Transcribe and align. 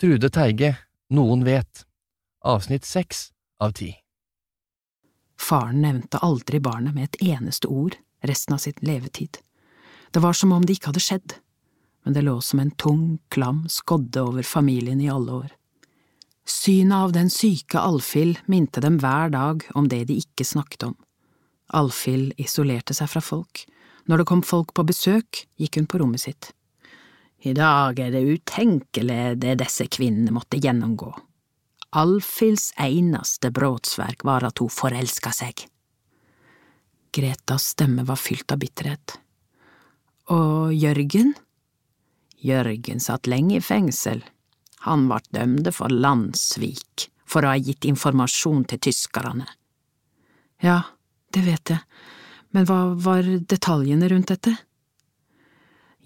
Trude 0.00 0.30
Teige, 0.32 0.78
Noen 1.12 1.42
vet, 1.44 1.82
avsnitt 2.40 2.86
seks 2.88 3.26
av 3.60 3.74
ti. 3.76 3.90
Faren 5.36 5.82
nevnte 5.84 6.22
aldri 6.24 6.56
barnet 6.64 6.94
med 6.96 7.04
et 7.04 7.18
eneste 7.34 7.68
ord 7.68 7.98
resten 8.24 8.56
av 8.56 8.62
sitt 8.64 8.80
levetid. 8.80 9.36
Det 10.10 10.22
var 10.24 10.32
som 10.32 10.54
om 10.56 10.64
det 10.64 10.78
ikke 10.78 10.88
hadde 10.94 11.02
skjedd, 11.04 11.34
men 12.04 12.16
det 12.16 12.22
lå 12.24 12.38
som 12.40 12.62
en 12.62 12.70
tung, 12.80 13.18
klam 13.28 13.66
skodde 13.68 14.22
over 14.24 14.46
familien 14.48 15.02
i 15.04 15.10
alle 15.12 15.34
år. 15.42 15.50
Synet 16.48 16.96
av 16.96 17.12
den 17.12 17.28
syke 17.28 17.82
Alfhild 17.84 18.40
minte 18.48 18.80
dem 18.80 18.96
hver 19.04 19.28
dag 19.36 19.66
om 19.76 19.90
det 19.92 20.06
de 20.08 20.16
ikke 20.22 20.48
snakket 20.48 20.86
om. 20.88 20.94
Alfhild 21.76 22.32
isolerte 22.40 22.96
seg 22.96 23.12
fra 23.12 23.20
folk. 23.20 23.66
Når 24.08 24.22
det 24.22 24.28
kom 24.32 24.40
folk 24.40 24.72
på 24.72 24.86
besøk, 24.94 25.44
gikk 25.60 25.76
hun 25.76 25.90
på 25.92 26.00
rommet 26.00 26.24
sitt. 26.24 26.54
I 27.40 27.54
dag 27.56 27.98
er 27.98 28.12
det 28.12 28.20
utenkelig 28.20 29.38
det 29.40 29.56
disse 29.62 29.86
kvinnene 29.88 30.34
måtte 30.36 30.60
gjennomgå. 30.60 31.08
Alfhilds 31.96 32.70
eneste 32.78 33.50
brotsverk 33.50 34.24
var 34.28 34.44
at 34.46 34.60
hun 34.60 34.70
forelska 34.70 35.32
seg. 35.34 35.64
Gretas 37.10 37.72
stemme 37.72 38.04
var 38.06 38.20
fylt 38.20 38.52
av 38.52 38.60
bitterhet. 38.62 39.16
Og 40.30 40.74
Jørgen? 40.76 41.32
Jørgen 42.44 43.00
satt 43.02 43.26
lenge 43.26 43.56
i 43.58 43.64
fengsel. 43.64 44.22
Han 44.86 45.08
ble 45.10 45.18
dømde 45.34 45.72
for 45.74 45.90
landssvik, 45.92 47.08
for 47.26 47.44
å 47.44 47.54
ha 47.54 47.58
gitt 47.58 47.88
informasjon 47.88 48.62
til 48.70 48.84
tyskerne. 48.86 49.48
Ja, 50.62 50.82
det 51.32 51.42
vet 51.48 51.72
jeg, 51.72 51.82
men 52.54 52.68
hva 52.68 52.92
var 53.00 53.26
detaljene 53.50 54.08
rundt 54.12 54.30
dette? 54.30 54.54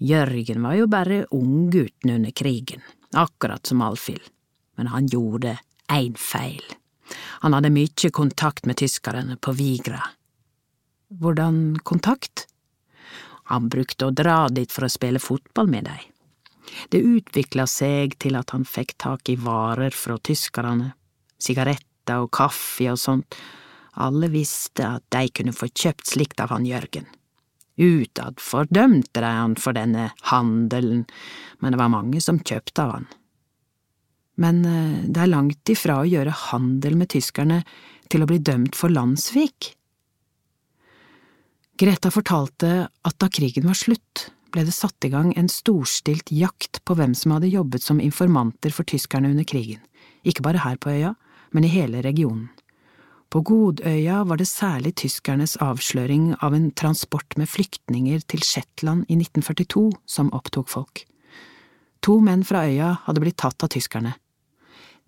Jørgen 0.05 0.61
var 0.61 0.75
jo 0.77 0.87
bare 0.91 1.23
unggutten 1.33 2.11
under 2.13 2.31
krigen, 2.31 2.81
akkurat 3.11 3.65
som 3.65 3.81
Alfhild, 3.81 4.21
men 4.77 4.87
han 4.93 5.07
gjorde 5.07 5.57
én 5.89 6.17
feil. 6.17 6.61
Han 7.41 7.53
hadde 7.57 7.71
mye 7.73 8.11
kontakt 8.13 8.65
med 8.69 8.77
tyskerne 8.77 9.37
på 9.41 9.55
Vigra. 9.57 10.01
Hvordan 11.09 11.79
kontakt? 11.83 12.45
Han 13.49 13.69
brukte 13.69 14.05
å 14.09 14.13
dra 14.13 14.45
dit 14.49 14.71
for 14.71 14.85
å 14.85 14.93
spille 14.93 15.21
fotball 15.21 15.69
med 15.69 15.89
dem. 15.89 16.05
Det 16.89 17.01
utvikla 17.01 17.65
seg 17.69 18.17
til 18.21 18.37
at 18.37 18.53
han 18.53 18.65
fikk 18.65 18.95
tak 19.01 19.29
i 19.29 19.37
varer 19.41 19.93
fra 19.93 20.17
tyskerne, 20.17 20.93
sigaretter 21.41 22.25
og 22.25 22.33
kaffe 22.33 22.89
og 22.93 23.01
sånt, 23.01 23.37
alle 24.01 24.29
visste 24.33 24.85
at 24.97 25.05
de 25.13 25.29
kunne 25.33 25.53
få 25.55 25.69
kjøpt 25.69 26.13
slikt 26.13 26.41
av 26.43 26.53
han 26.53 26.65
Jørgen. 26.67 27.05
Utad 27.75 28.39
fordømte 28.39 29.19
de 29.19 29.31
han 29.35 29.55
for 29.59 29.75
denne 29.75 30.09
handelen, 30.31 31.03
men 31.59 31.73
det 31.73 31.79
var 31.81 31.91
mange 31.91 32.21
som 32.23 32.39
kjøpte 32.39 32.83
av 32.85 32.93
han. 32.95 33.07
Men 34.39 34.61
eh, 34.67 35.01
det 35.07 35.23
er 35.23 35.31
langt 35.31 35.71
ifra 35.71 35.99
å 36.01 36.07
gjøre 36.07 36.35
handel 36.51 36.95
med 36.99 37.11
tyskerne 37.11 37.61
til 38.11 38.23
å 38.23 38.29
bli 38.29 38.39
dømt 38.43 38.77
for 38.79 38.93
landssvik. 38.93 39.73
Greta 41.75 42.11
fortalte 42.11 42.87
at 42.87 43.19
da 43.19 43.27
krigen 43.27 43.67
var 43.67 43.75
slutt, 43.75 44.29
ble 44.55 44.63
det 44.63 44.75
satt 44.75 45.03
i 45.03 45.11
gang 45.11 45.33
en 45.35 45.51
storstilt 45.51 46.31
jakt 46.31 46.79
på 46.87 46.95
hvem 46.95 47.15
som 47.17 47.33
hadde 47.35 47.51
jobbet 47.51 47.83
som 47.83 47.99
informanter 47.99 48.71
for 48.71 48.87
tyskerne 48.87 49.33
under 49.33 49.43
krigen, 49.43 49.81
ikke 50.23 50.45
bare 50.45 50.63
her 50.63 50.79
på 50.79 50.93
øya, 50.95 51.15
men 51.51 51.67
i 51.67 51.73
hele 51.73 51.99
regionen. 52.05 52.47
På 53.35 53.41
Godøya 53.43 54.21
var 54.23 54.39
det 54.39 54.45
særlig 54.47 54.93
tyskernes 54.95 55.57
avsløring 55.59 56.29
av 56.39 56.53
en 56.55 56.69
transport 56.71 57.35
med 57.35 57.49
flyktninger 57.51 58.21
til 58.31 58.39
Shetland 58.47 59.09
i 59.11 59.17
1942 59.17 59.89
som 60.07 60.29
opptok 60.31 60.69
folk. 60.71 61.01
To 62.07 62.15
menn 62.23 62.45
fra 62.47 62.61
øya 62.63 62.93
hadde 63.03 63.19
blitt 63.19 63.35
tatt 63.43 63.65
av 63.67 63.73
tyskerne. 63.75 64.13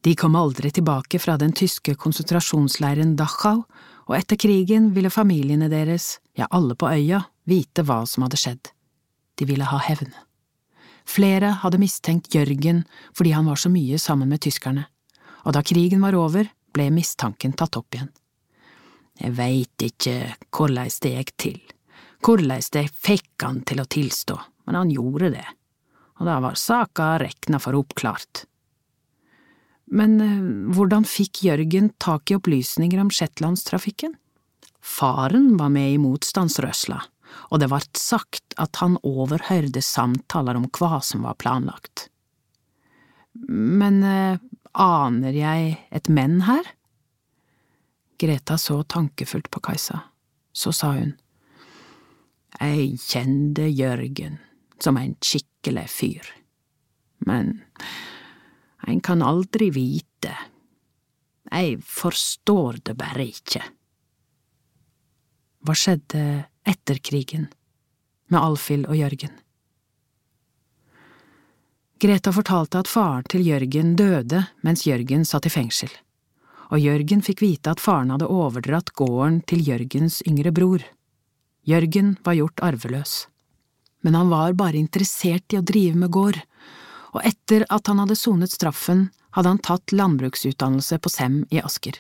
De 0.04 0.12
kom 0.20 0.36
aldri 0.36 0.74
tilbake 0.76 1.22
fra 1.24 1.38
den 1.40 1.56
tyske 1.56 1.96
konsentrasjonsleiren 1.96 3.16
Dachau, 3.16 3.64
og 4.12 4.18
etter 4.20 4.36
krigen 4.36 4.92
ville 4.92 5.14
familiene 5.14 5.72
deres, 5.72 6.18
ja 6.36 6.52
alle 6.52 6.76
på 6.76 6.92
øya, 6.92 7.24
vite 7.48 7.88
hva 7.88 8.02
som 8.04 8.28
hadde 8.28 8.42
skjedd. 8.44 8.74
De 9.40 9.48
ville 9.48 9.72
ha 9.72 9.80
hevn. 9.88 10.12
Flere 11.08 11.56
hadde 11.64 11.80
mistenkt 11.80 12.36
Jørgen 12.36 12.84
fordi 13.16 13.32
han 13.40 13.48
var 13.48 13.56
så 13.56 13.72
mye 13.72 13.96
sammen 13.96 14.28
med 14.28 14.44
tyskerne, 14.44 14.90
og 15.48 15.56
da 15.56 15.64
krigen 15.64 16.04
var 16.04 16.20
over, 16.20 16.52
ble 16.78 16.88
mistanken 16.94 17.58
tatt 17.58 17.78
opp 17.80 17.98
igjen. 17.98 18.14
Jeg 19.18 19.34
veit 19.34 19.84
ikke 19.88 20.18
hvordan 20.54 20.92
det 21.02 21.14
gikk 21.16 21.32
til, 21.42 21.62
hvordan 22.26 22.62
det 22.74 22.86
fikk 22.94 23.46
han 23.46 23.64
til 23.66 23.82
å 23.82 23.90
tilstå, 23.90 24.38
men 24.68 24.78
han 24.78 24.94
gjorde 24.94 25.32
det, 25.34 25.48
og 26.22 26.30
da 26.30 26.38
var 26.44 26.60
saka 26.60 27.16
rekna 27.22 27.60
for 27.62 27.78
oppklart. 27.80 28.46
Men 29.88 30.18
eh, 30.22 30.48
hvordan 30.76 31.08
fikk 31.08 31.46
Jørgen 31.48 31.94
tak 32.04 32.32
i 32.32 32.38
opplysninger 32.38 33.00
om 33.02 33.12
shetlandstrafikken? 33.14 34.18
Faren 34.84 35.56
var 35.60 35.72
med 35.74 35.94
i 35.94 36.02
motstandsrørsla, 36.02 37.00
og 37.52 37.62
det 37.62 37.72
vart 37.72 38.00
sagt 38.00 38.56
at 38.62 38.80
han 38.82 39.00
overhørte 39.08 39.84
samtaler 39.84 40.60
om 40.60 40.68
hva 40.78 41.00
som 41.04 41.26
var 41.28 41.40
planlagt. 41.40 42.08
Men 43.48 44.02
eh, 44.04 44.44
aner 44.78 45.36
jeg 45.36 45.78
et 45.92 46.10
men 46.10 46.42
her? 46.48 46.66
Greta 48.18 48.58
så 48.58 48.82
tankefullt 48.84 49.50
på 49.54 49.62
Kajsa. 49.62 50.00
Så 50.54 50.74
sa 50.74 50.94
hun. 50.96 51.14
Jeg 52.58 52.98
kjente 53.04 53.68
Jørgen 53.70 54.40
som 54.82 54.98
en 54.98 55.14
skikkelig 55.22 55.86
fyr, 55.90 56.30
men 57.26 57.60
en 58.88 59.02
kan 59.04 59.22
aldri 59.26 59.70
vite. 59.74 60.34
Jeg 61.52 61.82
forstår 61.86 62.82
det 62.90 62.96
bare 62.98 63.28
ikke. 63.28 63.62
Hva 65.66 65.76
skjedde 65.78 66.24
etter 66.68 67.02
krigen 67.04 67.50
med 68.32 68.40
Alfhild 68.42 68.88
og 68.90 68.98
Jørgen? 68.98 69.36
Greta 72.00 72.30
fortalte 72.30 72.78
at 72.78 72.90
faren 72.90 73.26
til 73.26 73.42
Jørgen 73.48 73.96
døde 73.98 74.44
mens 74.62 74.84
Jørgen 74.86 75.24
satt 75.26 75.48
i 75.50 75.52
fengsel, 75.54 75.90
og 76.70 76.78
Jørgen 76.78 77.24
fikk 77.26 77.42
vite 77.42 77.74
at 77.74 77.82
faren 77.82 78.12
hadde 78.14 78.30
overdratt 78.30 78.92
gården 78.94 79.40
til 79.50 79.64
Jørgens 79.66 80.20
yngre 80.30 80.54
bror. 80.54 80.84
Jørgen 81.66 82.12
var 82.24 82.38
gjort 82.38 82.62
arveløs, 82.62 83.16
men 84.06 84.14
han 84.14 84.30
var 84.30 84.54
bare 84.60 84.78
interessert 84.78 85.56
i 85.56 85.58
å 85.58 85.66
drive 85.66 85.98
med 85.98 86.14
gård, 86.14 86.38
og 87.18 87.26
etter 87.26 87.66
at 87.74 87.90
han 87.90 88.04
hadde 88.04 88.20
sonet 88.20 88.54
straffen, 88.54 89.08
hadde 89.34 89.56
han 89.56 89.64
tatt 89.66 89.96
landbruksutdannelse 89.96 91.02
på 91.02 91.10
Sem 91.10 91.42
i 91.50 91.64
Asker. 91.66 91.98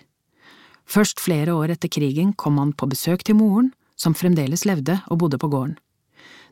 Først 0.85 1.19
flere 1.19 1.57
år 1.57 1.73
etter 1.73 1.89
krigen 1.89 2.35
kom 2.37 2.61
han 2.61 2.77
på 2.77 2.85
besøk 2.93 3.25
til 3.25 3.41
moren, 3.41 3.73
som 3.97 4.13
fremdeles 4.13 4.61
levde 4.69 5.01
og 5.09 5.25
bodde 5.25 5.41
på 5.41 5.49
gården. 5.49 5.73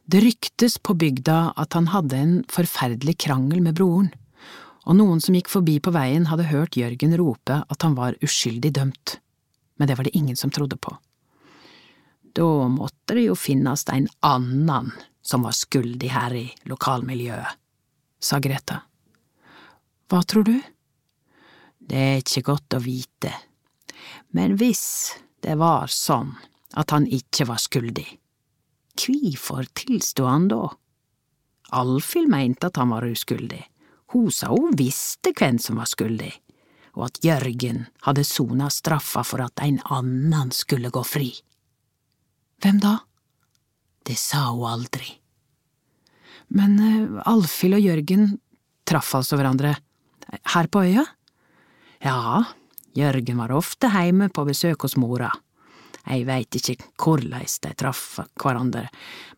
Det 0.06 0.22
ryktes 0.22 0.78
på 0.78 0.94
bygda 0.94 1.56
at 1.58 1.74
han 1.74 1.88
hadde 1.90 2.18
en 2.18 2.34
forferdelig 2.52 3.16
krangel 3.26 3.64
med 3.66 3.74
broren, 3.78 4.12
og 4.86 5.00
noen 5.00 5.22
som 5.24 5.34
gikk 5.34 5.50
forbi 5.50 5.80
på 5.82 5.94
veien 5.96 6.28
hadde 6.30 6.46
hørt 6.52 6.78
Jørgen 6.78 7.16
rope 7.18 7.64
at 7.66 7.82
han 7.82 7.96
var 7.98 8.18
uskyldig 8.22 8.70
dømt, 8.78 9.16
men 9.82 9.90
det 9.90 9.96
var 9.98 10.06
det 10.06 10.14
ingen 10.14 10.38
som 10.38 10.52
trodde 10.54 10.78
på. 10.78 10.94
Da 12.38 12.46
måtte 12.70 13.16
det 13.18 13.24
jo 13.26 13.38
finnes 13.40 13.88
en 13.90 14.06
annen 14.22 14.92
som 15.26 15.48
var 15.48 15.56
skyldig 15.58 16.12
her 16.14 16.36
i 16.38 16.46
lokalmiljøet, 16.70 17.58
sa 18.22 18.38
Greta. 18.38 18.84
Hva 20.06 20.22
tror 20.22 20.46
du? 20.46 20.60
Det 21.82 21.98
er 21.98 22.22
ikke 22.22 22.46
godt 22.52 22.78
å 22.78 22.84
vite, 22.84 23.34
men 24.38 24.54
hvis 24.62 24.86
det 25.42 25.58
var 25.58 25.90
sånn 25.90 26.36
at 26.78 26.94
han 26.94 27.10
ikke 27.10 27.50
var 27.50 27.58
skyldig, 27.62 28.06
Kvifor 28.96 29.68
tilstod 29.76 30.30
han 30.30 30.48
da? 30.52 30.70
Alfhild 31.76 32.30
mente 32.32 32.70
at 32.70 32.78
han 32.80 32.94
var 32.94 33.08
uskyldig, 33.08 33.64
hun 34.14 34.32
sa 34.32 34.52
hun 34.54 34.76
visste 34.78 35.34
hvem 35.36 35.58
som 35.60 35.82
var 35.82 35.90
skyldig, 35.90 36.32
og 36.96 37.10
at 37.10 37.20
Jørgen 37.26 37.86
hadde 38.06 38.24
sona 38.28 38.70
straffa 38.72 39.26
for 39.28 39.44
at 39.44 39.64
en 39.66 39.82
annen 39.92 40.54
skulle 40.56 40.94
gå 40.94 41.04
fri. 41.04 41.32
Hvem 42.64 42.80
da? 42.84 43.00
Det 44.06 44.16
sa 44.20 44.46
hun 44.52 44.70
aldri. 44.70 45.08
Men 46.56 46.78
uh, 46.80 47.24
Alfhild 47.26 47.80
og 47.80 47.84
Jørgen 47.84 48.36
traff 48.86 49.16
altså 49.18 49.40
hverandre 49.40 49.74
her 50.54 50.70
på 50.70 50.86
øya? 50.86 51.06
Ja, 52.06 52.44
Jørgen 52.96 53.42
var 53.42 53.52
ofte 53.56 53.90
heime 53.92 54.30
på 54.30 54.46
besøk 54.48 54.86
hos 54.86 54.96
mora. 55.00 55.32
Jeg 56.06 56.26
veit 56.28 56.56
ikke 56.60 56.90
korleis 57.02 57.58
de 57.64 57.72
traff 57.78 58.20
hverandre, 58.42 58.86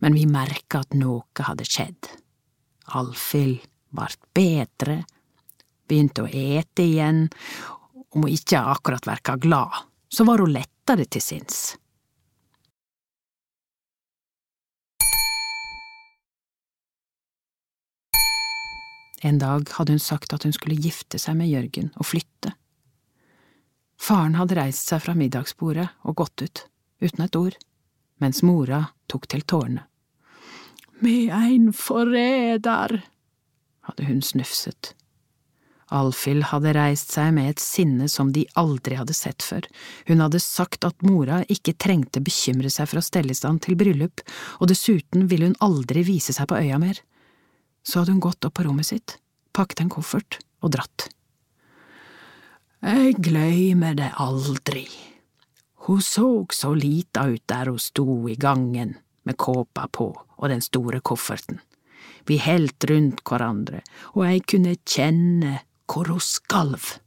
men 0.04 0.18
vi 0.18 0.25
merka 0.28 0.84
at 0.84 0.98
noe 0.98 1.48
hadde 1.48 1.68
skjedd. 1.68 2.10
Alfhild 3.00 3.64
vart 3.96 4.19
bedre, 4.36 5.02
begynte 5.88 6.25
å 6.25 6.30
ete 6.31 6.84
igjen, 6.84 7.28
om 8.12 8.25
hun 8.25 8.34
ikke 8.34 8.60
akkurat 8.60 9.08
verka 9.08 9.38
glad, 9.40 9.88
så 10.12 10.28
var 10.28 10.44
hun 10.44 10.52
lettere 10.56 11.08
til 11.08 11.24
sinns. 11.24 11.75
En 19.25 19.40
dag 19.42 19.66
hadde 19.80 19.96
hun 19.96 20.04
sagt 20.04 20.34
at 20.36 20.44
hun 20.46 20.54
skulle 20.54 20.78
gifte 20.78 21.18
seg 21.19 21.40
med 21.40 21.50
Jørgen 21.50 21.90
og 21.98 22.12
flytte. 22.12 22.54
Faren 23.97 24.38
hadde 24.38 24.57
reist 24.59 24.89
seg 24.89 25.03
fra 25.03 25.15
middagsbordet 25.17 25.88
og 26.05 26.19
gått 26.21 26.45
ut, 26.45 26.63
uten 27.01 27.25
et 27.25 27.38
ord, 27.39 27.57
mens 28.21 28.44
mora 28.45 28.83
tok 29.09 29.27
til 29.31 29.44
tårene. 29.47 29.88
Med 31.01 31.33
ein 31.33 31.71
forræder, 31.73 33.01
hadde 33.88 34.07
hun 34.07 34.21
snufset. 34.25 34.94
Alfhild 35.94 36.49
hadde 36.49 36.73
reist 36.75 37.13
seg 37.15 37.29
med 37.38 37.53
et 37.53 37.61
sinne 37.63 38.09
som 38.11 38.33
de 38.35 38.44
aldri 38.59 38.97
hadde 38.99 39.15
sett 39.15 39.45
før. 39.45 39.67
Hun 40.09 40.23
hadde 40.25 40.41
sagt 40.44 40.83
at 40.88 41.05
mora 41.05 41.44
ikke 41.53 41.77
trengte 41.79 42.19
bekymre 42.23 42.71
seg 42.73 42.89
for 42.91 42.99
å 42.99 43.05
stelle 43.05 43.31
i 43.31 43.38
stand 43.38 43.63
til 43.63 43.77
bryllup, 43.79 44.23
og 44.59 44.67
dessuten 44.71 45.29
ville 45.31 45.47
hun 45.47 45.61
aldri 45.63 46.03
vise 46.07 46.35
seg 46.35 46.49
på 46.51 46.59
øya 46.59 46.79
mer. 46.81 46.99
Så 47.88 48.01
hadde 48.01 48.17
hun 48.17 48.25
gått 48.25 48.44
opp 48.44 48.57
på 48.59 48.67
rommet 48.67 48.89
sitt, 48.89 49.15
pakket 49.55 49.85
en 49.85 49.94
koffert 49.94 50.41
og 50.59 50.75
dratt. 50.75 51.07
Jeg 52.77 53.15
gløymer 53.25 53.95
det 53.97 54.12
aldri. 54.21 54.83
Hun 55.88 56.01
så 56.01 56.45
så 56.53 56.75
lita 56.77 57.24
ut 57.25 57.41
der 57.50 57.71
hun 57.71 57.79
sto 57.81 58.27
i 58.29 58.35
gangen 58.38 58.94
med 59.25 59.38
kåpa 59.38 59.88
på 59.89 60.12
og 60.13 60.50
den 60.50 60.62
store 60.62 61.00
kofferten. 61.01 61.57
Vi 62.29 62.38
helt 62.38 62.85
rundt 62.85 63.24
hverandre, 63.25 63.81
og 64.13 64.27
jeg 64.27 64.45
kunne 64.45 64.75
kjenne 64.85 65.63
hvor 65.89 66.12
hun 66.12 66.21
skalv. 66.21 67.00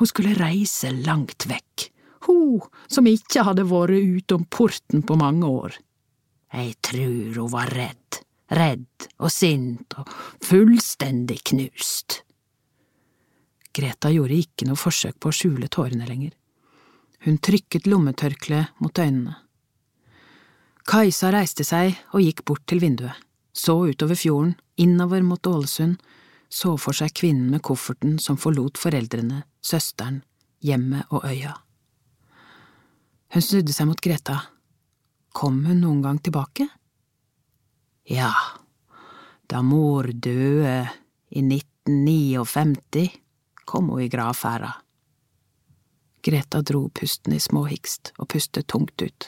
Hun 0.00 0.10
skulle 0.10 0.34
reise 0.34 0.90
langt 0.90 1.46
vekk, 1.46 1.90
hun 2.26 2.66
som 2.88 3.06
ikke 3.06 3.46
hadde 3.46 3.68
vært 3.70 3.94
utom 4.18 4.48
porten 4.50 5.06
på 5.06 5.14
mange 5.20 5.46
år. 5.46 5.78
Jeg 6.50 6.74
tror 6.82 7.38
hun 7.38 7.54
var 7.54 7.70
redd, 7.70 8.22
redd 8.50 9.10
og 9.20 9.30
sint 9.30 9.94
og 9.94 10.10
fullstendig 10.42 11.38
knust. 11.52 12.24
Greta 13.74 14.10
gjorde 14.12 14.38
ikke 14.38 14.68
noe 14.68 14.78
forsøk 14.78 15.18
på 15.20 15.30
å 15.30 15.34
skjule 15.34 15.68
tårene 15.72 16.06
lenger. 16.08 16.32
Hun 17.24 17.40
trykket 17.42 17.88
lommetørkleet 17.88 18.78
mot 18.84 18.98
øynene. 19.00 19.38
Kajsa 20.84 21.30
reiste 21.32 21.64
seg 21.64 21.96
og 22.12 22.20
gikk 22.20 22.44
bort 22.44 22.66
til 22.68 22.82
vinduet, 22.82 23.16
så 23.56 23.78
utover 23.88 24.18
fjorden, 24.20 24.52
innover 24.76 25.24
mot 25.24 25.46
Ålesund, 25.48 25.96
så 26.52 26.74
for 26.78 26.94
seg 26.94 27.14
kvinnen 27.16 27.48
med 27.50 27.64
kofferten 27.64 28.18
som 28.22 28.36
forlot 28.38 28.78
foreldrene, 28.78 29.42
søsteren, 29.64 30.20
hjemmet 30.62 31.08
og 31.10 31.24
øya. 31.24 31.54
Hun 33.34 33.42
snudde 33.42 33.74
seg 33.74 33.88
mot 33.88 34.00
Greta. 34.04 34.36
Kom 35.34 35.64
hun 35.66 35.80
noen 35.82 36.04
gang 36.04 36.20
tilbake? 36.22 36.68
Ja, 38.06 38.30
da 39.50 39.64
mor 39.64 40.06
døde 40.12 40.84
i 41.34 41.40
1959, 41.42 43.08
kom 43.64 43.90
hun 43.92 44.04
i 44.04 44.08
gravferda. 44.12 44.72
Greta 46.24 46.62
dro 46.62 46.88
pusten 46.88 47.34
i 47.36 47.40
småhikst 47.40 48.14
og 48.18 48.30
pustet 48.32 48.68
tungt 48.72 49.02
ut. 49.02 49.26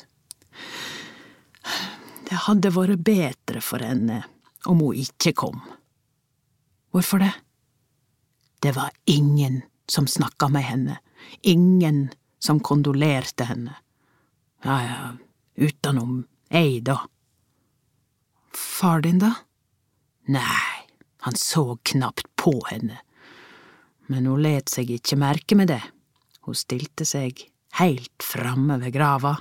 Det 2.27 2.39
hadde 2.47 2.73
vært 2.75 3.03
bedre 3.05 3.61
for 3.63 3.85
henne 3.85 4.23
om 4.67 4.81
hun 4.83 5.03
ikke 5.03 5.35
kom. 5.37 5.61
Hvorfor 6.95 7.21
det? 7.23 7.33
Det 8.65 8.73
var 8.75 8.91
ingen 9.05 9.61
som 9.89 10.07
snakka 10.07 10.49
med 10.49 10.65
henne, 10.65 10.97
ingen 11.43 12.09
som 12.39 12.61
kondolerte 12.61 13.45
henne. 13.45 13.77
Ja, 14.65 14.79
ja, 14.83 15.11
utenom 15.55 16.25
ei, 16.51 16.81
da. 16.81 17.03
Far 18.51 19.05
din, 19.05 19.19
da? 19.19 19.35
Nei, 20.27 20.89
han 21.21 21.37
så 21.37 21.77
knapt 21.83 22.27
på 22.37 22.57
henne, 22.71 22.99
men 24.13 24.27
hun 24.27 24.43
let 24.45 24.71
seg 24.73 24.91
ikke 24.97 25.19
merke 25.21 25.59
med 25.59 25.71
det. 25.73 25.83
Hun 26.47 26.57
stilte 26.57 27.07
seg 27.09 27.41
heilt 27.81 28.23
framme 28.23 28.79
ved 28.83 28.95
grava, 28.95 29.35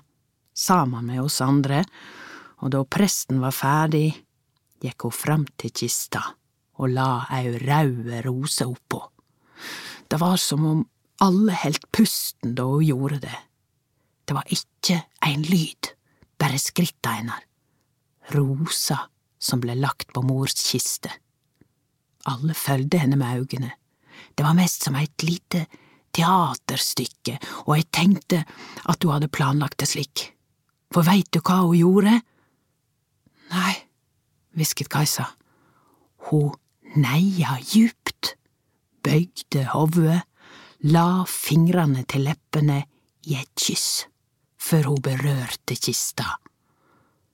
sammen 0.56 1.06
med 1.09 1.21
oss 1.23 1.41
andre, 1.44 1.83
og 2.63 2.71
da 2.73 2.81
presten 2.88 3.41
var 3.44 3.53
ferdig, 3.56 4.09
gikk 4.81 5.07
hun 5.07 5.15
fram 5.15 5.45
til 5.59 5.73
kista 5.75 6.23
og 6.81 6.91
la 6.91 7.25
ei 7.35 7.53
raud 7.62 8.09
rose 8.25 8.65
oppå. 8.67 9.00
Det 10.07 10.19
var 10.19 10.38
som 10.41 10.65
om 10.67 10.81
alle 11.23 11.56
heldt 11.56 11.88
pusten 11.95 12.56
da 12.57 12.65
hun 12.67 12.83
gjorde 12.83 13.21
det. 13.23 13.38
Det 14.25 14.35
var 14.35 14.50
ikke 14.51 15.00
ein 15.25 15.45
lyd, 15.45 15.94
bare 16.38 16.59
skritta 16.59 17.15
hennar. 17.19 17.44
Rosa 18.33 19.06
som 19.39 19.62
ble 19.62 19.75
lagt 19.77 20.12
på 20.13 20.23
mors 20.25 20.57
kiste. 20.57 21.12
Alle 22.25 22.56
følgde 22.57 23.00
henne 23.00 23.19
med 23.21 23.45
øynene. 23.45 23.71
Det 24.35 24.45
var 24.45 24.57
mest 24.57 24.85
som 24.85 24.95
et 25.00 25.25
lite 25.25 25.65
teaterstykke, 26.15 27.38
og 27.67 27.75
jeg 27.77 27.89
tenkte 27.94 28.44
at 28.88 29.03
hun 29.03 29.15
hadde 29.15 29.31
planlagt 29.31 29.79
det 29.81 29.89
slik. 29.91 30.29
For 30.94 31.03
veit 31.07 31.27
du 31.33 31.41
hva 31.41 31.63
hun 31.65 31.75
gjorde? 31.77 32.19
Nei, 33.51 33.73
hvisket 34.56 34.89
Kajsa. 34.94 35.27
Hun 36.29 36.53
neia 36.95 37.57
djupt, 37.59 38.35
bøygde 39.03 39.67
hovudet, 39.73 40.23
la 40.85 41.25
fingrene 41.29 42.06
til 42.07 42.27
leppene 42.29 42.83
i 43.25 43.38
et 43.39 43.51
kyss, 43.59 44.06
før 44.62 44.91
hun 44.94 45.01
berørte 45.03 45.77
kista. 45.77 46.38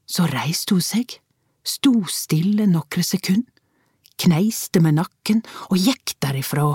Så 0.07 0.25
reiste 0.31 0.75
hun 0.75 0.83
seg, 0.83 1.19
sto 1.63 1.93
stille 2.09 2.65
nokre 2.67 3.03
sekund, 3.05 3.45
kneiste 4.19 4.81
med 4.83 4.97
nakken 4.99 5.43
og 5.69 5.77
gikk 5.79 6.15
derifra 6.23 6.73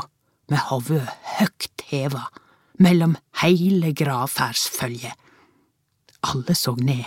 med 0.52 0.62
hovudet 0.70 1.10
høgt 1.38 1.86
heva, 1.90 2.26
mellom 2.78 3.16
heile 3.42 3.92
gravferdsfølget. 3.96 5.14
Alle 6.26 6.54
så 6.58 6.74
ned, 6.78 7.06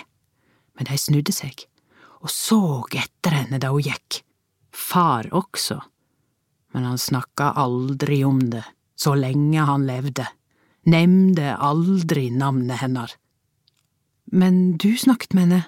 men 0.75 0.87
de 0.89 0.97
snudde 0.99 1.35
seg 1.35 1.69
og 2.19 2.31
så 2.31 2.59
etter 2.95 3.35
henne 3.35 3.59
da 3.61 3.71
hun 3.73 3.85
gikk 3.85 4.21
far 4.75 5.27
også, 5.35 5.79
men 6.73 6.85
han 6.87 6.99
snakka 7.01 7.53
aldri 7.59 8.21
om 8.27 8.41
det 8.51 8.63
så 8.99 9.15
lenge 9.17 9.63
han 9.65 9.87
levde, 9.87 10.27
nevnte 10.89 11.55
aldri 11.55 12.27
navnet 12.35 12.81
hennes. 12.83 13.15
Men 14.29 14.77
du 14.77 14.91
snakket 14.99 15.33
med 15.33 15.47
henne? 15.47 15.61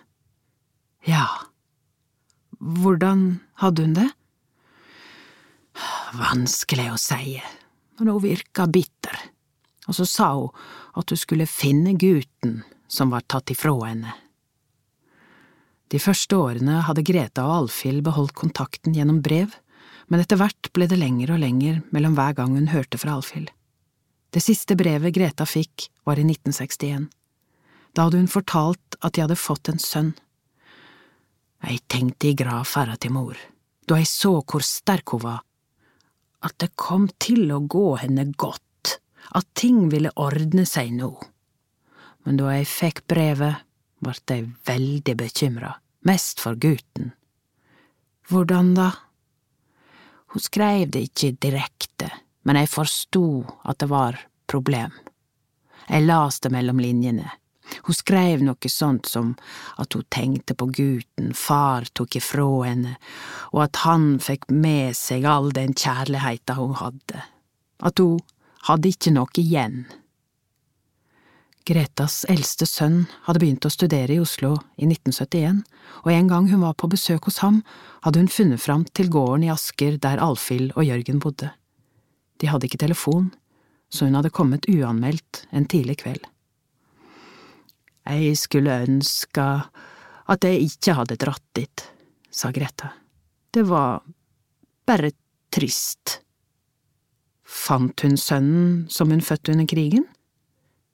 Ja. 1.08 1.26
Hvordan 2.60 3.42
hadde 3.64 3.88
hun 3.88 3.96
det? 3.98 4.10
Vanskelig 6.18 6.90
å 6.92 7.00
si, 7.00 7.38
men 8.00 8.12
hun 8.12 8.24
virka 8.24 8.68
bitter, 8.68 9.16
og 9.88 9.96
så 9.96 10.08
sa 10.10 10.34
hun 10.36 10.50
at 11.00 11.14
hun 11.14 11.20
skulle 11.20 11.48
finne 11.50 11.96
gutten 12.00 12.62
som 12.92 13.14
var 13.14 13.24
tatt 13.32 13.54
ifra 13.54 13.74
henne. 13.86 14.14
De 15.92 16.00
første 16.00 16.38
årene 16.40 16.82
hadde 16.88 17.04
Greta 17.04 17.44
og 17.48 17.56
Alfhild 17.66 18.04
beholdt 18.06 18.36
kontakten 18.40 18.96
gjennom 18.96 19.20
brev, 19.24 19.56
men 20.08 20.24
etter 20.24 20.40
hvert 20.40 20.70
ble 20.76 20.88
det 20.88 21.00
lenger 21.00 21.34
og 21.36 21.42
lenger 21.44 21.82
mellom 21.92 22.16
hver 22.16 22.36
gang 22.38 22.56
hun 22.56 22.70
hørte 22.72 23.00
fra 23.00 23.18
Alfhild. 23.18 23.50
Det 24.32 24.40
siste 24.44 24.78
brevet 24.80 25.12
Greta 25.16 25.44
fikk, 25.48 25.90
var 26.08 26.20
i 26.20 26.24
1961. 26.24 27.10
Da 27.92 28.08
hadde 28.08 28.22
hun 28.22 28.32
fortalt 28.32 28.96
at 29.04 29.16
de 29.16 29.26
hadde 29.26 29.40
fått 29.40 29.68
en 29.72 29.82
sønn. 29.84 30.14
Jeg 31.68 31.84
tenkte 31.92 32.30
i 32.30 32.38
gravferda 32.40 32.96
til 32.96 33.14
mor, 33.16 33.36
da 33.88 34.00
jeg 34.00 34.08
så 34.08 34.38
hvor 34.40 34.64
sterk 34.64 35.12
hun 35.12 35.26
var, 35.26 35.42
at 36.42 36.58
det 36.62 36.74
kom 36.76 37.08
til 37.22 37.52
å 37.54 37.62
gå 37.70 37.96
henne 38.02 38.32
godt, 38.34 38.98
at 39.38 39.48
ting 39.58 39.90
ville 39.94 40.12
ordne 40.20 40.66
seg 40.66 40.94
nå. 40.98 41.12
Men 42.26 42.38
da 42.38 42.52
jeg 42.56 42.70
fikk 42.70 43.04
brevet, 43.10 43.62
vart 44.02 44.34
jeg 44.34 44.50
veldig 44.68 45.16
bekymra, 45.18 45.76
mest 46.10 46.42
for 46.42 46.58
gutten. 46.58 47.14
Hvordan 48.30 48.74
da? 48.78 48.90
Hun 50.32 50.42
skreiv 50.42 50.94
det 50.94 51.06
ikke 51.10 51.34
direkte, 51.44 52.10
men 52.48 52.58
jeg 52.62 52.72
forsto 52.72 53.26
at 53.68 53.82
det 53.84 53.90
var 53.92 54.18
problem. 54.50 54.94
Jeg 55.90 56.06
las 56.08 56.40
det 56.40 56.54
mellom 56.54 56.80
linjene. 56.82 57.28
Hun 57.88 57.98
skreiv 57.98 58.44
noe 58.46 58.72
sånt 58.72 59.10
som 59.10 59.34
at 59.82 59.94
hun 59.96 60.08
tenkte 60.14 60.58
på 60.58 60.70
gutten 60.72 61.32
far 61.38 61.88
tok 61.94 62.20
ifra 62.20 62.50
henne, 62.68 62.98
og 63.54 63.66
at 63.68 63.84
han 63.86 64.14
fikk 64.24 64.50
med 64.52 64.98
seg 64.98 65.26
all 65.26 65.52
den 65.56 65.74
kjærligheten 65.78 66.60
hun 66.60 66.78
hadde, 66.82 67.26
at 67.82 68.04
hun 68.04 68.20
hadde 68.68 68.94
ikke 68.94 69.16
noe 69.16 69.42
igjen 69.42 69.84
Gretas 71.68 72.24
eldste 72.26 72.66
sønn 72.66 73.04
hadde 73.28 73.42
begynt 73.44 73.66
å 73.68 73.70
studere 73.70 74.16
i 74.16 74.22
Oslo 74.22 74.56
i 74.82 74.88
1971, 74.88 75.60
og 76.02 76.10
en 76.10 76.30
gang 76.32 76.48
hun 76.50 76.64
var 76.66 76.74
på 76.74 76.90
besøk 76.90 77.28
hos 77.30 77.38
ham, 77.46 77.60
hadde 78.02 78.24
hun 78.24 78.32
funnet 78.34 78.64
fram 78.64 78.86
til 78.98 79.12
gården 79.14 79.46
i 79.46 79.52
Asker 79.54 80.00
der 80.02 80.22
Alfhild 80.26 80.74
og 80.74 80.88
Jørgen 80.88 81.22
bodde. 81.22 81.52
De 82.42 82.50
hadde 82.50 82.66
ikke 82.66 82.82
telefon, 82.82 83.30
så 83.94 84.08
hun 84.08 84.18
hadde 84.18 84.34
kommet 84.34 84.66
uanmeldt 84.72 85.44
en 85.54 85.70
tidlig 85.70 86.00
kveld. 86.02 86.26
Jeg 88.12 88.38
skulle 88.40 88.82
ønske 88.84 89.46
at 90.32 90.48
jeg 90.48 90.66
ikke 90.68 90.96
hadde 90.98 91.20
dratt 91.20 91.46
dit, 91.58 91.84
sa 92.32 92.52
Greta. 92.52 92.92
Det 93.52 93.64
var 93.68 94.04
bare 94.88 95.12
trist. 95.52 96.22
Fant 97.44 98.04
hun 98.04 98.18
sønnen 98.18 98.88
som 98.90 99.12
hun 99.12 99.24
fødte 99.24 99.52
under 99.52 99.68
krigen? 99.68 100.08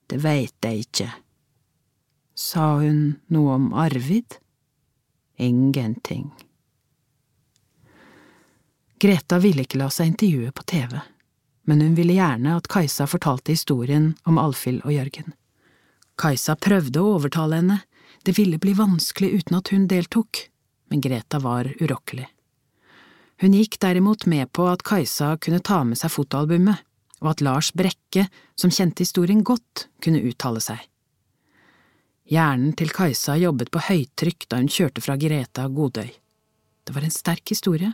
Det 0.08 0.22
veit 0.24 0.56
jeg 0.64 0.88
ikke. 0.88 1.10
Sa 2.38 2.78
hun 2.82 3.18
noe 3.34 3.56
om 3.58 3.72
Arvid? 3.78 4.40
Ingenting. 5.38 6.32
Greta 8.98 9.38
ville 9.38 9.66
ikke 9.66 9.78
la 9.78 9.92
seg 9.94 10.10
intervjue 10.14 10.54
på 10.58 10.66
TV, 10.66 10.96
men 11.70 11.84
hun 11.86 11.98
ville 11.98 12.16
gjerne 12.18 12.56
at 12.58 12.70
Kajsa 12.72 13.06
fortalte 13.10 13.54
historien 13.54 14.16
om 14.26 14.40
Alfhild 14.42 14.82
og 14.88 14.96
Jørgen. 14.96 15.36
Kajsa 16.18 16.56
prøvde 16.58 17.02
å 17.02 17.14
overtale 17.18 17.60
henne, 17.60 17.78
det 18.26 18.34
ville 18.38 18.58
bli 18.62 18.74
vanskelig 18.78 19.44
uten 19.44 19.60
at 19.60 19.70
hun 19.74 19.86
deltok, 19.90 20.48
men 20.90 21.04
Greta 21.04 21.40
var 21.44 21.70
urokkelig. 21.78 22.26
Hun 23.38 23.54
gikk 23.54 23.78
derimot 23.84 24.26
med 24.26 24.50
på 24.50 24.66
at 24.66 24.82
Kajsa 24.88 25.36
kunne 25.38 25.62
ta 25.62 25.84
med 25.86 26.00
seg 26.00 26.10
fotoalbumet, 26.10 26.82
og 27.22 27.32
at 27.32 27.42
Lars 27.46 27.70
Brekke, 27.74 28.28
som 28.58 28.74
kjente 28.74 29.06
historien 29.06 29.44
godt, 29.46 29.88
kunne 30.02 30.24
uttale 30.26 30.62
seg. 30.62 30.82
Hjernen 32.28 32.74
til 32.78 32.90
Kajsa 32.92 33.38
jobbet 33.40 33.70
på 33.72 33.84
høytrykk 33.86 34.50
da 34.50 34.60
hun 34.60 34.72
kjørte 34.74 35.04
fra 35.06 35.16
Greta 35.22 35.68
Godøy. 35.72 36.10
Det 36.84 36.96
var 36.96 37.06
en 37.06 37.14
sterk 37.14 37.54
historie, 37.54 37.94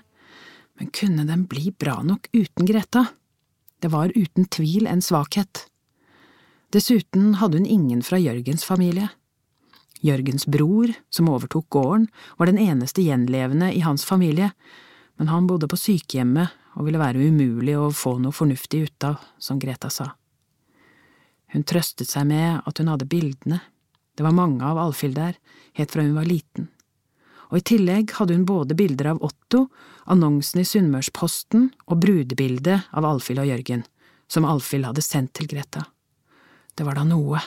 men 0.79 0.89
kunne 0.95 1.27
den 1.27 1.43
bli 1.49 1.73
bra 1.75 1.99
nok 2.07 2.31
uten 2.33 2.65
Greta? 2.65 3.05
Det 3.83 3.91
var 3.91 4.15
uten 4.15 4.47
tvil 4.47 4.87
en 4.87 5.03
svakhet. 5.03 5.67
Dessuten 6.73 7.35
hadde 7.37 7.59
hun 7.59 7.69
ingen 7.69 8.01
fra 8.05 8.17
Jørgens 8.17 8.65
familie. 8.65 9.11
Jørgens 10.03 10.47
bror, 10.49 10.91
som 11.13 11.29
overtok 11.31 11.69
gården, 11.69 12.07
var 12.37 12.49
den 12.49 12.59
eneste 12.59 13.05
gjenlevende 13.05 13.69
i 13.73 13.83
hans 13.85 14.03
familie, 14.05 14.51
men 15.21 15.29
han 15.29 15.47
bodde 15.47 15.69
på 15.69 15.79
sykehjemmet 15.79 16.57
og 16.73 16.87
ville 16.87 16.99
være 16.99 17.21
umulig 17.21 17.77
å 17.77 17.91
få 17.93 18.17
noe 18.19 18.33
fornuftig 18.33 18.83
ut 18.87 19.07
av, 19.07 19.21
som 19.37 19.61
Greta 19.61 19.91
sa. 19.93 20.09
Hun 21.53 21.63
trøstet 21.69 22.09
seg 22.09 22.25
med 22.27 22.65
at 22.65 22.81
hun 22.81 22.89
hadde 22.89 23.07
bildene, 23.07 23.61
det 24.17 24.25
var 24.25 24.35
mange 24.35 24.65
av 24.65 24.81
Alfhild 24.81 25.15
der, 25.17 25.37
helt 25.77 25.93
fra 25.93 26.03
hun 26.05 26.17
var 26.17 26.27
liten 26.29 26.73
og 27.53 27.59
i 27.61 27.67
tillegg 27.69 28.09
hadde 28.17 28.33
hun 28.33 28.47
både 28.49 28.73
bilder 28.73 29.11
av 29.11 29.19
Otto, 29.21 29.67
annonsen 30.09 30.63
i 30.63 30.65
Sunnmørsposten 30.65 31.67
og 31.85 31.99
brudebildet 32.01 32.89
av 32.89 33.05
Alfhild 33.05 33.43
og 33.43 33.51
Jørgen, 33.51 33.83
som 34.25 34.47
Alfhild 34.49 34.87
hadde 34.89 35.03
sendt 35.05 35.35
til 35.37 35.51
Greta. 35.51 35.85
Det 36.75 36.83
var 36.83 36.97
da 36.97 37.03
noe. 37.05 37.41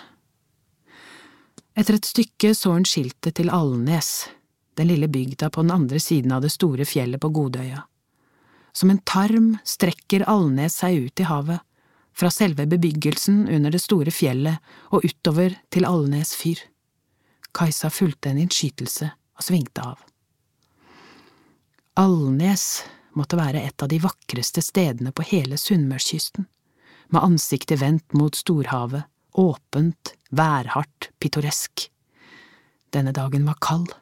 Etter 1.76 1.98
et 1.98 2.08
stykke 2.08 2.54
så 2.56 2.72
hun 2.76 2.86
skiltet 2.88 3.36
til 3.36 3.50
Alnes, 3.52 4.28
den 4.78 4.88
lille 4.88 5.08
bygda 5.12 5.50
på 5.50 5.64
den 5.64 5.74
andre 5.74 6.00
siden 6.00 6.32
av 6.32 6.44
det 6.44 6.52
store 6.54 6.86
fjellet 6.88 7.20
på 7.20 7.32
Godøya. 7.34 7.82
Som 8.72 8.92
en 8.92 9.02
tarm 9.08 9.56
strekker 9.64 10.24
Alnes 10.28 10.78
seg 10.80 11.08
ut 11.08 11.20
i 11.20 11.28
havet, 11.28 11.60
fra 12.16 12.30
selve 12.32 12.64
bebyggelsen 12.66 13.44
under 13.52 13.72
det 13.72 13.82
store 13.84 14.12
fjellet 14.14 14.62
og 14.88 15.04
utover 15.04 15.58
til 15.72 15.84
Alnes 15.84 16.32
fyr. 16.36 16.62
Kajsa 17.56 17.90
fulgte 17.92 18.30
en 18.30 18.40
innskytelse 18.40 19.10
og 19.12 19.44
svingte 19.44 19.84
av. 19.84 20.00
Alnes 21.96 22.84
måtte 23.16 23.36
være 23.36 23.64
et 23.64 23.82
av 23.82 23.88
de 23.92 23.98
vakreste 24.00 24.64
stedene 24.64 25.12
på 25.12 25.24
hele 25.28 25.56
Sunnmørskysten, 25.60 26.48
med 27.12 27.24
ansiktet 27.24 27.80
vendt 27.80 28.16
mot 28.16 28.36
storhavet, 28.36 29.04
åpent, 29.36 30.14
værhardt, 30.30 31.10
pittoresk. 31.20 31.88
Denne 32.94 33.12
dagen 33.12 33.46
var 33.46 33.58
kald, 33.60 33.92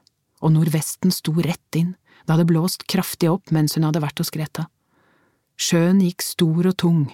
og 0.41 0.55
nordvesten 0.55 1.13
sto 1.15 1.35
rett 1.43 1.79
inn, 1.79 1.95
det 2.25 2.33
hadde 2.33 2.49
blåst 2.49 2.87
kraftig 2.89 3.29
opp 3.33 3.53
mens 3.53 3.77
hun 3.77 3.85
hadde 3.85 4.03
vært 4.05 4.21
hos 4.23 4.33
Greta. 4.33 4.69
Sjøen 5.61 6.01
gikk 6.03 6.25
stor 6.25 6.71
og 6.71 6.77
tung, 6.81 7.05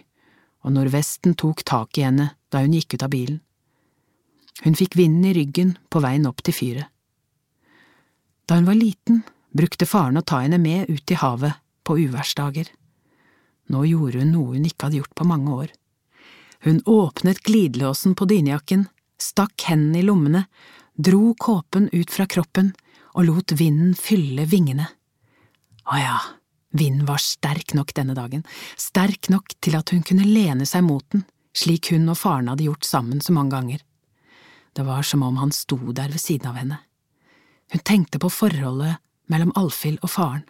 og 0.65 0.75
nordvesten 0.77 1.35
tok 1.39 1.65
tak 1.67 1.99
i 1.99 2.07
henne 2.07 2.31
da 2.53 2.63
hun 2.63 2.77
gikk 2.77 2.97
ut 2.97 3.07
av 3.07 3.13
bilen. 3.13 3.41
Hun 4.65 4.77
fikk 4.77 4.97
vinden 4.99 5.25
i 5.31 5.35
ryggen 5.37 5.77
på 5.89 6.03
veien 6.05 6.29
opp 6.29 6.43
til 6.45 6.57
fyret. 6.57 6.91
Da 8.45 8.59
hun 8.59 8.69
var 8.69 8.77
liten, 8.77 9.23
brukte 9.57 9.89
faren 9.89 10.19
å 10.21 10.27
ta 10.27 10.43
henne 10.43 10.59
med 10.61 10.91
ut 10.91 11.11
i 11.11 11.19
havet 11.19 11.57
på 11.87 11.97
uværsdager. 12.03 12.69
Nå 13.71 13.85
gjorde 13.87 14.25
hun 14.25 14.33
noe 14.35 14.57
hun 14.57 14.67
ikke 14.67 14.89
hadde 14.89 15.01
gjort 15.01 15.15
på 15.17 15.27
mange 15.31 15.55
år. 15.55 15.71
Hun 16.63 16.83
åpnet 16.85 17.43
glidelåsen 17.43 18.15
på 18.15 18.27
dynejakken, 18.29 18.87
stakk 19.21 19.65
hendene 19.69 20.03
i 20.03 20.07
lommene, 20.07 20.45
dro 20.95 21.35
kåpen 21.35 21.89
ut 21.93 22.11
fra 22.13 22.27
kroppen 22.29 22.75
og 23.15 23.25
lot 23.27 23.55
vinden 23.57 23.95
fylle 23.97 24.45
vingene. 24.49 24.87
Å 25.89 25.97
ja, 25.99 26.19
vinden 26.77 27.07
var 27.09 27.23
sterk 27.23 27.73
nok 27.75 27.95
denne 27.97 28.15
dagen, 28.15 28.45
sterk 28.77 29.31
nok 29.33 29.57
til 29.65 29.79
at 29.79 29.91
hun 29.95 30.05
kunne 30.07 30.29
lene 30.29 30.69
seg 30.69 30.85
mot 30.85 31.07
den, 31.15 31.25
slik 31.57 31.91
hun 31.95 32.09
og 32.13 32.21
faren 32.21 32.53
hadde 32.53 32.69
gjort 32.69 32.87
sammen 32.87 33.25
så 33.25 33.35
mange 33.35 33.57
ganger. 33.57 33.81
Det 34.77 34.85
var 34.87 35.03
som 35.03 35.25
om 35.27 35.41
han 35.41 35.53
sto 35.57 35.81
der 35.97 36.13
ved 36.13 36.21
siden 36.23 36.53
av 36.53 36.61
henne. 36.61 36.79
Hun 37.73 37.83
tenkte 37.87 38.21
på 38.23 38.31
forholdet 38.31 39.01
mellom 39.31 39.53
Alfhild 39.59 39.99
og 40.05 40.13
faren. 40.13 40.45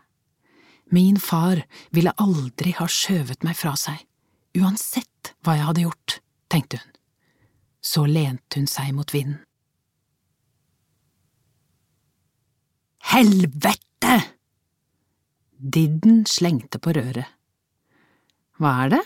Min 0.90 1.20
far 1.22 1.62
ville 1.94 2.12
aldri 2.18 2.74
ha 2.76 2.88
skjøvet 2.90 3.44
meg 3.46 3.56
fra 3.56 3.76
seg, 3.78 4.00
uansett 4.58 5.34
hva 5.44 5.56
jeg 5.56 5.66
hadde 5.68 5.84
gjort, 5.84 6.16
tenkte 6.50 6.80
hun. 6.80 6.96
Så 7.80 8.04
lente 8.06 8.60
hun 8.60 8.68
seg 8.68 8.92
mot 8.96 9.14
vinden. 9.14 9.38
Helvete! 13.10 14.16
Didden 15.60 16.24
slengte 16.28 16.78
på 16.78 16.92
røret. 16.96 17.28
Hva 18.60 18.74
er 18.84 18.92
det? 18.96 19.00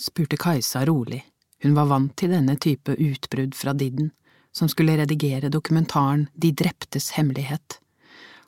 spurte 0.00 0.38
Kajsa 0.40 0.86
rolig, 0.88 1.20
hun 1.62 1.76
var 1.76 1.90
vant 1.90 2.14
til 2.16 2.32
denne 2.32 2.56
type 2.56 2.94
utbrudd 2.96 3.54
fra 3.56 3.74
Didden 3.76 4.10
som 4.52 4.68
skulle 4.68 4.96
redigere 4.96 5.48
dokumentaren 5.48 6.28
De 6.34 6.52
dreptes 6.52 7.10
hemmelighet. 7.10 7.78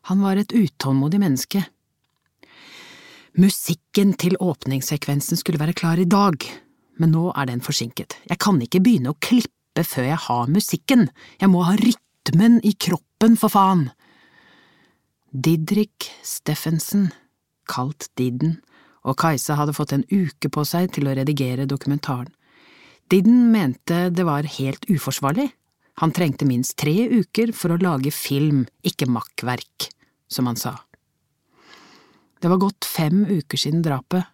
Han 0.08 0.22
var 0.22 0.36
et 0.36 0.52
utålmodig 0.52 1.20
menneske. 1.20 1.64
Musikken 3.40 4.12
til 4.20 4.36
åpningssekvensen 4.40 5.40
skulle 5.40 5.60
være 5.60 5.76
klar 5.76 6.00
i 6.00 6.08
dag, 6.08 6.36
men 7.00 7.14
nå 7.14 7.30
er 7.32 7.48
den 7.48 7.62
forsinket. 7.64 8.18
Jeg 8.28 8.40
kan 8.42 8.60
ikke 8.60 8.82
begynne 8.84 9.14
å 9.14 9.20
klippe 9.24 9.84
før 9.88 10.10
jeg 10.10 10.20
har 10.26 10.52
musikken, 10.52 11.06
jeg 11.40 11.52
må 11.52 11.62
ha 11.64 11.76
rytmen 11.80 12.60
i 12.64 12.74
kroppen, 12.76 13.38
for 13.40 13.52
faen! 13.52 13.88
Didrik 15.32 16.10
Steffensen, 16.20 17.08
kalt 17.64 18.10
Didden, 18.20 18.58
og 19.08 19.16
Kajsa 19.18 19.56
hadde 19.56 19.74
fått 19.74 19.94
en 19.96 20.04
uke 20.12 20.52
på 20.52 20.66
seg 20.68 20.92
til 20.92 21.08
å 21.08 21.16
redigere 21.16 21.64
dokumentaren. 21.66 22.28
Didden 23.08 23.48
mente 23.52 24.10
det 24.12 24.28
var 24.28 24.46
helt 24.60 24.84
uforsvarlig 24.92 25.48
han 26.00 26.12
trengte 26.12 26.46
minst 26.48 26.76
tre 26.80 26.94
uker 27.10 27.52
for 27.56 27.74
å 27.74 27.80
lage 27.80 28.12
film, 28.14 28.64
ikke 28.86 29.10
makkverk, 29.10 29.90
som 30.32 30.48
han 30.48 30.58
sa. 30.58 30.78
Det 32.42 32.48
var 32.50 32.58
gått 32.58 32.84
fem 32.84 33.22
uker 33.30 33.58
siden 33.58 33.84
drapet, 33.86 34.26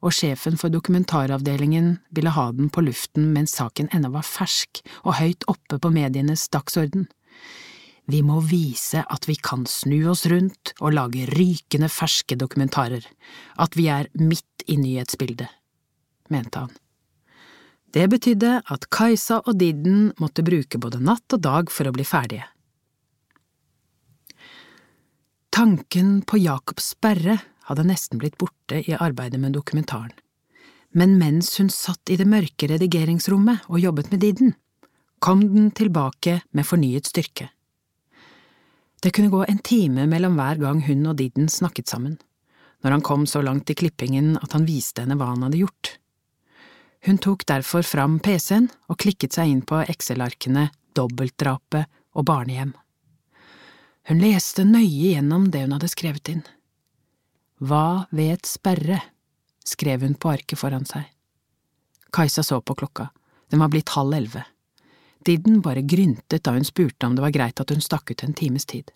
og 0.00 0.14
sjefen 0.16 0.54
for 0.56 0.72
dokumentaravdelingen 0.72 1.98
ville 2.16 2.32
ha 2.32 2.46
den 2.56 2.70
på 2.72 2.80
luften 2.86 3.34
mens 3.34 3.52
saken 3.58 3.90
ennå 3.92 4.08
var 4.14 4.24
fersk 4.24 4.80
og 5.02 5.18
høyt 5.18 5.44
oppe 5.52 5.76
på 5.76 5.90
medienes 5.92 6.46
dagsorden. 6.48 7.04
Vi 8.08 8.22
må 8.24 8.38
vise 8.40 9.02
at 9.04 9.28
vi 9.28 9.36
kan 9.36 9.66
snu 9.68 9.98
oss 10.08 10.24
rundt 10.32 10.72
og 10.80 10.96
lage 10.96 11.26
rykende 11.28 11.90
ferske 11.92 12.38
dokumentarer, 12.40 13.04
at 13.60 13.76
vi 13.76 13.90
er 13.92 14.08
midt 14.16 14.64
i 14.64 14.78
nyhetsbildet, 14.80 15.52
mente 16.32 16.64
han. 16.64 16.72
Det 17.92 18.06
betydde 18.08 18.54
at 18.72 18.88
Kajsa 18.88 19.42
og 19.44 19.60
Didden 19.60 20.14
måtte 20.22 20.46
bruke 20.46 20.80
både 20.80 21.02
natt 21.04 21.36
og 21.36 21.44
dag 21.44 21.70
for 21.74 21.90
å 21.90 21.92
bli 21.92 22.08
ferdige. 22.08 22.48
Tanken 25.50 26.22
på 26.22 26.38
Jakob 26.38 26.78
Sperre 26.80 27.34
hadde 27.66 27.82
nesten 27.88 28.20
blitt 28.22 28.38
borte 28.38 28.78
i 28.86 28.94
arbeidet 28.94 29.40
med 29.42 29.56
dokumentaren, 29.56 30.12
men 30.94 31.16
mens 31.18 31.56
hun 31.58 31.70
satt 31.74 32.10
i 32.10 32.16
det 32.20 32.26
mørke 32.30 32.68
redigeringsrommet 32.70 33.66
og 33.66 33.82
jobbet 33.82 34.12
med 34.12 34.22
Didden, 34.22 34.52
kom 35.18 35.42
den 35.50 35.72
tilbake 35.74 36.40
med 36.54 36.66
fornyet 36.66 37.10
styrke. 37.10 37.48
Det 39.02 39.10
kunne 39.16 39.32
gå 39.32 39.42
en 39.48 39.58
time 39.58 40.06
mellom 40.06 40.38
hver 40.38 40.60
gang 40.62 40.84
hun 40.86 41.02
og 41.10 41.18
Didden 41.18 41.50
snakket 41.50 41.90
sammen, 41.90 42.20
når 42.84 42.94
han 42.96 43.04
kom 43.10 43.26
så 43.26 43.42
langt 43.42 43.72
i 43.74 43.76
klippingen 43.76 44.36
at 44.38 44.54
han 44.54 44.68
viste 44.68 45.02
henne 45.02 45.16
hva 45.18 45.32
han 45.32 45.42
hadde 45.48 45.64
gjort. 45.64 45.96
Hun 47.08 47.18
tok 47.18 47.42
derfor 47.48 47.82
fram 47.82 48.20
PC-en 48.22 48.70
og 48.86 49.00
klikket 49.02 49.34
seg 49.34 49.50
inn 49.50 49.64
på 49.66 49.82
Excel-arkene 49.82 50.68
Dobbeltdrapet 50.94 51.90
og 52.14 52.26
barnehjem. 52.28 52.74
Hun 54.10 54.18
leste 54.18 54.64
nøye 54.66 55.12
gjennom 55.12 55.44
det 55.54 55.60
hun 55.62 55.76
hadde 55.76 55.88
skrevet 55.92 56.32
inn. 56.32 56.42
Hva 57.62 58.10
vet 58.10 58.48
Sperre? 58.48 58.98
skrev 59.62 60.02
hun 60.02 60.16
på 60.18 60.32
arket 60.32 60.58
foran 60.58 60.86
seg. 60.88 61.04
Kajsa 62.10 62.42
så 62.42 62.58
på 62.58 62.74
klokka, 62.74 63.12
den 63.54 63.62
var 63.62 63.70
blitt 63.70 63.92
halv 63.94 64.16
elleve. 64.16 64.42
Didden 65.22 65.60
bare 65.62 65.84
gryntet 65.86 66.42
da 66.42 66.56
hun 66.56 66.66
spurte 66.66 67.06
om 67.06 67.14
det 67.14 67.22
var 67.22 67.36
greit 67.36 67.62
at 67.62 67.70
hun 67.70 67.84
stakk 67.84 68.10
ut 68.10 68.24
en 68.26 68.34
times 68.34 68.66
tid. 68.66 68.90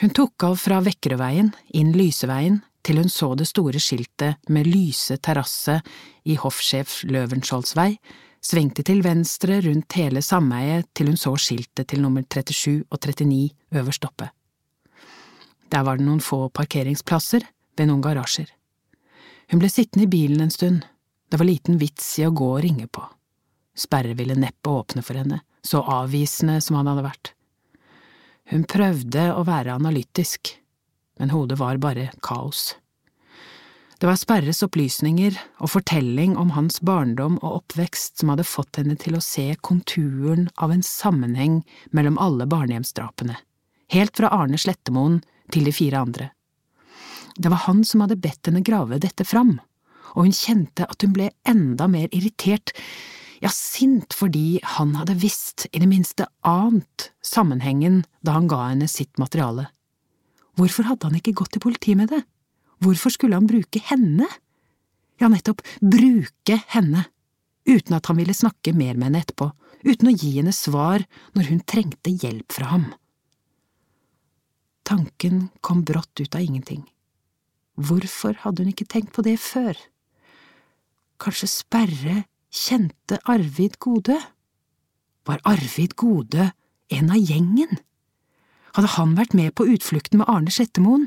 Hun 0.00 0.14
tok 0.14 0.46
av 0.46 0.54
fra 0.60 0.78
Vekkerøveien, 0.84 1.50
inn 1.74 1.90
Lyseveien, 1.96 2.62
til 2.86 3.02
hun 3.02 3.10
så 3.10 3.32
det 3.34 3.48
store 3.50 3.82
skiltet 3.82 4.38
med 4.48 4.70
Lyse 4.70 5.18
terrasse 5.18 5.80
i 6.22 6.38
hoffsjef 6.38 7.00
Løvenskiolds 7.10 7.74
vei, 7.74 7.96
svingte 8.40 8.84
til 8.86 9.02
venstre 9.04 9.60
rundt 9.64 9.96
hele 9.98 10.22
sameiet 10.24 10.88
til 10.96 11.12
hun 11.12 11.18
så 11.20 11.34
skiltet 11.36 11.90
til 11.92 12.02
nummer 12.04 12.24
37 12.24 12.84
og 12.90 12.98
39 12.98 13.50
øverst 13.80 14.06
oppe. 14.08 14.30
Der 15.70 15.84
var 15.86 15.98
det 15.98 16.06
noen 16.06 16.22
få 16.24 16.48
parkeringsplasser 16.48 17.44
ved 17.78 17.90
noen 17.90 18.02
garasjer. 18.02 18.48
Hun 19.50 19.60
ble 19.62 19.70
sittende 19.70 20.06
i 20.06 20.10
bilen 20.10 20.42
en 20.44 20.54
stund, 20.54 20.82
det 21.30 21.38
var 21.38 21.46
liten 21.46 21.78
vits 21.78 22.16
i 22.18 22.26
å 22.26 22.34
gå 22.34 22.48
og 22.56 22.62
ringe 22.64 22.88
på. 22.90 23.04
Sperre 23.78 24.16
ville 24.18 24.34
neppe 24.38 24.70
åpne 24.70 25.02
for 25.06 25.18
henne, 25.20 25.40
så 25.62 25.82
avvisende 25.86 26.58
som 26.64 26.78
han 26.80 26.90
hadde 26.90 27.06
vært. 27.06 27.32
Hun 28.50 28.66
prøvde 28.66 29.28
å 29.30 29.44
være 29.46 29.76
analytisk, 29.78 30.56
men 31.22 31.30
hodet 31.30 31.60
var 31.60 31.78
bare 31.78 32.08
kaos. 32.24 32.74
Det 34.00 34.08
var 34.08 34.16
Sperres 34.16 34.62
opplysninger 34.64 35.34
og 35.60 35.74
fortelling 35.74 36.32
om 36.40 36.54
hans 36.54 36.78
barndom 36.88 37.34
og 37.42 37.58
oppvekst 37.58 38.22
som 38.22 38.30
hadde 38.32 38.46
fått 38.48 38.78
henne 38.80 38.94
til 38.96 39.18
å 39.18 39.20
se 39.20 39.44
konturen 39.60 40.46
av 40.56 40.72
en 40.72 40.80
sammenheng 40.80 41.58
mellom 41.92 42.16
alle 42.16 42.46
barnehjemsdrapene, 42.48 43.36
helt 43.92 44.16
fra 44.16 44.30
Arne 44.32 44.56
Slettemoen 44.56 45.18
til 45.52 45.68
de 45.68 45.76
fire 45.76 46.00
andre. 46.00 46.30
Det 47.36 47.52
var 47.52 47.66
han 47.66 47.84
som 47.84 48.06
hadde 48.06 48.16
bedt 48.24 48.48
henne 48.48 48.64
grave 48.64 49.02
dette 49.04 49.28
fram, 49.28 49.58
og 50.16 50.24
hun 50.24 50.32
kjente 50.32 50.88
at 50.88 51.04
hun 51.04 51.12
ble 51.20 51.28
enda 51.44 51.84
mer 51.84 52.08
irritert, 52.08 52.72
ja, 53.44 53.52
sint 53.52 54.16
fordi 54.16 54.62
han 54.78 54.96
hadde 54.96 55.20
visst, 55.20 55.68
i 55.76 55.84
det 55.84 55.92
minste 55.92 56.24
ant, 56.40 57.10
sammenhengen 57.20 58.06
da 58.24 58.40
han 58.40 58.48
ga 58.48 58.64
henne 58.70 58.88
sitt 58.88 59.20
materiale. 59.20 59.68
Hvorfor 60.56 60.88
hadde 60.88 61.12
han 61.12 61.20
ikke 61.20 61.36
gått 61.36 61.52
til 61.58 61.68
politiet 61.68 62.00
med 62.00 62.16
det? 62.16 62.24
Hvorfor 62.80 63.12
skulle 63.12 63.36
han 63.36 63.48
bruke 63.50 63.82
henne? 63.90 64.28
Ja, 65.20 65.28
nettopp, 65.28 65.60
bruke 65.84 66.56
henne, 66.72 67.04
uten 67.68 67.96
at 67.96 68.08
han 68.08 68.16
ville 68.20 68.36
snakke 68.36 68.72
mer 68.72 68.96
med 68.96 69.10
henne 69.10 69.20
etterpå, 69.20 69.50
uten 69.84 70.08
å 70.08 70.14
gi 70.16 70.32
henne 70.38 70.54
svar 70.56 71.04
når 71.36 71.50
hun 71.50 71.60
trengte 71.68 72.12
hjelp 72.12 72.56
fra 72.56 72.70
ham. 72.72 72.86
Tanken 74.88 75.50
kom 75.60 75.84
brått 75.86 76.22
ut 76.22 76.34
av 76.34 76.42
ingenting. 76.42 76.82
Hvorfor 77.80 78.34
hadde 78.42 78.64
hun 78.64 78.72
ikke 78.72 78.88
tenkt 78.88 79.12
på 79.14 79.24
det 79.24 79.36
før? 79.40 79.76
Kanskje 81.20 81.50
Sperre 81.52 82.16
kjente 82.50 83.20
Arvid 83.28 83.76
Gode? 83.78 84.16
Var 85.28 85.44
Arvid 85.46 85.94
Gode 86.00 86.50
en 86.90 87.12
av 87.12 87.20
gjengen? 87.20 87.78
Hadde 88.74 88.92
han 88.96 89.14
vært 89.18 89.36
med 89.36 89.54
på 89.54 89.68
utflukten 89.68 90.20
med 90.20 90.30
Arne 90.32 90.52
Slettemoen? 90.52 91.06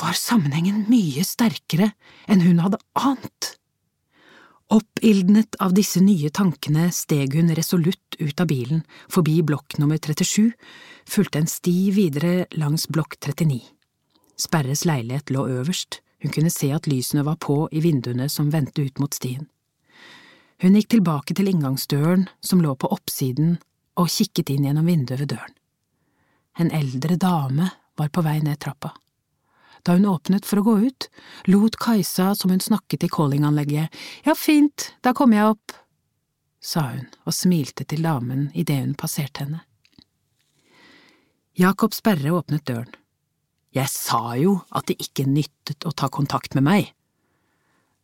Var 0.00 0.16
sammenhengen 0.18 0.84
mye 0.90 1.24
sterkere 1.24 1.92
enn 2.28 2.44
hun 2.44 2.60
hadde 2.64 2.80
ant. 2.98 3.52
Oppildnet 4.72 5.54
av 5.62 5.76
disse 5.76 6.00
nye 6.02 6.30
tankene 6.34 6.88
steg 6.92 7.36
hun 7.38 7.52
resolutt 7.54 8.18
ut 8.18 8.40
av 8.42 8.48
bilen, 8.50 8.82
forbi 9.08 9.38
blokk 9.46 9.78
nummer 9.78 9.98
37, 9.98 10.50
fulgte 11.06 11.42
en 11.42 11.50
sti 11.50 11.76
videre 11.94 12.48
langs 12.58 12.88
blokk 12.90 13.14
39. 13.22 13.60
Sperres 14.36 14.84
leilighet 14.84 15.30
lå 15.30 15.46
øverst, 15.60 16.00
hun 16.22 16.32
kunne 16.34 16.50
se 16.50 16.72
at 16.74 16.88
lysene 16.90 17.22
var 17.24 17.38
på 17.40 17.68
i 17.70 17.80
vinduene 17.84 18.26
som 18.32 18.50
vendte 18.50 18.82
ut 18.82 18.98
mot 18.98 19.14
stien. 19.14 19.46
Hun 20.64 20.74
gikk 20.74 20.96
tilbake 20.96 21.36
til 21.36 21.50
inngangsdøren 21.52 22.26
som 22.40 22.62
lå 22.64 22.74
på 22.74 22.90
oppsiden, 22.90 23.58
og 23.96 24.10
kikket 24.12 24.50
inn 24.52 24.66
gjennom 24.66 24.88
vinduet 24.88 25.22
ved 25.22 25.30
døren. 25.36 25.54
En 26.58 26.72
eldre 26.72 27.16
dame 27.20 27.70
var 27.96 28.10
på 28.12 28.24
vei 28.24 28.40
ned 28.44 28.58
trappa. 28.60 28.90
Da 29.86 29.94
hun 29.94 30.08
åpnet 30.10 30.46
for 30.46 30.58
å 30.58 30.66
gå 30.66 30.72
ut, 30.88 31.06
lot 31.46 31.76
Kajsa 31.78 32.32
som 32.34 32.50
hun 32.50 32.62
snakket 32.62 33.06
i 33.06 33.10
callinganlegget, 33.12 33.94
ja, 34.26 34.34
fint, 34.34 34.90
da 35.06 35.12
kommer 35.14 35.38
jeg 35.38 35.52
opp, 35.54 35.74
sa 36.58 36.88
hun 36.90 37.04
og 37.22 37.34
smilte 37.36 37.86
til 37.86 38.02
damen 38.02 38.48
idet 38.58 38.80
hun 38.82 38.96
passerte 38.98 39.44
henne. 39.44 39.62
Jakob 41.56 41.94
Sperre 41.94 42.34
åpnet 42.34 42.66
døren. 42.66 42.90
Jeg 43.76 43.88
sa 43.92 44.34
jo 44.40 44.58
at 44.74 44.88
det 44.90 44.98
ikke 45.04 45.28
nyttet 45.28 45.86
å 45.86 45.92
ta 45.94 46.08
kontakt 46.10 46.56
med 46.58 46.66
meg, 46.66 46.90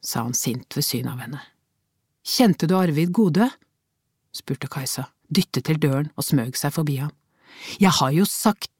sa 0.04 0.22
han 0.22 0.36
sint 0.38 0.76
ved 0.76 0.86
synet 0.86 1.16
av 1.16 1.24
henne. 1.24 1.40
Kjente 2.22 2.68
du 2.70 2.76
Arvid 2.78 3.10
Gode? 3.10 3.48
spurte 4.32 4.70
Kajsa, 4.70 5.08
dyttet 5.26 5.66
til 5.66 5.82
døren 5.82 6.12
og 6.14 6.26
smøg 6.28 6.54
seg 6.56 6.74
forbi 6.76 7.00
ham. 7.02 7.10
Jeg 7.82 7.90
har 7.98 8.14
jo 8.14 8.24
sagt 8.28 8.70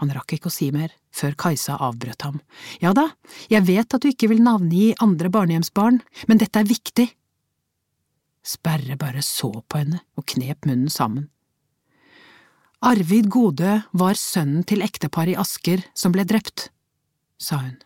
han 0.00 0.10
rakk 0.14 0.36
ikke 0.36 0.50
å 0.50 0.54
si 0.54 0.70
mer, 0.74 0.92
før 1.14 1.36
Kajsa 1.38 1.76
avbrøt 1.86 2.26
ham. 2.26 2.40
Ja 2.82 2.94
da, 2.96 3.10
jeg 3.52 3.66
vet 3.68 3.94
at 3.94 4.02
du 4.02 4.10
ikke 4.10 4.30
vil 4.32 4.42
navngi 4.42 4.94
andre 5.04 5.30
barnehjemsbarn, 5.30 6.00
men 6.28 6.40
dette 6.40 6.60
er 6.60 6.70
viktig. 6.70 7.06
Sperre 8.44 8.98
bare 9.00 9.22
så 9.24 9.52
på 9.62 9.80
henne 9.80 10.02
og 10.18 10.26
knep 10.34 10.66
munnen 10.68 10.90
sammen. 10.92 11.30
Arvid 12.84 13.30
Gode 13.32 13.78
var 13.96 14.18
sønnen 14.20 14.66
til 14.68 14.84
ekteparet 14.84 15.32
i 15.32 15.38
Asker 15.40 15.86
som 15.96 16.12
ble 16.12 16.26
drept, 16.28 16.68
sa 17.40 17.62
hun. 17.62 17.78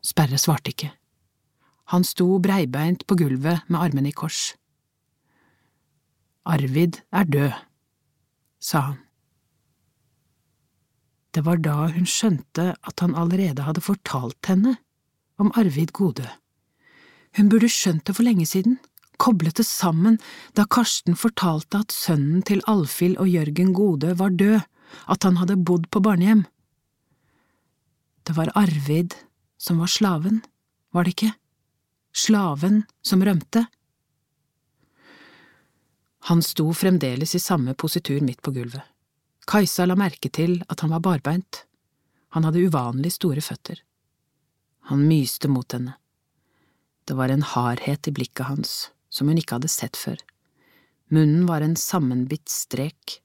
Sperre 0.00 0.38
svarte 0.40 0.72
ikke. 0.72 0.94
Han 1.92 2.06
sto 2.06 2.38
breibeint 2.40 3.04
på 3.04 3.18
gulvet 3.20 3.66
med 3.68 3.82
armene 3.82 4.08
i 4.08 4.16
kors. 4.16 4.54
Arvid 6.48 7.02
er 7.12 7.28
død, 7.28 7.60
sa 8.62 8.86
han. 8.86 8.98
Det 11.34 11.44
var 11.46 11.60
da 11.62 11.86
hun 11.94 12.06
skjønte 12.08 12.72
at 12.74 13.02
han 13.04 13.14
allerede 13.14 13.62
hadde 13.66 13.84
fortalt 13.84 14.50
henne 14.50 14.76
om 15.38 15.52
Arvid 15.58 15.92
Gode. 15.96 16.26
Hun 17.38 17.50
burde 17.52 17.70
skjønt 17.70 18.06
det 18.08 18.16
for 18.18 18.26
lenge 18.26 18.46
siden, 18.48 18.78
koblet 19.20 19.60
det 19.60 19.66
sammen 19.68 20.18
da 20.58 20.66
Karsten 20.66 21.14
fortalte 21.18 21.84
at 21.84 21.94
sønnen 21.94 22.42
til 22.42 22.64
Alfhild 22.70 23.20
og 23.22 23.30
Jørgen 23.30 23.74
Gode 23.76 24.16
var 24.18 24.34
død, 24.34 24.60
at 25.06 25.22
han 25.22 25.38
hadde 25.38 25.60
bodd 25.62 25.86
på 25.92 26.02
barnehjem. 26.02 26.46
Det 28.26 28.34
var 28.36 28.50
Arvid 28.58 29.14
som 29.60 29.78
var 29.78 29.92
slaven, 29.92 30.42
var 30.90 31.06
det 31.06 31.14
ikke? 31.14 31.34
Slaven 32.10 32.82
som 33.06 33.22
rømte? 33.22 33.68
Han 36.28 36.42
sto 36.42 36.66
fremdeles 36.76 37.34
i 37.34 37.40
samme 37.40 37.74
positur 37.78 38.18
midt 38.24 38.42
på 38.42 38.52
gulvet. 38.56 38.82
Kajsa 39.50 39.82
la 39.88 39.96
merke 39.98 40.30
til 40.30 40.60
at 40.70 40.84
han 40.84 40.92
var 40.94 41.02
barbeint. 41.02 41.64
Han 42.36 42.44
hadde 42.46 42.62
uvanlig 42.70 43.10
store 43.16 43.42
føtter. 43.42 43.80
Han 44.86 45.02
myste 45.08 45.50
mot 45.50 45.74
henne. 45.74 45.96
Det 47.02 47.16
var 47.18 47.34
en 47.34 47.42
hardhet 47.42 48.06
i 48.06 48.14
blikket 48.14 48.46
hans 48.46 48.74
som 49.10 49.26
hun 49.26 49.40
ikke 49.40 49.58
hadde 49.58 49.72
sett 49.72 49.98
før. 49.98 50.22
Munnen 51.10 51.48
var 51.50 51.66
en 51.66 51.74
sammenbitt 51.74 52.46
strek. 52.46 53.18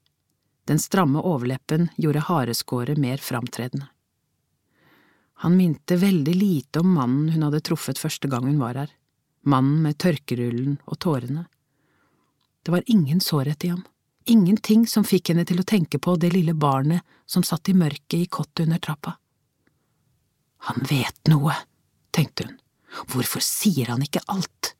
Den 0.65 0.81
stramme 0.81 1.21
overleppen 1.21 1.91
gjorde 2.01 2.25
hareskåret 2.25 2.97
mer 2.97 3.21
framtredende. 3.21 3.91
Han 5.45 5.59
minte 5.59 5.99
veldig 6.01 6.33
lite 6.33 6.81
om 6.81 6.95
mannen 6.97 7.35
hun 7.35 7.45
hadde 7.45 7.61
truffet 7.69 8.01
første 8.01 8.31
gang 8.31 8.47
hun 8.49 8.57
var 8.57 8.79
her, 8.79 8.89
mannen 9.45 9.83
med 9.83 9.99
tørkerullen 10.01 10.79
og 10.87 10.97
tårene. 11.05 11.45
Det 12.65 12.73
var 12.73 12.87
ingen 12.89 13.21
sårhet 13.21 13.67
i 13.67 13.75
ham 13.75 13.83
ingenting 14.25 14.87
som 14.87 15.05
fikk 15.07 15.31
henne 15.31 15.45
til 15.47 15.61
å 15.61 15.67
tenke 15.67 15.99
på 16.01 16.15
det 16.21 16.31
lille 16.33 16.53
barnet 16.53 17.05
som 17.29 17.43
satt 17.43 17.69
i 17.69 17.77
mørket 17.77 18.19
i 18.19 18.27
kottet 18.31 18.65
under 18.65 18.81
trappa. 18.81 19.15
Han 20.69 20.85
vet 20.89 21.29
noe, 21.29 21.53
tenkte 22.15 22.47
hun, 22.47 22.57
hvorfor 23.11 23.43
sier 23.43 23.91
han 23.93 24.03
ikke 24.05 24.23
alt? 24.31 24.73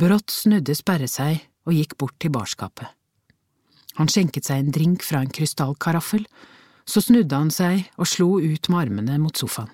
Brått 0.00 0.32
snudde 0.32 0.76
Sperre 0.76 1.08
seg 1.10 1.42
og 1.68 1.76
gikk 1.76 1.96
bort 2.00 2.16
til 2.20 2.32
barskapet. 2.32 2.88
Han 3.98 4.08
skjenket 4.08 4.46
seg 4.48 4.62
en 4.62 4.72
drink 4.72 5.04
fra 5.04 5.20
en 5.24 5.32
krystallkaraffel, 5.32 6.24
så 6.88 7.02
snudde 7.04 7.36
han 7.36 7.50
seg 7.52 7.90
og 8.00 8.08
slo 8.08 8.38
ut 8.40 8.70
med 8.70 8.86
armene 8.86 9.18
mot 9.20 9.36
sofaen. 9.36 9.72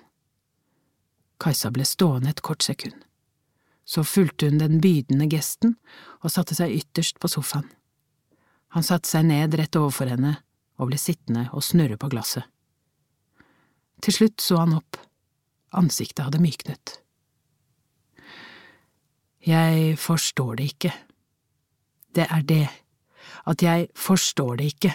Kajsa 1.37 1.69
ble 1.71 1.85
stående 1.85 2.31
et 2.33 2.41
kort 2.41 2.65
sekund. 2.65 3.06
Så 3.87 4.03
fulgte 4.03 4.49
hun 4.49 4.59
den 4.59 4.81
bydende 4.83 5.29
gesten 5.31 5.77
og 6.19 6.33
satte 6.33 6.57
seg 6.57 6.75
ytterst 6.75 7.21
på 7.23 7.31
sofaen. 7.31 7.69
Han 8.75 8.83
satte 8.83 9.07
seg 9.09 9.29
ned 9.29 9.55
rett 9.55 9.77
overfor 9.79 10.11
henne 10.11 10.35
og 10.77 10.91
ble 10.91 10.99
sittende 10.99 11.47
og 11.55 11.63
snurre 11.63 11.97
på 11.99 12.09
glasset. 12.11 12.43
Til 14.03 14.13
slutt 14.13 14.43
så 14.43 14.59
han 14.61 14.75
opp, 14.77 14.99
ansiktet 15.73 16.27
hadde 16.27 16.43
myknet. 16.43 16.97
Jeg 19.47 19.95
forstår 19.97 20.59
det 20.59 20.67
ikke. 20.73 20.91
Det 22.13 22.27
er 22.27 22.43
det, 22.43 22.67
at 23.47 23.63
jeg 23.63 23.87
forstår 23.95 24.59
det 24.59 24.73
ikke. 24.73 24.93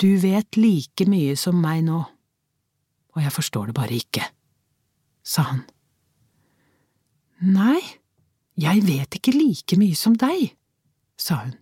Du 0.00 0.16
vet 0.18 0.56
like 0.56 1.06
mye 1.06 1.36
som 1.38 1.60
meg 1.60 1.84
nå, 1.86 2.00
og 3.14 3.22
jeg 3.22 3.32
forstår 3.34 3.70
det 3.70 3.76
bare 3.76 3.98
ikke, 4.00 4.24
sa 5.22 5.46
han. 5.52 5.62
Nei, 7.44 7.82
jeg 8.56 8.84
vet 8.86 9.18
ikke 9.18 9.34
like 9.34 9.76
mye 9.76 9.96
som 9.98 10.14
deg, 10.16 10.54
sa 11.20 11.42
hun. 11.42 11.56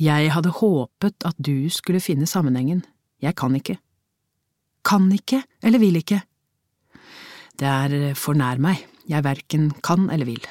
Jeg 0.00 0.30
hadde 0.32 0.54
håpet 0.56 1.26
at 1.28 1.36
du 1.38 1.68
skulle 1.70 2.00
finne 2.02 2.26
sammenhengen, 2.26 2.80
jeg 3.22 3.36
kan 3.38 3.54
ikke, 3.54 3.76
kan 4.82 5.06
ikke 5.12 5.42
eller 5.62 5.82
vil 5.82 6.00
ikke. 6.00 6.22
Det 7.60 7.68
er 7.68 8.16
for 8.16 8.34
nær 8.34 8.58
meg, 8.58 8.80
jeg 9.06 9.26
verken 9.26 9.70
kan 9.84 10.08
eller 10.10 10.26
vil. 10.26 10.42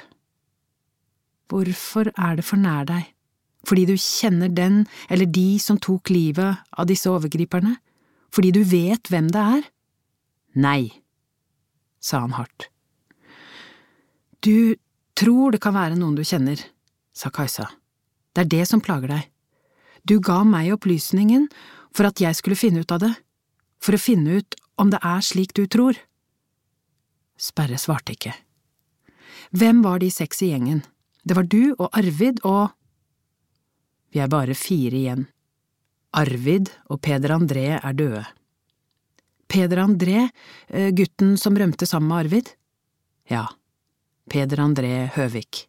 Hvorfor 1.49 2.13
er 2.13 2.37
det 2.37 2.45
for 2.45 2.61
nær 2.61 2.85
deg? 2.85 3.09
Fordi 3.67 3.87
du 3.89 3.95
kjenner 3.97 4.53
den 4.53 4.83
eller 5.09 5.27
de 5.27 5.57
som 5.59 5.81
tok 5.81 6.13
livet 6.13 6.61
av 6.71 6.87
disse 6.87 7.09
overgriperne? 7.09 7.75
Fordi 8.31 8.53
du 8.53 8.61
vet 8.63 9.09
hvem 9.09 9.27
det 9.33 9.45
er? 9.57 9.63
Nei, 10.61 10.91
sa 11.99 12.21
han 12.23 12.37
hardt. 12.37 12.69
Du 14.39 14.75
tror 15.19 15.51
det 15.51 15.59
kan 15.63 15.75
være 15.75 15.97
noen 15.99 16.15
du 16.15 16.23
kjenner, 16.23 16.61
sa 17.11 17.31
Kajsa. 17.33 17.67
Det 18.31 18.45
er 18.45 18.51
det 18.53 18.65
som 18.69 18.79
plager 18.83 19.11
deg. 19.11 19.25
Du 20.07 20.19
ga 20.23 20.45
meg 20.47 20.71
opplysningen 20.71 21.49
for 21.95 22.07
at 22.07 22.21
jeg 22.23 22.37
skulle 22.37 22.59
finne 22.59 22.85
ut 22.85 22.93
av 22.95 23.03
det, 23.03 23.11
for 23.83 23.95
å 23.95 24.01
finne 24.01 24.39
ut 24.39 24.55
om 24.79 24.91
det 24.93 25.01
er 25.03 25.25
slik 25.25 25.51
du 25.57 25.65
tror. 25.67 25.99
Sperre 27.39 27.79
svarte 27.79 28.15
ikke. 28.15 28.33
Hvem 29.55 29.83
var 29.83 29.99
de 29.99 30.11
seks 30.13 30.43
i 30.45 30.53
gjengen? 30.53 30.83
Det 31.23 31.35
var 31.35 31.47
du 31.51 31.75
og 31.75 31.89
Arvid 31.91 32.39
og… 32.47 32.71
Vi 34.09 34.23
er 34.23 34.31
bare 34.31 34.55
fire 34.57 34.97
igjen. 34.97 35.27
Arvid 36.17 36.71
og 36.89 37.01
Peder 37.05 37.35
André 37.35 37.67
er 37.77 37.93
døde. 37.93 38.23
Peder 39.49 39.83
André, 39.83 40.29
eh, 40.69 40.89
gutten 40.95 41.35
som 41.37 41.57
rømte 41.57 41.85
sammen 41.89 42.09
med 42.09 42.23
Arvid? 42.23 42.49
Ja, 43.29 43.45
Peder 44.29 44.61
André 44.63 45.09
Høvik. 45.15 45.65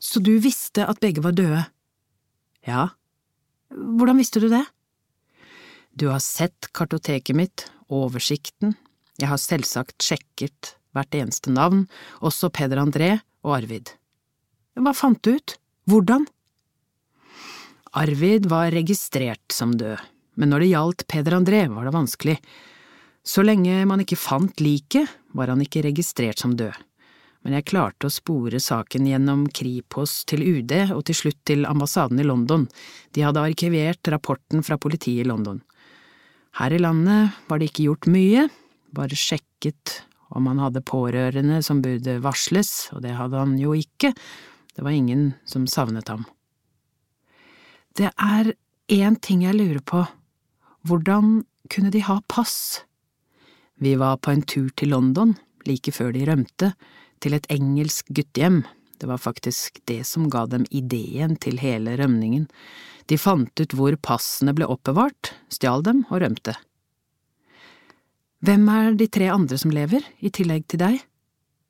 Så 0.00 0.22
du 0.22 0.36
visste 0.42 0.86
at 0.88 1.00
begge 1.02 1.22
var 1.24 1.34
døde? 1.36 1.64
Ja. 2.66 2.88
Hvordan 3.74 4.20
visste 4.20 4.40
du 4.40 4.48
det? 4.52 4.64
Du 5.94 6.08
har 6.10 6.22
sett 6.22 6.70
kartoteket 6.74 7.36
mitt, 7.36 7.66
oversikten, 7.92 8.74
jeg 9.20 9.30
har 9.30 9.38
selvsagt 9.38 10.02
sjekket 10.02 10.74
hvert 10.94 11.14
eneste 11.14 11.52
navn, 11.54 11.84
også 12.24 12.50
Peder 12.54 12.80
André 12.82 13.12
og 13.44 13.58
Arvid. 13.60 13.92
Hva 14.74 14.94
fant 14.96 15.20
du 15.22 15.36
ut? 15.36 15.56
Hvordan? 15.90 16.26
Arvid 17.94 18.48
var 18.50 18.74
registrert 18.74 19.54
som 19.54 19.76
død, 19.78 20.00
men 20.34 20.50
når 20.50 20.64
det 20.64 20.70
gjaldt 20.72 21.06
Peder 21.10 21.36
André, 21.38 21.60
var 21.70 21.86
det 21.86 21.94
vanskelig. 21.94 22.38
Så 23.22 23.44
lenge 23.46 23.84
man 23.86 24.02
ikke 24.02 24.18
fant 24.18 24.58
liket, 24.62 25.06
var 25.34 25.52
han 25.52 25.62
ikke 25.62 25.84
registrert 25.86 26.42
som 26.42 26.56
død. 26.58 26.74
Men 27.44 27.58
jeg 27.58 27.68
klarte 27.68 28.08
å 28.08 28.12
spore 28.12 28.56
saken 28.62 29.04
gjennom 29.10 29.44
Kripos 29.52 30.22
til 30.28 30.40
UD 30.40 30.72
og 30.94 31.02
til 31.04 31.18
slutt 31.18 31.40
til 31.44 31.66
ambassaden 31.68 32.20
i 32.22 32.24
London, 32.24 32.64
de 33.12 33.24
hadde 33.26 33.42
arkivert 33.44 34.08
rapporten 34.08 34.64
fra 34.64 34.78
politiet 34.80 35.26
i 35.26 35.28
London. 35.28 35.60
Her 36.56 36.72
i 36.72 36.80
landet 36.80 37.36
var 37.50 37.60
det 37.60 37.68
ikke 37.68 37.88
gjort 37.90 38.08
mye, 38.08 38.46
bare 38.96 39.18
sjekket 39.18 39.98
om 40.34 40.48
han 40.48 40.62
hadde 40.62 40.84
pårørende 40.86 41.60
som 41.66 41.82
burde 41.84 42.16
varsles, 42.24 42.88
og 42.94 43.04
det 43.04 43.12
hadde 43.18 43.38
han 43.38 43.58
jo 43.60 43.74
ikke, 43.76 44.14
det 44.74 44.82
var 44.82 44.96
ingen 44.96 45.34
som 45.46 45.68
savnet 45.70 46.08
ham. 46.08 46.24
Det 47.94 48.10
er 48.10 48.54
én 48.90 49.20
ting 49.20 49.44
jeg 49.44 49.58
lurer 49.58 49.82
på, 49.84 50.02
hvordan 50.88 51.44
kunne 51.70 51.92
de 51.92 52.02
ha 52.08 52.18
pass? 52.28 52.84
Vi 53.78 53.94
var 54.00 54.18
på 54.22 54.32
en 54.32 54.42
tur 54.42 54.70
til 54.76 54.94
London, 54.94 55.36
like 55.68 55.92
før 55.94 56.12
de 56.14 56.24
rømte, 56.26 56.72
til 57.24 57.36
et 57.36 57.48
engelsk 57.52 58.10
guttehjem, 58.12 58.62
det 59.00 59.08
var 59.08 59.20
faktisk 59.20 59.80
det 59.88 60.02
som 60.08 60.28
ga 60.32 60.44
dem 60.48 60.66
ideen 60.70 61.38
til 61.40 61.58
hele 61.62 61.96
rømningen, 61.98 62.46
de 63.10 63.18
fant 63.20 63.60
ut 63.60 63.74
hvor 63.76 63.96
passene 64.00 64.54
ble 64.56 64.68
oppbevart, 64.70 65.32
stjal 65.52 65.84
dem 65.84 66.04
og 66.10 66.22
rømte. 66.22 66.54
Hvem 68.44 68.68
er 68.68 68.96
de 69.00 69.08
tre 69.08 69.30
andre 69.32 69.58
som 69.60 69.72
lever, 69.72 70.04
i 70.20 70.30
tillegg 70.32 70.68
til 70.68 70.82
deg? 70.84 71.00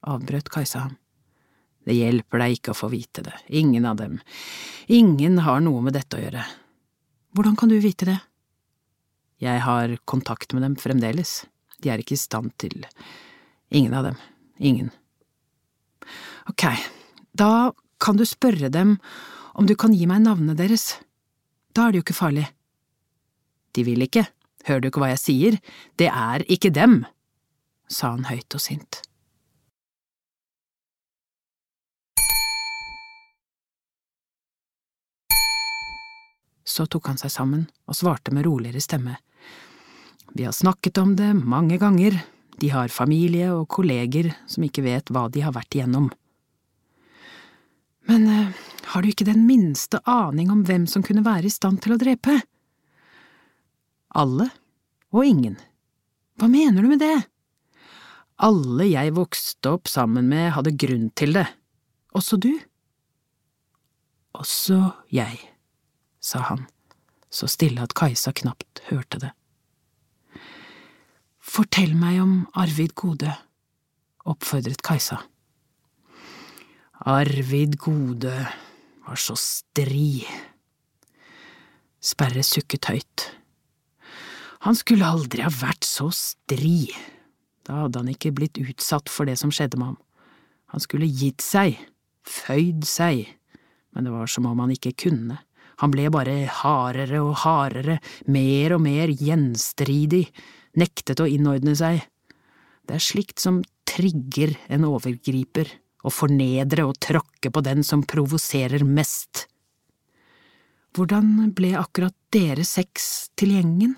avbrøt 0.05 0.51
Kajsa 0.53 0.85
ham. 0.85 0.97
Det 1.85 1.97
hjelper 1.97 2.41
deg 2.41 2.57
ikke 2.57 2.73
å 2.73 2.79
få 2.79 2.91
vite 2.93 3.25
det, 3.25 3.35
ingen 3.49 3.87
av 3.89 3.99
dem, 4.01 4.19
ingen 4.89 5.41
har 5.45 5.63
noe 5.65 5.83
med 5.85 5.97
dette 5.97 6.19
å 6.19 6.23
gjøre. 6.23 6.45
Hvordan 7.37 7.57
kan 7.61 7.71
du 7.73 7.77
vite 7.83 8.09
det? 8.09 8.19
Jeg 9.43 9.63
har 9.67 9.97
kontakt 10.09 10.55
med 10.55 10.65
dem 10.65 10.77
fremdeles, 10.81 11.43
de 11.83 11.93
er 11.93 12.01
ikke 12.01 12.17
i 12.17 12.21
stand 12.21 12.55
til… 12.63 12.87
ingen 13.75 13.95
av 13.95 14.11
dem, 14.11 14.21
ingen. 14.59 14.93
Ok, 16.51 16.67
da 17.33 17.73
kan 18.05 18.19
du 18.21 18.25
spørre 18.29 18.69
dem 18.69 18.99
om 19.57 19.67
du 19.67 19.73
kan 19.79 19.95
gi 19.97 20.05
meg 20.11 20.25
navnet 20.27 20.59
deres, 20.59 20.99
da 21.73 21.87
er 21.87 21.95
det 21.95 22.03
jo 22.03 22.05
ikke 22.05 22.19
farlig. 22.19 22.45
De 23.75 23.85
vil 23.87 24.05
ikke, 24.05 24.27
hører 24.69 24.83
du 24.83 24.89
ikke 24.91 25.01
hva 25.03 25.15
jeg 25.15 25.23
sier, 25.23 25.57
det 25.97 26.11
er 26.11 26.45
ikke 26.53 26.75
dem, 26.75 27.03
sa 27.89 28.13
han 28.13 28.29
høyt 28.29 28.55
og 28.55 28.63
sint. 28.63 29.01
Så 36.65 36.85
tok 36.91 37.09
han 37.09 37.21
seg 37.21 37.33
sammen 37.33 37.65
og 37.89 37.97
svarte 37.97 38.35
med 38.35 38.45
roligere 38.47 38.83
stemme. 38.83 39.17
Vi 40.35 40.45
har 40.45 40.53
snakket 40.57 40.99
om 40.99 41.15
det 41.17 41.31
mange 41.39 41.79
ganger, 41.79 42.17
de 42.61 42.71
har 42.73 42.93
familie 42.93 43.49
og 43.55 43.69
kolleger 43.71 44.33
som 44.51 44.67
ikke 44.67 44.85
vet 44.85 45.13
hva 45.15 45.29
de 45.31 45.45
har 45.45 45.55
vært 45.55 45.77
igjennom. 45.77 46.11
Men 48.09 48.27
eh, 48.29 48.65
har 48.93 49.03
du 49.03 49.11
ikke 49.11 49.27
den 49.29 49.47
minste 49.49 50.01
aning 50.09 50.51
om 50.53 50.65
hvem 50.69 50.87
som 50.91 51.05
kunne 51.05 51.25
være 51.25 51.49
i 51.49 51.53
stand 51.53 51.81
til 51.85 51.95
å 51.95 52.01
drepe? 52.01 52.41
Alle 54.15 54.51
og 55.15 55.25
ingen. 55.27 55.57
Hva 56.39 56.49
mener 56.51 56.83
du 56.83 56.91
med 56.91 57.03
det? 57.03 57.17
Alle 58.45 58.89
jeg 58.91 59.15
vokste 59.15 59.77
opp 59.77 59.89
sammen 59.91 60.27
med 60.31 60.53
hadde 60.57 60.75
grunn 60.79 61.09
til 61.15 61.37
det, 61.37 61.47
også 62.15 62.39
du? 62.43 62.51
Også 64.35 64.79
jeg 65.15 65.39
sa 66.19 66.43
han, 66.49 66.65
så 67.31 67.47
stille 67.51 67.85
at 67.85 67.95
Kajsa 67.95 68.33
knapt 68.35 68.83
hørte 68.89 69.21
det. 69.23 69.31
Fortell 71.39 71.95
meg 71.95 72.19
om 72.23 72.35
Arvid 72.59 72.97
Gode, 72.99 73.31
oppfordret 74.27 74.83
Kajsa. 74.83 75.21
Arvid 77.05 77.77
Gode 77.77 78.33
var 79.05 79.19
så 79.21 79.35
stri. 79.37 80.25
Sperre 82.01 82.41
sukket 82.41 82.89
høyt. 82.89 83.25
Han 84.65 84.73
skulle 84.73 85.05
aldri 85.05 85.45
ha 85.45 85.51
vært 85.53 85.85
så 85.85 86.09
stri. 86.17 86.89
Da 87.69 87.83
hadde 87.83 88.01
han 88.01 88.09
ikke 88.09 88.33
blitt 88.33 88.57
utsatt 88.57 89.13
for 89.13 89.29
det 89.29 89.37
som 89.37 89.53
skjedde 89.53 89.77
med 89.77 89.91
ham. 89.91 90.01
Han 90.73 90.81
skulle 90.81 91.11
gitt 91.13 91.45
seg, 91.45 91.77
føyd 92.25 92.89
seg, 92.89 93.29
men 93.93 94.09
det 94.09 94.17
var 94.17 94.33
som 94.33 94.49
om 94.49 94.65
han 94.65 94.73
ikke 94.73 94.97
kunne. 95.05 95.43
Han 95.85 95.93
ble 95.93 96.09
bare 96.09 96.49
hardere 96.63 97.21
og 97.21 97.37
hardere, 97.45 98.01
mer 98.33 98.79
og 98.79 98.85
mer 98.89 99.13
gjenstridig, 99.13 100.25
nektet 100.81 101.21
å 101.21 101.29
innordne 101.29 101.77
seg. 101.77 102.01
Det 102.89 102.97
er 102.97 103.09
slikt 103.13 103.45
som 103.45 103.61
trigger 103.85 104.57
en 104.73 104.89
overgriper, 104.89 105.69
å 106.05 106.13
fornedre 106.13 106.85
og 106.87 106.99
tråkke 107.03 107.51
på 107.51 107.63
den 107.65 107.85
som 107.87 108.05
provoserer 108.07 108.85
mest. 108.85 109.47
Hvordan 110.95 111.51
ble 111.57 111.73
akkurat 111.81 112.15
dere 112.35 112.65
seks 112.69 113.31
til 113.39 113.57
gjengen? 113.57 113.97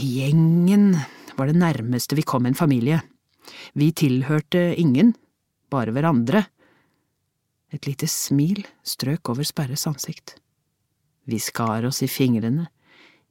Gjengen 0.00 0.94
var 1.36 1.50
det 1.50 1.58
nærmeste 1.60 2.16
vi 2.16 2.24
kom 2.24 2.46
en 2.48 2.56
familie. 2.56 3.02
Vi 3.76 3.90
tilhørte 3.92 4.72
ingen, 4.80 5.12
bare 5.68 5.92
hverandre 5.92 6.46
et 7.74 7.84
lite 7.84 8.08
smil 8.08 8.62
strøk 8.86 9.28
over 9.28 9.44
Sperres 9.44 9.84
ansikt. 9.90 10.38
Vi 11.28 11.36
skar 11.42 11.84
oss 11.84 12.00
i 12.04 12.08
fingrene, 12.08 12.70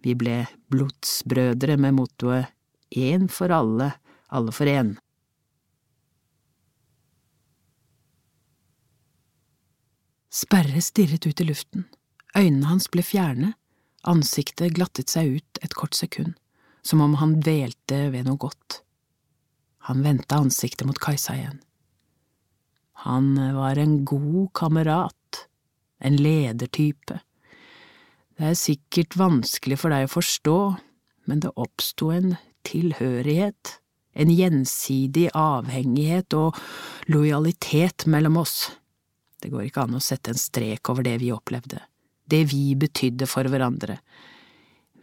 vi 0.05 0.13
ble 0.13 0.43
blodsbrødre 0.69 1.79
med 1.81 1.97
mottoet 1.97 2.53
Én 2.93 3.25
for 3.27 3.51
alle, 3.51 3.89
alle 4.31 4.53
for 4.55 4.69
én. 4.69 4.93
Sperre 10.33 10.81
stirret 10.83 11.25
ut 11.27 11.39
i 11.41 11.47
luften, 11.47 11.85
øynene 12.35 12.67
hans 12.67 12.89
ble 12.91 13.03
fjerne, 13.05 13.53
ansiktet 14.07 14.75
glattet 14.75 15.11
seg 15.11 15.39
ut 15.39 15.61
et 15.63 15.75
kort 15.75 15.95
sekund, 15.95 16.35
som 16.83 17.01
om 17.03 17.15
han 17.21 17.39
dvelte 17.43 18.07
ved 18.11 18.27
noe 18.27 18.39
godt. 18.39 18.81
Han 19.87 20.03
vendte 20.03 20.35
ansiktet 20.35 20.87
mot 20.87 20.99
Kajsa 20.99 21.37
igjen. 21.37 21.61
Han 23.07 23.35
var 23.55 23.79
en 23.79 24.01
god 24.05 24.49
kamerat, 24.57 25.47
en 26.03 26.17
ledertype. 26.19 27.21
Det 28.37 28.51
er 28.51 28.57
sikkert 28.57 29.15
vanskelig 29.17 29.77
for 29.79 29.93
deg 29.93 30.07
å 30.07 30.11
forstå, 30.11 30.57
men 31.29 31.43
det 31.43 31.53
oppsto 31.55 32.11
en 32.11 32.35
tilhørighet, 32.67 33.77
en 34.17 34.33
gjensidig 34.33 35.29
avhengighet 35.37 36.35
og 36.35 36.57
lojalitet 37.07 38.07
mellom 38.09 38.41
oss. 38.43 38.57
Det 39.41 39.51
går 39.53 39.67
ikke 39.67 39.85
an 39.85 39.97
å 39.97 40.03
sette 40.03 40.33
en 40.33 40.39
strek 40.39 40.89
over 40.89 41.05
det 41.05 41.17
vi 41.21 41.33
opplevde, 41.33 41.81
det 42.25 42.43
vi 42.51 42.71
betydde 42.79 43.27
for 43.29 43.49
hverandre. 43.49 43.99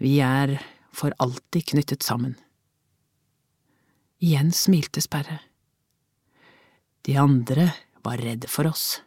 Vi 0.02 0.18
er 0.24 0.56
for 0.94 1.14
alltid 1.22 1.70
knyttet 1.70 2.02
sammen. 2.06 2.34
Igjen 4.24 4.52
smilte 4.54 5.02
Sperre. 5.04 5.40
De 7.04 7.16
andre 7.20 7.68
var 8.04 8.22
redde 8.22 8.48
for 8.48 8.66
oss. 8.70 9.02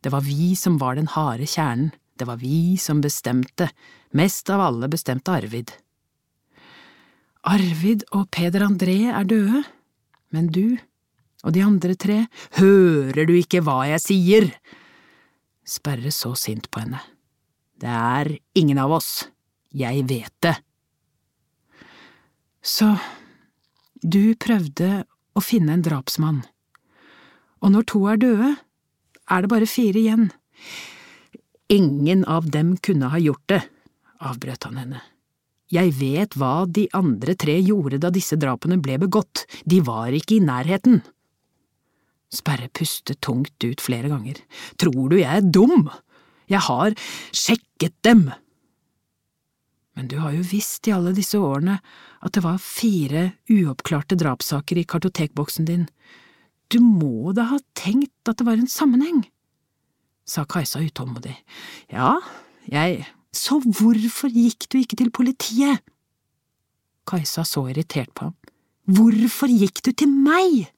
Det 0.00 0.12
var 0.12 0.24
vi 0.24 0.54
som 0.56 0.78
var 0.80 0.96
den 0.96 1.10
harde 1.12 1.46
kjernen, 1.48 1.92
det 2.16 2.26
var 2.28 2.38
vi 2.38 2.76
som 2.78 3.00
bestemte, 3.02 3.68
mest 4.14 4.50
av 4.52 4.62
alle 4.62 4.88
bestemte 4.88 5.32
Arvid. 5.34 5.72
Arvid 7.44 8.04
og 8.14 8.28
Peder 8.32 8.64
André 8.64 9.10
er 9.10 9.26
døde, 9.28 9.64
men 10.32 10.48
du 10.54 10.78
og 11.44 11.52
de 11.52 11.62
andre 11.64 11.94
tre, 12.00 12.24
hører 12.58 13.28
du 13.28 13.34
ikke 13.36 13.62
hva 13.64 13.84
jeg 13.90 14.02
sier? 14.02 14.48
Sperre 15.64 16.12
så 16.12 16.32
sint 16.38 16.70
på 16.72 16.82
henne. 16.82 17.00
Det 17.80 17.90
er 17.90 18.32
ingen 18.56 18.80
av 18.80 18.94
oss, 18.96 19.26
jeg 19.74 20.06
vet 20.08 20.32
det. 20.44 20.54
Så 22.64 22.94
du 24.00 24.32
prøvde 24.40 25.04
å 25.36 25.42
finne 25.44 25.76
en 25.76 25.84
drapsmann, 25.84 26.42
og 27.64 27.72
når 27.72 27.88
to 27.90 28.04
er 28.08 28.20
døde, 28.20 28.50
er 29.32 29.44
det 29.44 29.50
bare 29.52 29.68
fire 29.68 30.00
igjen. 30.00 30.28
Ingen 31.72 32.24
av 32.28 32.50
dem 32.52 32.76
kunne 32.84 33.08
ha 33.12 33.20
gjort 33.20 33.44
det, 33.52 33.60
avbrøt 34.20 34.68
han 34.68 34.80
henne. 34.80 35.00
Jeg 35.72 35.94
vet 35.96 36.36
hva 36.38 36.66
de 36.68 36.84
andre 36.94 37.34
tre 37.40 37.56
gjorde 37.64 37.98
da 38.02 38.10
disse 38.12 38.36
drapene 38.40 38.76
ble 38.84 38.98
begått, 39.00 39.46
de 39.64 39.80
var 39.84 40.12
ikke 40.12 40.36
i 40.36 40.44
nærheten. 40.44 41.00
Sperre 42.34 42.70
pustet 42.74 43.20
tungt 43.24 43.64
ut 43.64 43.82
flere 43.82 44.10
ganger. 44.10 44.40
Tror 44.80 45.12
du 45.12 45.18
jeg 45.20 45.30
er 45.30 45.52
dum? 45.54 45.88
Jeg 46.50 46.64
har 46.66 46.96
sjekket 47.32 47.94
dem. 48.04 48.28
Men 49.94 50.08
du 50.10 50.18
har 50.18 50.34
jo 50.34 50.42
visst 50.46 50.88
i 50.90 50.94
alle 50.94 51.14
disse 51.14 51.38
årene 51.38 51.78
at 52.24 52.34
det 52.34 52.42
var 52.44 52.62
fire 52.62 53.28
uoppklarte 53.52 54.18
drapssaker 54.18 54.80
i 54.80 54.86
kartotekboksen 54.88 55.68
din. 55.68 55.86
Du 56.72 56.80
må 56.82 57.32
da 57.36 57.46
ha 57.52 57.60
tenkt 57.78 58.28
at 58.28 58.40
det 58.40 58.48
var 58.48 58.58
en 58.58 58.70
sammenheng? 58.70 59.22
sa 60.24 60.46
Kajsa 60.48 60.80
utålmodig. 60.80 61.36
Ja, 61.92 62.16
jeg… 62.64 63.04
Så 63.34 63.58
hvorfor 63.58 64.30
gikk 64.30 64.68
du 64.70 64.78
ikke 64.78 64.96
til 64.96 65.10
politiet? 65.12 65.82
Kajsa 67.04 67.42
så 67.44 67.66
irritert 67.68 68.12
på 68.14 68.28
ham. 68.28 68.36
Hvorfor 68.86 69.50
gikk 69.50 69.82
du 69.84 69.90
til 69.92 70.08
meg? 70.08 70.70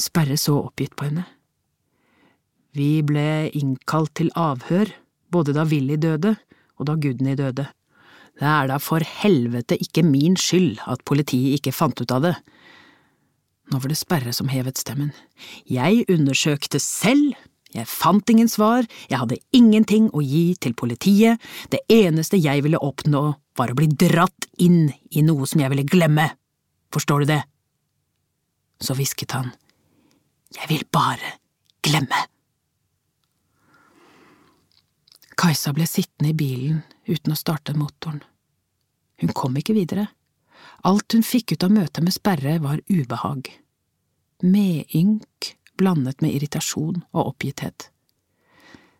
Sperre 0.00 0.36
så 0.40 0.58
oppgitt 0.66 0.96
på 0.98 1.08
henne. 1.08 1.24
Vi 2.74 3.04
ble 3.06 3.52
innkalt 3.54 4.16
til 4.18 4.32
avhør, 4.34 4.90
både 5.30 5.54
da 5.54 5.62
Willy 5.70 5.98
døde 6.00 6.34
og 6.78 6.88
da 6.88 6.96
Gudny 6.98 7.36
døde. 7.38 7.68
Det 8.34 8.50
er 8.50 8.66
da 8.66 8.80
for 8.82 9.04
helvete 9.22 9.78
ikke 9.78 10.02
min 10.06 10.34
skyld 10.38 10.80
at 10.90 11.04
politiet 11.06 11.60
ikke 11.60 11.74
fant 11.74 12.00
ut 12.02 12.14
av 12.14 12.24
det. 12.26 12.34
Nå 13.70 13.78
var 13.78 13.90
det 13.90 13.98
Sperre 13.98 14.34
som 14.34 14.50
hevet 14.50 14.80
stemmen. 14.80 15.12
Jeg 15.70 16.04
undersøkte 16.10 16.82
selv, 16.82 17.38
jeg 17.74 17.88
fant 17.90 18.28
ingen 18.30 18.50
svar, 18.50 18.86
jeg 19.10 19.20
hadde 19.22 19.40
ingenting 19.54 20.10
å 20.10 20.22
gi 20.22 20.52
til 20.60 20.74
politiet, 20.78 21.38
det 21.70 21.80
eneste 21.90 22.38
jeg 22.42 22.66
ville 22.66 22.82
oppnå 22.82 23.24
var 23.58 23.70
å 23.70 23.78
bli 23.78 23.88
dratt 23.88 24.50
inn 24.58 24.90
i 25.14 25.22
noe 25.22 25.46
som 25.46 25.62
jeg 25.62 25.70
ville 25.72 25.86
glemme, 25.86 26.28
forstår 26.94 27.22
du 27.22 27.34
det? 27.36 27.42
Så 28.82 28.98
hvisket 28.98 29.34
han. 29.38 29.54
Jeg 30.54 30.70
vil 30.70 30.84
bare 30.92 31.36
glemme. 31.84 32.26
Kajsa 35.34 35.74
ble 35.74 35.86
sittende 35.90 36.30
i 36.30 36.38
bilen 36.38 36.82
uten 37.10 37.34
å 37.34 37.38
starte 37.38 37.74
motoren. 37.76 38.22
Hun 39.20 39.34
kom 39.36 39.56
ikke 39.58 39.76
videre. 39.76 40.06
Alt 40.86 41.16
hun 41.16 41.26
fikk 41.26 41.54
ut 41.54 41.66
av 41.66 41.74
møtet 41.74 42.04
med 42.04 42.14
Sperre, 42.14 42.58
var 42.62 42.80
ubehag. 42.88 43.50
Medynk 44.44 45.54
blandet 45.78 46.22
med 46.22 46.36
irritasjon 46.36 47.02
og 47.12 47.34
oppgitthet. 47.34 47.90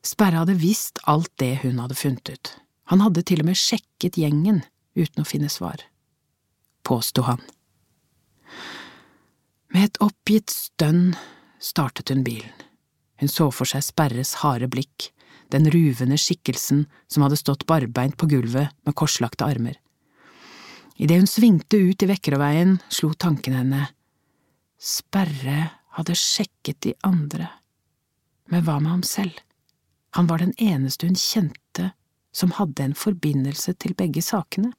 Sperre 0.05 0.43
hadde 0.43 0.59
visst 0.61 1.01
alt 1.09 1.33
det 1.41 1.63
hun 1.63 1.81
hadde 1.81 1.97
funnet 1.97 2.29
ut. 2.35 2.53
Han 2.93 3.01
hadde 3.01 3.25
til 3.25 3.41
og 3.41 3.49
med 3.49 3.59
sjekket 3.59 4.19
gjengen 4.21 4.63
uten 4.99 5.23
å 5.23 5.29
finne 5.29 5.49
svar. 5.53 5.81
Påsto 6.85 7.25
han. 7.25 7.41
Med 9.73 9.89
et 9.89 10.03
oppgitt 10.05 10.53
stønn 10.53 11.15
startet 11.65 12.13
hun 12.13 12.25
bilen. 12.27 12.53
Hun 13.21 13.31
så 13.31 13.49
for 13.55 13.69
seg 13.69 13.85
Sperres 13.87 14.35
harde 14.43 14.69
blikk, 14.69 15.11
den 15.55 15.69
ruvende 15.71 16.19
skikkelsen 16.19 16.85
som 17.11 17.25
hadde 17.25 17.39
stått 17.41 17.67
barbeint 17.71 18.17
på 18.21 18.29
gulvet 18.31 18.75
med 18.85 18.97
korslagte 18.99 19.47
armer. 19.47 19.79
Idet 20.97 21.19
hun 21.23 21.31
svingte 21.31 21.79
ut 21.79 22.03
i 22.03 22.11
Vekkerøveien, 22.11 22.77
slo 22.89 23.13
tanken 23.19 23.57
henne. 23.57 23.89
Sperre 24.79 25.71
hadde 25.97 26.19
sjekket 26.19 26.81
de 26.87 26.95
andre, 27.07 27.49
men 28.51 28.65
hva 28.67 28.79
med 28.83 28.93
ham 28.93 29.05
selv? 29.07 29.39
Han 30.15 30.29
var 30.31 30.43
den 30.43 30.53
eneste 30.63 31.09
hun 31.09 31.19
kjente 31.19 31.91
som 32.35 32.55
hadde 32.59 32.83
en 32.83 32.97
forbindelse 32.99 33.75
til 33.83 33.95
begge 33.99 34.23
sakene. 34.23 34.73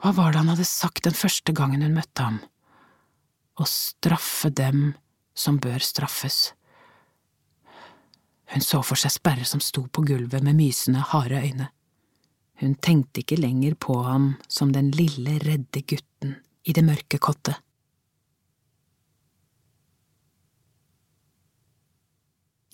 Hva 0.00 0.12
var 0.16 0.32
det 0.32 0.42
han 0.42 0.52
hadde 0.52 0.68
sagt 0.68 1.04
den 1.04 1.16
første 1.16 1.52
gangen 1.56 1.84
hun 1.84 1.96
møtte 1.96 2.24
ham? 2.24 2.40
Å 3.58 3.66
straffe 3.66 4.50
dem 4.54 4.92
som 5.34 5.58
bør 5.58 5.82
straffes. 5.82 6.52
Hun 8.48 8.64
så 8.64 8.80
for 8.86 8.96
seg 8.96 9.12
Sperre 9.12 9.44
som 9.44 9.60
sto 9.60 9.84
på 9.92 10.04
gulvet 10.08 10.44
med 10.46 10.56
mysende, 10.56 11.02
harde 11.10 11.42
øyne. 11.42 11.68
Hun 12.58 12.74
tenkte 12.74 13.22
ikke 13.22 13.38
lenger 13.38 13.76
på 13.78 14.00
ham 14.02 14.32
som 14.48 14.72
den 14.74 14.90
lille, 14.94 15.36
redde 15.44 15.82
gutten 15.82 16.38
i 16.64 16.74
det 16.74 16.84
mørke 16.86 17.20
kottet. 17.22 17.58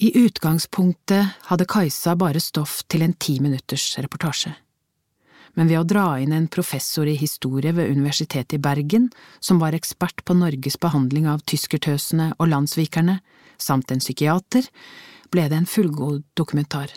I 0.04 0.10
utgangspunktet 0.24 1.46
hadde 1.48 1.66
Kajsa 1.70 2.16
bare 2.18 2.40
stoff 2.42 2.80
til 2.90 3.04
en 3.06 3.14
ti 3.14 3.38
minutters 3.40 3.92
reportasje. 4.02 4.50
Men 5.54 5.70
ved 5.70 5.78
å 5.78 5.86
dra 5.86 6.06
inn 6.18 6.34
en 6.34 6.50
professor 6.50 7.06
i 7.06 7.14
historie 7.18 7.72
ved 7.72 7.90
Universitetet 7.94 8.56
i 8.58 8.62
Bergen, 8.62 9.10
som 9.40 9.60
var 9.62 9.76
ekspert 9.76 10.24
på 10.26 10.34
Norges 10.34 10.76
behandling 10.82 11.28
av 11.30 11.44
tyskertøsene 11.46 12.32
og 12.38 12.50
landssvikerne, 12.50 13.20
samt 13.58 13.94
en 13.94 14.02
psykiater, 14.02 14.66
ble 15.30 15.48
det 15.50 15.60
en 15.60 15.70
fullgod 15.70 16.24
dokumentar. 16.34 16.90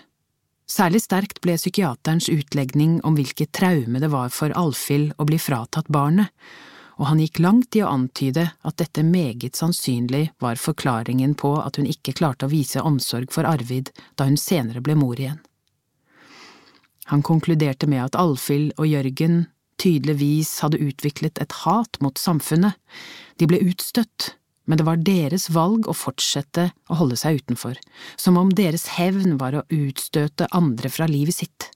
Særlig 0.67 1.05
sterkt 1.05 1.39
ble 1.45 1.55
psykiaterens 1.55 2.27
utlegning 2.33 2.97
om 3.07 3.15
hvilket 3.15 3.53
traume 3.55 4.01
det 4.03 4.09
var 4.11 4.33
for 4.35 4.51
Alfhild 4.51 5.13
å 5.15 5.27
bli 5.29 5.39
fratatt 5.39 5.87
barnet, 5.87 6.33
og 6.97 7.11
han 7.11 7.21
gikk 7.21 7.39
langt 7.45 7.77
i 7.77 7.83
å 7.85 7.91
antyde 7.93 8.49
at 8.65 8.77
dette 8.81 9.05
meget 9.05 9.55
sannsynlig 9.55 10.31
var 10.43 10.59
forklaringen 10.59 11.37
på 11.37 11.53
at 11.61 11.77
hun 11.77 11.87
ikke 11.87 12.15
klarte 12.17 12.47
å 12.47 12.51
vise 12.51 12.81
omsorg 12.81 13.29
for 13.31 13.47
Arvid 13.47 13.93
da 14.17 14.25
hun 14.27 14.39
senere 14.41 14.81
ble 14.83 14.97
mor 14.97 15.19
igjen. 15.21 15.37
Han 17.11 17.23
konkluderte 17.23 17.87
med 17.87 18.03
at 18.03 18.17
Alfhild 18.19 18.73
og 18.77 18.89
Jørgen 18.89 19.45
tydeligvis 19.79 20.57
hadde 20.63 20.81
utviklet 20.81 21.39
et 21.41 21.53
hat 21.63 21.99
mot 22.03 22.17
samfunnet, 22.19 22.75
de 23.37 23.47
ble 23.47 23.61
utstøtt, 23.69 24.33
men 24.67 24.79
det 24.79 24.85
var 24.87 24.99
deres 24.99 25.47
valg 25.55 25.87
å 25.87 25.95
fortsette 25.95 26.71
å 26.91 26.97
holde 26.99 27.15
seg 27.19 27.39
utenfor, 27.39 27.77
som 28.19 28.39
om 28.39 28.51
deres 28.51 28.89
hevn 28.97 29.37
var 29.39 29.55
å 29.55 29.65
utstøte 29.71 30.49
andre 30.51 30.91
fra 30.91 31.07
livet 31.07 31.37
sitt. 31.39 31.69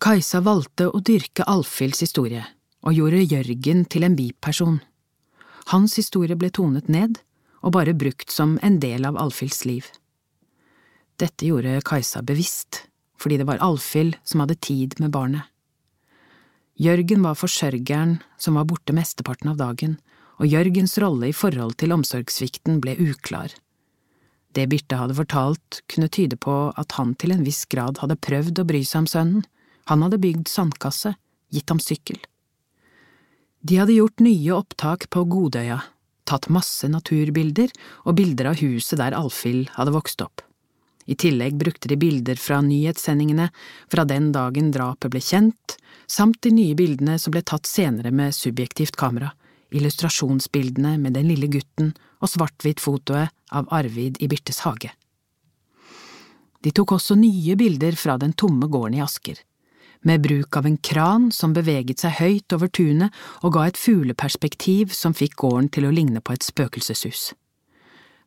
Kajsa 0.00 0.40
valgte 0.40 0.88
å 0.88 1.02
dyrke 1.04 1.44
Alfhilds 1.44 2.00
historie, 2.00 2.46
og 2.80 2.96
gjorde 2.96 3.20
Jørgen 3.20 3.84
til 3.84 4.06
en 4.06 4.16
biperson. 4.16 4.78
Hans 5.74 5.98
historie 6.00 6.38
ble 6.40 6.48
tonet 6.48 6.88
ned 6.88 7.20
og 7.60 7.74
bare 7.76 7.92
brukt 7.92 8.32
som 8.32 8.56
en 8.64 8.78
del 8.80 9.04
av 9.04 9.18
Alfhilds 9.20 9.66
liv. 9.68 9.84
Dette 11.20 11.44
gjorde 11.44 11.82
Kajsa 11.84 12.22
bevisst, 12.24 12.86
fordi 13.20 13.38
det 13.40 13.46
var 13.48 13.60
Alfhild 13.64 14.16
som 14.24 14.42
hadde 14.42 14.58
tid 14.64 14.96
med 15.02 15.12
barnet. 15.14 15.44
Jørgen 16.80 17.20
var 17.26 17.36
forsørgeren 17.36 18.20
som 18.40 18.56
var 18.56 18.64
borte 18.64 18.94
mesteparten 18.96 19.50
av 19.52 19.58
dagen, 19.60 19.98
og 20.40 20.48
Jørgens 20.48 20.96
rolle 21.02 21.28
i 21.28 21.36
forhold 21.36 21.76
til 21.76 21.92
omsorgssvikten 21.92 22.80
ble 22.80 22.94
uklar. 22.96 23.52
Det 24.56 24.64
Birte 24.72 24.96
hadde 24.96 25.14
fortalt, 25.14 25.82
kunne 25.92 26.08
tyde 26.08 26.38
på 26.40 26.72
at 26.80 26.96
han 26.96 27.12
til 27.20 27.34
en 27.34 27.44
viss 27.46 27.66
grad 27.70 28.00
hadde 28.00 28.18
prøvd 28.24 28.62
å 28.62 28.66
bry 28.66 28.80
seg 28.82 29.04
om 29.04 29.10
sønnen, 29.12 29.44
han 29.92 30.02
hadde 30.06 30.22
bygd 30.22 30.48
sandkasse, 30.48 31.12
gitt 31.52 31.70
ham 31.70 31.82
sykkel. 31.82 32.18
De 33.60 33.76
hadde 33.76 33.98
gjort 33.98 34.22
nye 34.24 34.56
opptak 34.56 35.10
på 35.12 35.26
Godøya, 35.28 35.82
tatt 36.24 36.48
masse 36.48 36.88
naturbilder 36.88 37.72
og 38.06 38.16
bilder 38.16 38.54
av 38.54 38.62
huset 38.62 38.98
der 39.02 39.16
Alfhild 39.18 39.68
hadde 39.76 39.94
vokst 39.94 40.24
opp. 40.24 40.40
I 41.06 41.16
tillegg 41.16 41.56
brukte 41.58 41.88
de 41.88 41.96
bilder 41.96 42.36
fra 42.36 42.60
nyhetssendingene 42.62 43.48
fra 43.90 44.04
den 44.04 44.30
dagen 44.32 44.70
drapet 44.74 45.10
ble 45.10 45.22
kjent, 45.24 45.76
samt 46.06 46.42
de 46.42 46.52
nye 46.54 46.76
bildene 46.78 47.18
som 47.18 47.34
ble 47.34 47.42
tatt 47.42 47.66
senere 47.66 48.12
med 48.14 48.34
subjektivt 48.36 48.98
kamera, 49.00 49.32
illustrasjonsbildene 49.70 50.96
med 50.98 51.14
den 51.16 51.28
lille 51.30 51.48
gutten 51.50 51.92
og 52.20 52.32
svart-hvitt-fotoet 52.32 53.30
av 53.56 53.70
Arvid 53.74 54.20
i 54.20 54.28
Birtes 54.28 54.64
hage. 54.66 54.92
De 56.60 56.72
tok 56.76 56.92
også 56.98 57.16
nye 57.16 57.56
bilder 57.56 57.96
fra 57.96 58.18
den 58.20 58.34
tomme 58.36 58.68
gården 58.68 58.98
i 58.98 59.04
Asker. 59.04 59.38
med 60.02 60.22
bruk 60.24 60.56
av 60.56 60.66
en 60.66 60.76
kran 60.76 61.32
som 61.32 61.52
beveget 61.52 62.00
seg 62.00 62.14
høyt 62.20 62.54
over 62.56 62.70
tunet 62.72 63.12
og 63.44 63.52
ga 63.52 63.66
et 63.68 63.76
fugleperspektiv 63.76 64.94
som 64.96 65.12
fikk 65.12 65.36
gården 65.42 65.68
til 65.68 65.84
å 65.84 65.90
ligne 65.92 66.22
på 66.24 66.32
et 66.32 66.46
spøkelseshus. 66.46 67.34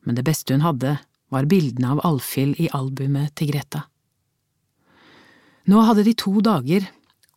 Men 0.06 0.14
det 0.14 0.22
beste 0.22 0.54
hun 0.54 0.62
hadde, 0.62 1.00
var 1.34 1.48
bildene 1.50 1.94
av 1.96 2.02
Alfhild 2.06 2.60
i 2.62 2.70
albumet 2.72 3.34
til 3.38 3.50
Greta. 3.50 3.84
Nå 5.70 5.80
hadde 5.88 6.04
de 6.06 6.14
to 6.18 6.38
dager, 6.44 6.86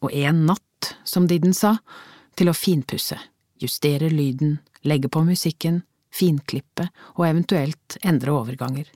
og 0.03 0.13
en 0.13 0.45
natt, 0.49 0.93
som 1.07 1.25
Didden 1.27 1.55
sa, 1.55 1.77
til 2.38 2.51
å 2.51 2.55
finpusse, 2.55 3.17
justere 3.57 4.12
lyden, 4.13 4.60
legge 4.86 5.10
på 5.10 5.23
musikken, 5.25 5.81
finklippe 6.13 6.89
og 7.15 7.25
eventuelt 7.29 7.97
endre 8.05 8.36
overganger. 8.36 8.88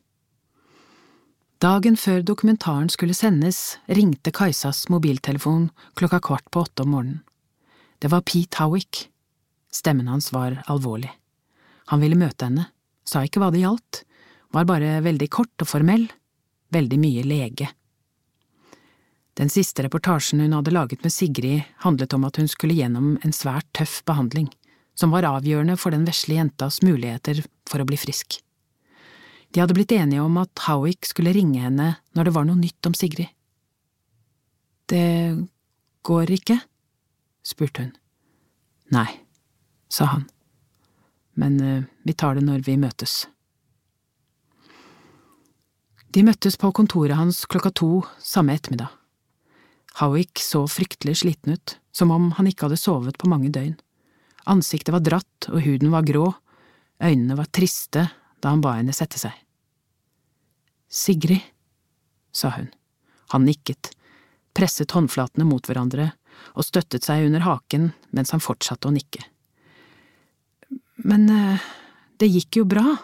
Dagen 1.62 1.98
før 1.98 2.24
dokumentaren 2.26 2.90
skulle 2.90 3.14
sendes, 3.14 3.78
ringte 3.86 4.34
Kajsas 4.34 4.88
mobiltelefon 4.90 5.70
klokka 6.00 6.20
kvart 6.26 6.48
på 6.50 6.64
åtte 6.66 6.86
om 6.86 6.96
morgenen. 6.96 7.20
Det 8.02 8.10
var 8.10 8.26
Pete 8.26 8.58
Howick. 8.64 9.08
Stemmen 9.72 10.10
hans 10.10 10.32
var 10.34 10.58
alvorlig. 10.66 11.12
Han 11.94 12.02
ville 12.02 12.18
møte 12.18 12.48
henne, 12.48 12.66
sa 13.06 13.22
ikke 13.24 13.44
hva 13.44 13.52
det 13.54 13.62
gjaldt, 13.62 14.02
var 14.52 14.68
bare 14.70 15.00
veldig 15.04 15.30
kort 15.32 15.64
og 15.64 15.70
formell, 15.70 16.08
veldig 16.76 17.00
mye 17.00 17.24
lege. 17.28 17.70
Den 19.40 19.50
siste 19.50 19.86
reportasjen 19.86 20.44
hun 20.44 20.54
hadde 20.58 20.74
laget 20.76 21.04
med 21.04 21.14
Sigrid, 21.14 21.64
handlet 21.86 22.14
om 22.14 22.28
at 22.28 22.38
hun 22.38 22.50
skulle 22.52 22.76
gjennom 22.76 23.16
en 23.24 23.36
svært 23.36 23.68
tøff 23.78 24.02
behandling, 24.06 24.50
som 24.94 25.14
var 25.16 25.28
avgjørende 25.28 25.78
for 25.80 25.96
den 25.96 26.04
vesle 26.08 26.36
jentas 26.36 26.82
muligheter 26.84 27.40
for 27.70 27.82
å 27.82 27.88
bli 27.88 28.00
frisk. 28.00 28.42
De 29.52 29.60
hadde 29.60 29.76
blitt 29.76 29.92
enige 29.96 30.24
om 30.24 30.38
at 30.40 30.64
Howick 30.68 31.08
skulle 31.08 31.34
ringe 31.36 31.64
henne 31.64 31.96
når 32.16 32.28
det 32.28 32.36
var 32.36 32.48
noe 32.48 32.60
nytt 32.60 32.88
om 32.88 32.96
Sigrid. 32.96 33.32
Det 34.92 35.40
går 36.08 36.36
ikke? 36.36 36.60
spurte 37.48 37.88
hun. 37.88 37.92
Nei, 38.92 39.08
sa 39.90 40.06
han, 40.12 40.26
men 41.40 41.56
uh, 41.64 41.84
vi 42.04 42.14
tar 42.14 42.36
det 42.36 42.44
når 42.46 42.66
vi 42.68 42.76
møtes. 42.80 43.24
De 46.12 46.24
møttes 46.28 46.58
på 46.60 46.74
kontoret 46.76 47.15
hans 47.15 47.45
klokka 47.47 47.71
to 47.71 48.02
samme 48.19 48.58
ettermiddag. 48.58 48.89
Howick 50.02 50.41
så 50.43 50.65
fryktelig 50.67 51.21
sliten 51.21 51.56
ut, 51.56 51.78
som 51.95 52.12
om 52.12 52.32
han 52.36 52.47
ikke 52.50 52.67
hadde 52.67 52.80
sovet 52.80 53.19
på 53.19 53.30
mange 53.32 53.52
døgn. 53.52 53.78
Ansiktet 54.52 54.91
var 54.91 55.04
dratt 55.06 55.47
og 55.52 55.62
huden 55.63 55.91
var 55.93 56.04
grå, 56.08 56.26
øynene 57.00 57.38
var 57.39 57.47
triste 57.56 58.10
da 58.41 58.52
han 58.52 58.63
ba 58.63 58.76
henne 58.80 58.95
sette 58.95 59.21
seg. 59.21 59.32
Sigrid, 60.91 61.43
sa 62.36 62.52
hun. 62.58 62.67
Han 63.32 63.45
nikket, 63.47 63.93
presset 64.52 64.91
håndflatene 64.91 65.47
mot 65.47 65.63
hverandre 65.63 66.10
og 66.58 66.67
støttet 66.67 67.08
seg 67.08 67.30
under 67.30 67.45
haken 67.45 67.91
mens 68.12 68.34
han 68.36 68.43
fortsatte 68.43 68.89
å 68.89 68.95
nikke. 68.95 69.24
Men 71.08 71.30
eh, 71.32 71.69
det 72.19 72.28
gikk 72.34 72.60
jo 72.62 72.67
bra. 72.67 72.97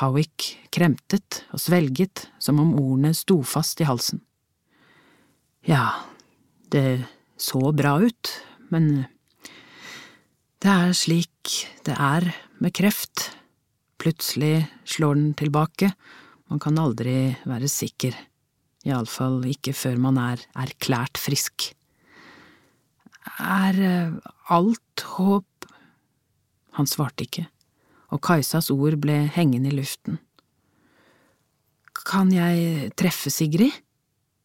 Howick 0.00 0.46
kremtet 0.72 1.42
og 1.52 1.60
svelget 1.60 2.26
som 2.40 2.60
om 2.62 2.72
ordene 2.80 3.12
sto 3.16 3.42
fast 3.44 3.82
i 3.82 3.88
halsen. 3.88 4.22
Ja, 5.68 6.00
det 6.72 7.04
så 7.36 7.72
bra 7.76 7.98
ut, 8.00 8.30
men 8.72 9.04
det 10.62 10.70
er 10.72 10.96
slik 10.96 11.68
det 11.86 11.94
er 11.98 12.30
med 12.62 12.74
kreft. 12.74 13.28
Plutselig 14.00 14.64
slår 14.88 15.18
den 15.18 15.30
tilbake, 15.38 15.92
man 16.50 16.62
kan 16.62 16.80
aldri 16.80 17.34
være 17.46 17.68
sikker, 17.70 18.16
iallfall 18.88 19.42
ikke 19.50 19.74
før 19.76 20.00
man 20.02 20.18
er 20.18 20.42
erklært 20.64 21.20
frisk. 21.20 21.70
Er 23.38 23.78
alt 24.50 25.06
håp… 25.14 25.46
Han 26.72 26.88
svarte 26.88 27.26
ikke, 27.26 27.46
og 28.12 28.20
Kajsas 28.24 28.70
ord 28.74 28.98
ble 29.00 29.24
hengende 29.32 29.72
i 29.72 29.76
luften. 29.76 30.18
Kan 32.04 32.32
jeg 32.34 32.92
treffe 32.98 33.30
Sigrid? 33.30 33.72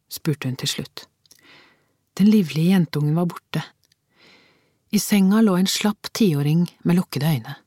spurte 0.08 0.48
hun 0.48 0.56
til 0.56 0.70
slutt. 0.72 1.08
Den 2.18 2.30
livlige 2.32 2.72
jentungen 2.72 3.18
var 3.18 3.28
borte. 3.28 3.62
I 4.90 5.00
senga 5.04 5.42
lå 5.44 5.58
en 5.60 5.68
slapp 5.68 6.08
tiåring 6.16 6.64
med 6.88 6.96
lukkede 6.96 7.28
øyne. 7.28 7.58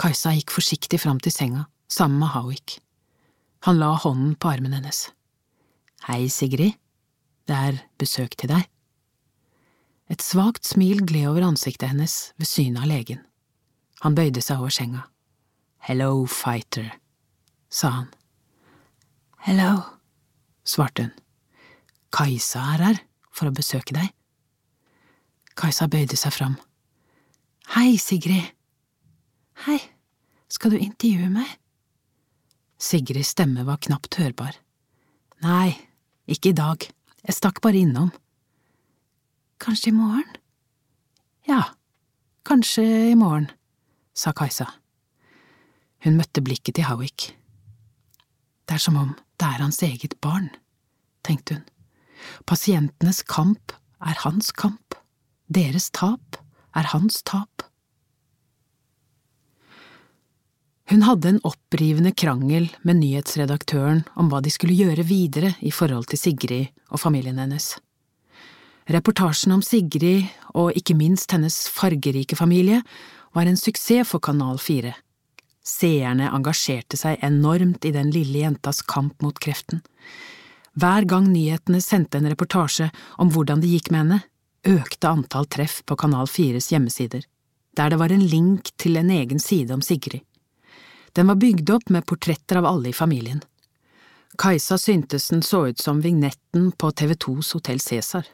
Kajsa 0.00 0.32
gikk 0.34 0.50
forsiktig 0.50 0.98
fram 1.00 1.20
til 1.22 1.32
senga, 1.32 1.68
sammen 1.88 2.18
med 2.18 2.32
Howick. 2.34 2.80
Han 3.62 3.78
la 3.78 3.92
hånden 3.94 4.34
på 4.34 4.50
armen 4.50 4.74
hennes. 4.74 5.12
Hei, 6.08 6.26
Sigrid, 6.26 6.74
det 7.46 7.54
er 7.68 7.78
besøk 8.00 8.34
til 8.34 8.50
deg. 8.50 8.66
Et 10.10 10.24
svakt 10.24 10.66
smil 10.66 11.04
gled 11.06 11.30
over 11.30 11.46
ansiktet 11.46 11.92
hennes 11.92 12.32
ved 12.36 12.50
synet 12.50 12.82
av 12.82 12.90
legen. 12.90 13.22
Han 14.02 14.18
bøyde 14.18 14.42
seg 14.42 14.58
over 14.58 14.74
senga. 14.74 15.06
Hello, 15.82 16.26
fighter, 16.26 16.92
sa 17.68 17.88
han. 17.88 18.08
Hello, 19.42 19.82
svarte 20.62 21.02
hun. 21.02 21.14
Kajsa 22.14 22.60
er 22.76 22.82
her 22.86 22.98
for 23.34 23.50
å 23.50 23.54
besøke 23.56 23.96
deg. 23.96 24.12
Kajsa 25.58 25.88
bøyde 25.90 26.14
seg 26.14 26.36
fram. 26.36 26.54
Hei, 27.74 27.96
Sigrid. 27.98 28.52
Hei, 29.64 29.80
skal 30.46 30.70
du 30.70 30.78
intervjue 30.78 31.26
meg? 31.32 31.50
Sigrids 32.78 33.32
stemme 33.34 33.64
var 33.66 33.80
knapt 33.82 34.20
hørbar. 34.22 34.54
Nei, 35.42 35.72
ikke 36.30 36.52
i 36.52 36.58
dag, 36.60 36.86
jeg 37.26 37.38
stakk 37.40 37.58
bare 37.64 37.80
innom. 37.82 38.12
Kanskje 39.58 39.90
i 39.90 39.96
morgen? 39.98 40.30
Ja, 41.50 41.72
kanskje 42.46 42.86
i 43.10 43.18
morgen, 43.18 43.50
sa 44.14 44.30
Kajsa. 44.30 44.68
Hun 46.02 46.18
møtte 46.18 46.42
blikket 46.42 46.76
til 46.78 46.88
Howick. 46.88 47.30
Det 48.66 48.78
er 48.78 48.82
som 48.82 48.98
om 48.98 49.12
det 49.38 49.48
er 49.48 49.62
hans 49.62 49.82
eget 49.82 50.16
barn, 50.22 50.50
tenkte 51.26 51.58
hun. 51.58 51.66
Pasientenes 52.46 53.22
kamp 53.26 53.74
er 54.02 54.18
hans 54.22 54.52
kamp, 54.54 54.94
deres 55.50 55.90
tap 55.94 56.38
er 56.74 56.88
hans 56.94 57.22
tap. 57.26 57.66
Hun 60.90 61.06
hadde 61.06 61.30
en 61.30 61.40
opprivende 61.46 62.12
krangel 62.12 62.66
med 62.84 62.98
nyhetsredaktøren 63.00 64.02
om 64.18 64.28
hva 64.28 64.42
de 64.44 64.50
skulle 64.52 64.76
gjøre 64.76 65.06
videre 65.08 65.54
i 65.64 65.70
forhold 65.72 66.10
til 66.10 66.20
Sigrid 66.20 66.82
og 66.90 67.00
familien 67.00 67.38
hennes. 67.40 67.76
Reportasjen 68.90 69.54
om 69.54 69.62
Sigrid, 69.62 70.26
og 70.58 70.74
ikke 70.76 70.98
minst 70.98 71.32
hennes 71.32 71.56
fargerike 71.70 72.36
familie, 72.36 72.82
var 73.32 73.48
en 73.48 73.56
suksess 73.56 74.10
for 74.10 74.20
Kanal 74.20 74.58
4. 74.60 74.92
Seerne 75.62 76.30
engasjerte 76.34 76.98
seg 76.98 77.22
enormt 77.22 77.84
i 77.86 77.92
den 77.94 78.10
lille 78.10 78.42
jentas 78.42 78.82
kamp 78.82 79.22
mot 79.22 79.38
kreften. 79.38 79.82
Hver 80.74 81.06
gang 81.06 81.28
nyhetene 81.30 81.80
sendte 81.84 82.18
en 82.18 82.30
reportasje 82.32 82.88
om 83.20 83.30
hvordan 83.30 83.62
det 83.62 83.70
gikk 83.70 83.92
med 83.92 84.02
henne, 84.02 84.20
økte 84.66 85.10
antall 85.10 85.46
treff 85.46 85.82
på 85.86 85.96
Kanal 86.00 86.26
4s 86.30 86.70
hjemmesider, 86.72 87.22
der 87.76 87.90
det 87.92 87.98
var 88.00 88.12
en 88.14 88.24
link 88.26 88.72
til 88.80 88.96
en 88.96 89.10
egen 89.10 89.42
side 89.42 89.74
om 89.74 89.82
Sigrid. 89.82 90.22
Den 91.12 91.28
var 91.28 91.36
bygd 91.36 91.70
opp 91.70 91.90
med 91.92 92.06
portretter 92.08 92.62
av 92.62 92.66
alle 92.66 92.88
i 92.88 92.96
familien. 92.96 93.42
Kajsa 94.40 94.78
syntes 94.80 95.28
den 95.28 95.42
så 95.44 95.66
ut 95.68 95.78
som 95.78 96.00
vignetten 96.00 96.70
på 96.72 96.90
TV 96.90 97.12
2s 97.20 97.52
Hotell 97.52 97.80
Cæsar. 97.80 98.24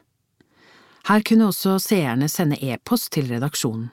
Her 1.09 1.21
kunne 1.27 1.49
også 1.51 1.75
seerne 1.83 2.29
sende 2.31 2.59
e-post 2.63 3.11
til 3.11 3.27
redaksjonen. 3.27 3.89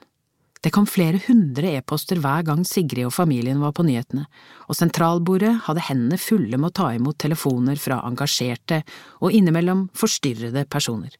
Det 0.67 0.73
kom 0.75 0.83
flere 0.83 1.21
hundre 1.23 1.69
e-poster 1.77 2.19
hver 2.19 2.41
gang 2.43 2.65
Sigrid 2.67 3.07
og 3.07 3.13
familien 3.15 3.61
var 3.63 3.71
på 3.71 3.85
nyhetene, 3.87 4.25
og 4.67 4.75
sentralbordet 4.75 5.53
hadde 5.63 5.85
hendene 5.87 6.17
fulle 6.19 6.59
med 6.59 6.73
å 6.73 6.75
ta 6.75 6.87
imot 6.91 7.15
telefoner 7.23 7.79
fra 7.79 8.01
engasjerte 8.03 8.81
og 9.21 9.31
innimellom 9.31 9.85
forstyrrede 9.95 10.65
personer. 10.67 11.13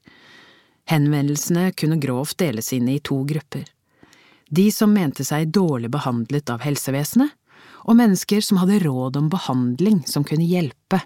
Henvendelsene 0.92 1.70
kunne 1.72 1.96
grovt 1.96 2.36
deles 2.44 2.68
inn 2.76 2.92
i 2.92 2.98
to 3.00 3.22
grupper. 3.24 3.64
De 4.52 4.66
som 4.68 4.92
mente 4.92 5.24
seg 5.24 5.48
dårlig 5.56 5.94
behandlet 5.96 6.52
av 6.52 6.68
helsevesenet, 6.68 7.32
og 7.88 7.96
mennesker 8.04 8.44
som 8.44 8.60
hadde 8.60 8.82
råd 8.84 9.16
om 9.16 9.32
behandling 9.32 10.02
som 10.04 10.28
kunne 10.28 10.44
hjelpe, 10.44 11.00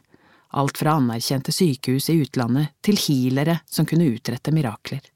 alt 0.51 0.83
fra 0.83 0.99
anerkjente 0.99 1.55
sykehus 1.55 2.11
i 2.11 2.19
utlandet 2.27 2.75
til 2.83 2.99
healere 3.07 3.61
som 3.71 3.87
kunne 3.87 4.11
utrette 4.11 4.51
mirakler. 4.51 5.12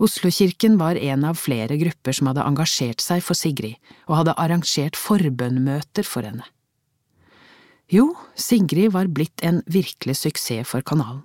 Oslokirken 0.00 0.78
var 0.80 0.96
en 0.96 1.26
av 1.28 1.36
flere 1.36 1.76
grupper 1.76 2.16
som 2.16 2.30
hadde 2.30 2.46
engasjert 2.48 3.02
seg 3.04 3.20
for 3.24 3.36
Sigrid 3.36 3.76
og 4.06 4.16
hadde 4.22 4.36
arrangert 4.40 4.96
forbønnmøter 4.96 6.06
for 6.08 6.24
henne. 6.24 6.46
Jo, 7.92 8.14
Sigrid 8.38 8.94
var 8.94 9.10
blitt 9.12 9.44
en 9.44 9.60
virkelig 9.68 10.16
suksess 10.22 10.68
for 10.70 10.80
kanalen, 10.86 11.24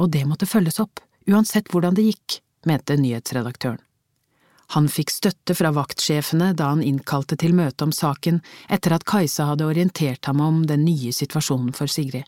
og 0.00 0.10
det 0.10 0.24
måtte 0.26 0.48
følges 0.50 0.80
opp, 0.82 0.98
uansett 1.30 1.70
hvordan 1.70 1.94
det 1.94 2.08
gikk, 2.08 2.40
mente 2.66 2.96
nyhetsredaktøren. 2.98 3.80
Han 4.72 4.88
fikk 4.88 5.12
støtte 5.12 5.54
fra 5.54 5.70
vaktsjefene 5.76 6.54
da 6.56 6.70
han 6.72 6.82
innkalte 6.82 7.36
til 7.38 7.52
møte 7.54 7.84
om 7.84 7.92
saken 7.92 8.40
etter 8.72 8.94
at 8.96 9.04
Kajsa 9.04 9.50
hadde 9.50 9.68
orientert 9.68 10.24
ham 10.26 10.40
om 10.40 10.62
den 10.66 10.86
nye 10.88 11.12
situasjonen 11.12 11.74
for 11.76 11.92
Sigrid. 11.92 12.24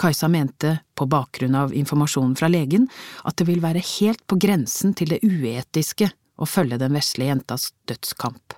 Kajsa 0.00 0.30
mente, 0.32 0.78
på 0.96 1.04
bakgrunn 1.10 1.58
av 1.58 1.74
informasjonen 1.76 2.32
fra 2.38 2.48
legen, 2.48 2.86
at 3.28 3.36
det 3.36 3.46
vil 3.50 3.60
være 3.60 3.82
helt 3.98 4.22
på 4.26 4.38
grensen 4.40 4.94
til 4.96 5.12
det 5.12 5.20
uetiske 5.26 6.08
å 6.40 6.48
følge 6.48 6.80
den 6.80 6.96
vesle 6.96 7.28
jentas 7.28 7.70
dødskamp. 7.90 8.56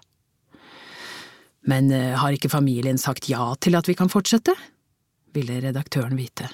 Men 1.66 1.90
eh, 1.94 2.14
har 2.18 2.34
ikke 2.34 2.50
familien 2.50 2.98
sagt 2.98 3.28
ja 3.30 3.52
til 3.62 3.78
at 3.78 3.90
vi 3.90 3.98
kan 3.98 4.10
fortsette? 4.12 4.54
ville 5.32 5.62
redaktøren 5.64 6.12
vite. 6.12 6.44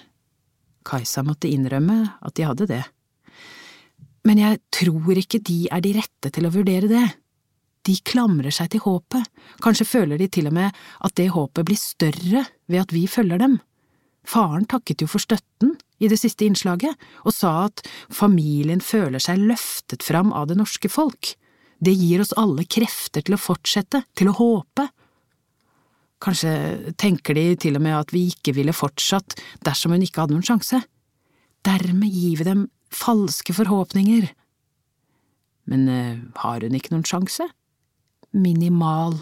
Kajsa 0.86 1.24
måtte 1.26 1.50
innrømme 1.50 1.96
at 2.22 2.36
de 2.38 2.44
hadde 2.46 2.68
det. 2.70 2.84
Men 4.22 4.38
jeg 4.38 4.60
tror 4.74 5.18
ikke 5.18 5.40
de 5.42 5.64
er 5.72 5.82
de 5.82 5.96
rette 5.96 6.30
til 6.34 6.46
å 6.46 6.52
vurdere 6.54 6.90
det. 6.90 7.06
De 7.86 7.96
klamrer 8.04 8.54
seg 8.54 8.70
til 8.70 8.84
håpet, 8.84 9.24
kanskje 9.64 9.88
føler 9.88 10.20
de 10.20 10.28
til 10.30 10.50
og 10.50 10.54
med 10.58 10.78
at 11.02 11.14
det 11.18 11.30
håpet 11.34 11.66
blir 11.66 11.80
større 11.80 12.44
ved 12.68 12.82
at 12.82 12.94
vi 12.94 13.06
følger 13.10 13.40
dem. 13.42 13.58
Faren 14.28 14.66
takket 14.68 15.02
jo 15.02 15.08
for 15.08 15.22
støtten 15.22 15.76
i 16.02 16.08
det 16.10 16.18
siste 16.20 16.44
innslaget, 16.44 16.94
og 17.24 17.32
sa 17.34 17.52
at 17.68 17.82
familien 18.12 18.82
føler 18.84 19.22
seg 19.22 19.40
løftet 19.40 20.04
fram 20.04 20.34
av 20.36 20.50
det 20.50 20.58
norske 20.58 20.90
folk. 20.92 21.32
Det 21.80 21.94
gir 21.94 22.20
oss 22.20 22.34
alle 22.36 22.66
krefter 22.68 23.24
til 23.24 23.36
å 23.36 23.40
fortsette, 23.40 24.02
til 24.18 24.30
å 24.30 24.36
håpe. 24.36 24.88
Kanskje 26.22 26.92
tenker 26.98 27.38
de 27.38 27.52
til 27.62 27.78
og 27.78 27.84
med 27.84 27.94
at 27.94 28.12
vi 28.12 28.26
ikke 28.32 28.56
ville 28.56 28.74
fortsatt 28.74 29.38
dersom 29.66 29.94
hun 29.94 30.04
ikke 30.04 30.24
hadde 30.24 30.34
noen 30.34 30.46
sjanse. 30.46 30.82
Dermed 31.66 32.10
gir 32.10 32.40
vi 32.40 32.48
dem 32.48 32.66
falske 32.94 33.54
forhåpninger. 33.54 34.26
Men 35.68 35.88
uh, 35.88 36.18
har 36.42 36.64
hun 36.64 36.76
ikke 36.76 36.92
noen 36.94 37.06
sjanse? 37.06 37.46
Minimal. 38.34 39.16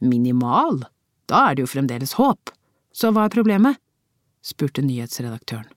Minimal? 0.00 0.82
Da 1.30 1.50
er 1.50 1.56
det 1.56 1.66
jo 1.66 1.72
fremdeles 1.74 2.16
håp. 2.18 2.50
Så 2.96 3.12
hva 3.14 3.28
er 3.28 3.34
problemet? 3.34 3.78
Spurte 4.44 4.82
nyhetsredaktøren. 4.84 5.68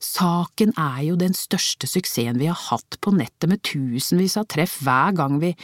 Saken 0.00 0.72
er 0.80 1.02
jo 1.04 1.16
den 1.20 1.34
største 1.36 1.88
suksessen 1.88 2.40
vi 2.40 2.48
har 2.48 2.56
hatt 2.56 2.96
på 3.04 3.12
nettet 3.12 3.50
med 3.50 3.60
tusenvis 3.66 4.38
av 4.40 4.48
treff 4.48 4.78
hver 4.84 5.16
gang 5.16 5.40
vi… 5.42 5.54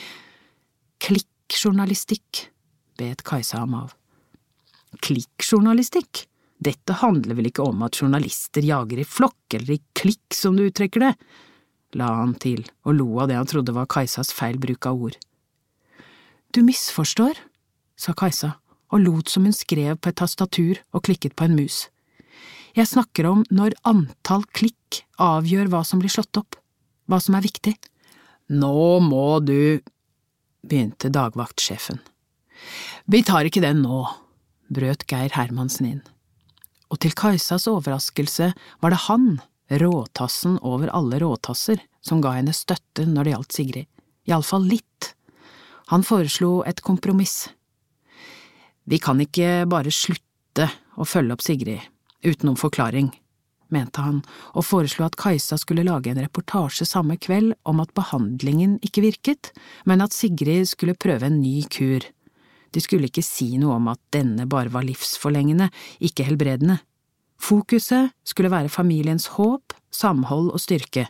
Klikkjournalistikk, 1.00 2.46
bet 3.00 3.24
Kajsa 3.24 3.62
ham 3.62 3.76
av. 3.76 3.94
Klikkjournalistikk? 5.04 6.26
Dette 6.56 6.96
handler 7.02 7.36
vel 7.36 7.50
ikke 7.50 7.64
om 7.68 7.84
at 7.84 7.98
journalister 8.00 8.64
jager 8.64 9.00
i 9.00 9.08
flokk 9.08 9.56
eller 9.58 9.76
i 9.76 9.82
klikk, 9.96 10.24
som 10.32 10.56
du 10.56 10.66
uttrykker 10.66 11.04
det, 11.04 11.12
la 11.96 12.08
han 12.20 12.32
til 12.40 12.64
og 12.84 12.96
lo 12.96 13.08
av 13.22 13.28
det 13.30 13.36
han 13.38 13.48
trodde 13.48 13.74
var 13.76 13.88
Kajsas 13.92 14.32
feil 14.36 14.60
bruk 14.60 14.88
av 14.88 15.00
ord. 15.08 15.18
Du 16.52 16.62
misforstår, 16.64 17.36
sa 17.96 18.12
Kajsa 18.16 18.56
og 18.92 19.02
lot 19.02 19.32
som 19.32 19.44
hun 19.44 19.56
skrev 19.56 19.98
på 20.00 20.12
et 20.12 20.18
tastatur 20.20 20.80
og 20.92 21.04
klikket 21.08 21.36
på 21.36 21.48
en 21.48 21.56
mus. 21.58 21.86
Jeg 22.76 22.90
snakker 22.90 23.24
om 23.30 23.42
når 23.48 23.72
antall 23.88 24.42
klikk 24.52 25.00
avgjør 25.22 25.70
hva 25.72 25.80
som 25.88 26.00
blir 26.02 26.12
slått 26.12 26.36
opp, 26.36 26.58
hva 27.08 27.16
som 27.24 27.38
er 27.38 27.46
viktig. 27.46 27.72
Nå 28.52 29.00
må 29.00 29.40
du… 29.40 29.80
begynte 30.66 31.08
dagvaktsjefen. 31.14 32.00
Vi 33.06 33.22
tar 33.24 33.46
ikke 33.48 33.62
den 33.62 33.80
nå, 33.84 34.02
brøt 34.68 35.06
Geir 35.08 35.32
Hermansen 35.38 35.88
inn. 35.88 36.02
Og 36.90 37.00
til 37.00 37.14
Kajsas 37.16 37.68
overraskelse 37.70 38.50
var 38.82 38.92
det 38.92 39.04
han, 39.06 39.38
råtassen 39.70 40.58
over 40.60 40.90
alle 40.94 41.22
råtasser, 41.22 41.80
som 42.02 42.20
ga 42.20 42.36
henne 42.36 42.54
støtte 42.54 43.06
når 43.08 43.24
det 43.24 43.36
gjaldt 43.36 43.56
Sigrid, 43.56 43.88
iallfall 44.28 44.66
litt. 44.68 45.12
Han 45.94 46.04
foreslo 46.06 46.60
et 46.66 46.82
kompromiss. 46.84 47.46
Vi 48.84 49.00
kan 49.02 49.22
ikke 49.22 49.64
bare 49.70 49.94
slutte 49.94 50.68
å 50.98 51.06
følge 51.06 51.38
opp 51.38 51.46
Sigrid, 51.46 51.80
uten 52.24 52.48
noen 52.48 52.60
forklaring, 52.60 53.10
mente 53.74 54.02
han, 54.02 54.20
og 54.54 54.66
foreslo 54.66 55.06
at 55.06 55.16
Kajsa 55.18 55.58
skulle 55.60 55.86
lage 55.86 56.12
en 56.12 56.20
reportasje 56.22 56.86
samme 56.88 57.18
kveld 57.18 57.54
om 57.66 57.82
at 57.82 57.94
behandlingen 57.98 58.76
ikke 58.86 59.04
virket, 59.04 59.52
men 59.84 60.04
at 60.04 60.14
Sigrid 60.14 60.70
skulle 60.70 60.98
prøve 60.98 61.28
en 61.28 61.40
ny 61.42 61.64
kur. 61.72 62.04
De 62.74 62.82
skulle 62.82 63.08
ikke 63.10 63.24
si 63.24 63.54
noe 63.60 63.78
om 63.78 63.88
at 63.92 64.02
denne 64.14 64.46
bare 64.50 64.72
var 64.74 64.86
livsforlengende, 64.86 65.70
ikke 66.04 66.26
helbredende. 66.28 66.80
Fokuset 67.40 68.12
skulle 68.24 68.52
være 68.52 68.72
familiens 68.72 69.28
håp, 69.36 69.74
samhold 69.92 70.52
og 70.52 70.60
styrke. 70.62 71.06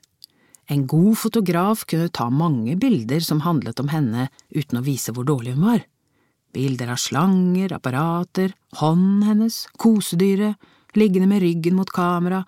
En 0.66 0.86
god 0.90 1.14
fotograf 1.18 1.84
kunne 1.86 2.10
ta 2.10 2.26
mange 2.30 2.74
bilder 2.78 3.22
som 3.22 3.44
handlet 3.44 3.78
om 3.82 3.92
henne 3.92 4.26
uten 4.50 4.80
å 4.80 4.86
vise 4.86 5.14
hvor 5.14 5.26
dårlig 5.26 5.54
hun 5.54 5.68
var. 5.68 5.84
Bilder 6.56 6.90
av 6.94 6.98
slanger, 6.98 7.74
apparater, 7.76 8.54
hånden 8.80 9.22
hennes, 9.28 9.60
kosedyret, 9.78 10.56
liggende 10.96 11.28
med 11.30 11.42
ryggen 11.42 11.76
mot 11.78 11.90
kamera, 11.92 12.42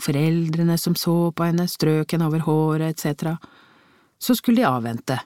foreldrene 0.00 0.78
som 0.78 0.96
så 0.98 1.32
på 1.32 1.46
henne, 1.46 1.68
strøk 1.68 2.14
henne 2.14 2.28
over 2.28 2.44
håret 2.46 2.90
etc. 2.90 3.36
Så 4.18 4.36
skulle 4.38 4.62
de 4.62 4.68
avvente. 4.68 5.18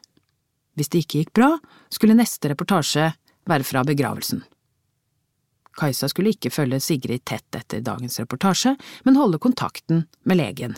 Hvis 0.77 0.93
det 0.93 1.05
ikke 1.05 1.23
gikk 1.23 1.33
bra, 1.37 1.55
skulle 1.93 2.17
neste 2.17 2.53
reportasje 2.53 3.11
være 3.49 3.65
fra 3.65 3.85
begravelsen. 3.87 4.43
Kajsa 5.77 6.09
skulle 6.09 6.33
ikke 6.33 6.53
følge 6.53 6.81
Sigrid 6.81 7.25
tett 7.29 7.57
etter 7.57 7.85
dagens 7.85 8.21
reportasje, 8.21 8.75
men 9.05 9.19
holde 9.21 9.41
kontakten 9.43 10.07
med 10.25 10.41
legen. 10.41 10.77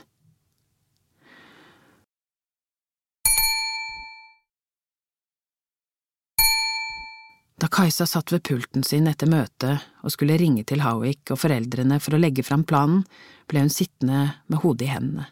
Da 7.58 7.66
Kajsa 7.66 8.06
satt 8.06 8.30
ved 8.30 8.44
pulten 8.46 8.84
sin 8.86 9.08
etter 9.10 9.26
møtet 9.26 9.82
og 10.06 10.12
skulle 10.14 10.36
ringe 10.38 10.62
til 10.62 10.84
Howick 10.84 11.32
og 11.34 11.40
foreldrene 11.42 11.98
for 11.98 12.14
å 12.14 12.20
legge 12.22 12.44
fram 12.46 12.62
planen, 12.62 13.02
ble 13.50 13.64
hun 13.64 13.72
sittende 13.74 14.20
med 14.46 14.62
hodet 14.62 14.86
i 14.86 14.92
hendene. 14.92 15.26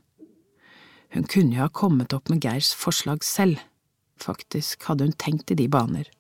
Hun 1.14 1.28
kunne 1.30 1.54
jo 1.54 1.62
ha 1.62 1.70
kommet 1.70 2.16
opp 2.16 2.26
med 2.32 2.42
Geirs 2.42 2.72
forslag 2.74 3.22
selv, 3.22 3.62
faktisk 4.18 4.88
hadde 4.90 5.06
hun 5.06 5.14
tenkt 5.14 5.54
i 5.54 5.58
de 5.62 5.68
baner. 5.70 6.10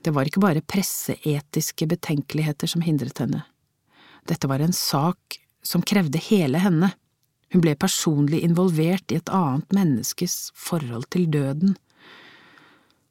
Det 0.00 0.16
var 0.16 0.26
ikke 0.26 0.40
bare 0.40 0.64
presseetiske 0.64 1.90
betenkeligheter 1.92 2.72
som 2.72 2.80
hindret 2.80 3.20
henne. 3.20 3.44
Dette 4.24 4.48
var 4.48 4.64
en 4.64 4.72
sak 4.72 5.42
som 5.62 5.84
krevde 5.84 6.24
hele 6.24 6.62
henne. 6.62 6.94
Hun 7.52 7.60
ble 7.60 7.76
personlig 7.76 8.40
involvert 8.46 9.12
i 9.12 9.20
et 9.20 9.28
annet 9.28 9.76
menneskes 9.76 10.54
forhold 10.56 11.10
til 11.12 11.28
døden. 11.28 11.76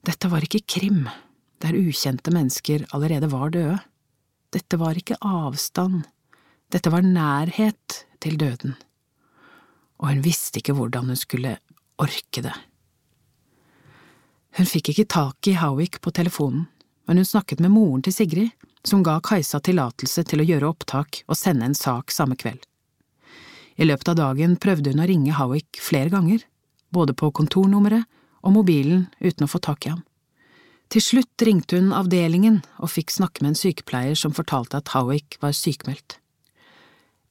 Dette 0.01 0.31
var 0.33 0.41
ikke 0.41 0.65
krim 0.65 1.05
der 1.61 1.77
ukjente 1.77 2.33
mennesker 2.33 2.85
allerede 2.91 3.29
var 3.31 3.53
døde. 3.53 3.77
Dette 4.51 4.79
var 4.81 4.97
ikke 4.97 5.19
avstand, 5.21 6.03
dette 6.71 6.91
var 6.91 7.05
nærhet 7.05 8.01
til 8.19 8.37
døden, 8.39 8.75
og 10.01 10.09
hun 10.09 10.25
visste 10.25 10.59
ikke 10.59 10.75
hvordan 10.75 11.11
hun 11.11 11.19
skulle 11.19 11.55
orke 12.01 12.43
det. 12.43 12.55
Hun 14.57 14.67
fikk 14.67 14.91
ikke 14.91 15.07
tak 15.07 15.47
i 15.47 15.55
Howick 15.55 16.01
på 16.03 16.11
telefonen, 16.11 16.65
men 17.07 17.21
hun 17.21 17.27
snakket 17.27 17.63
med 17.63 17.71
moren 17.71 18.03
til 18.03 18.13
Sigrid, 18.13 18.51
som 18.83 19.03
ga 19.05 19.19
Kajsa 19.23 19.61
tillatelse 19.63 20.25
til 20.27 20.41
å 20.41 20.47
gjøre 20.47 20.73
opptak 20.73 21.21
og 21.27 21.37
sende 21.39 21.69
en 21.69 21.77
sak 21.77 22.11
samme 22.11 22.35
kveld. 22.35 22.65
I 23.79 23.87
løpet 23.87 24.11
av 24.11 24.17
dagen 24.19 24.57
prøvde 24.59 24.91
hun 24.91 25.03
å 25.03 25.07
ringe 25.07 25.37
Howick 25.37 25.79
flere 25.79 26.11
ganger, 26.11 26.43
både 26.91 27.15
på 27.15 27.31
kontornummeret 27.31 28.03
og 28.41 28.55
mobilen 28.57 29.05
uten 29.21 29.47
å 29.47 29.51
få 29.51 29.61
tak 29.63 29.87
i 29.87 29.93
ham. 29.93 30.01
Til 30.91 31.03
slutt 31.03 31.43
ringte 31.47 31.77
hun 31.79 31.93
avdelingen 31.95 32.59
og 32.83 32.91
fikk 32.91 33.13
snakke 33.15 33.43
med 33.43 33.53
en 33.53 33.59
sykepleier 33.61 34.17
som 34.19 34.33
fortalte 34.35 34.81
at 34.81 34.91
Howick 34.91 35.37
var 35.39 35.55
sykmeldt. 35.55 36.17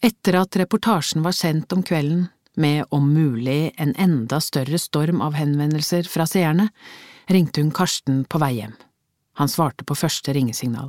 Etter 0.01 0.39
at 0.41 0.57
reportasjen 0.57 1.21
var 1.27 1.37
sendt 1.37 1.73
om 1.77 1.83
kvelden, 1.85 2.31
med 2.57 2.89
om 2.91 3.05
mulig 3.13 3.71
en 3.79 3.93
enda 4.01 4.41
større 4.41 4.79
storm 4.81 5.21
av 5.21 5.37
henvendelser 5.37 6.09
fra 6.09 6.25
seerne, 6.27 6.71
ringte 7.29 7.61
hun 7.61 7.71
Karsten 7.73 8.25
på 8.25 8.41
vei 8.41 8.55
hjem. 8.57 8.73
Han 9.39 9.49
svarte 9.49 9.85
på 9.85 9.97
første 9.97 10.33
ringesignal. 10.35 10.89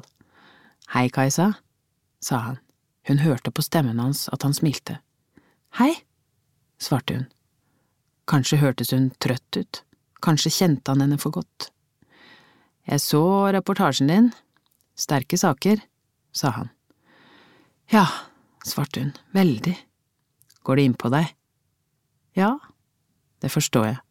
Hei, 0.96 1.10
Kajsa, 1.12 1.52
sa 2.24 2.40
han. 2.48 2.58
Hun 3.08 3.22
hørte 3.22 3.52
på 3.52 3.64
stemmen 3.66 4.00
hans 4.00 4.26
at 4.32 4.44
han 4.48 4.56
smilte. 4.56 4.98
Hei, 5.80 5.92
svarte 6.80 7.20
hun. 7.20 7.28
Kanskje 8.32 8.62
hørtes 8.64 8.96
hun 8.96 9.12
trøtt 9.20 9.60
ut, 9.60 9.84
kanskje 10.24 10.56
kjente 10.56 10.92
han 10.92 11.04
henne 11.04 11.20
for 11.20 11.36
godt. 11.36 11.72
Jeg 12.92 13.00
så 13.00 13.24
reportasjen 13.56 14.10
din. 14.12 14.26
Sterke 15.00 15.38
saker, 15.40 15.80
sa 16.36 16.50
han. 16.52 16.72
Ja, 17.88 18.04
svarte 18.68 19.00
hun, 19.00 19.14
veldig. 19.32 19.78
Går 20.68 20.76
det 20.76 20.84
inn 20.84 20.98
på 21.00 21.12
deg? 21.14 21.30
Ja, 22.36 22.58
det 23.40 23.52
forstår 23.54 23.86
jeg. 23.88 24.02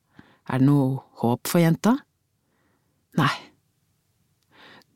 Er 0.49 0.63
det 0.63 0.69
noe 0.71 1.03
håp 1.21 1.51
for 1.51 1.61
jenta? 1.61 1.93
Nei. 3.21 3.35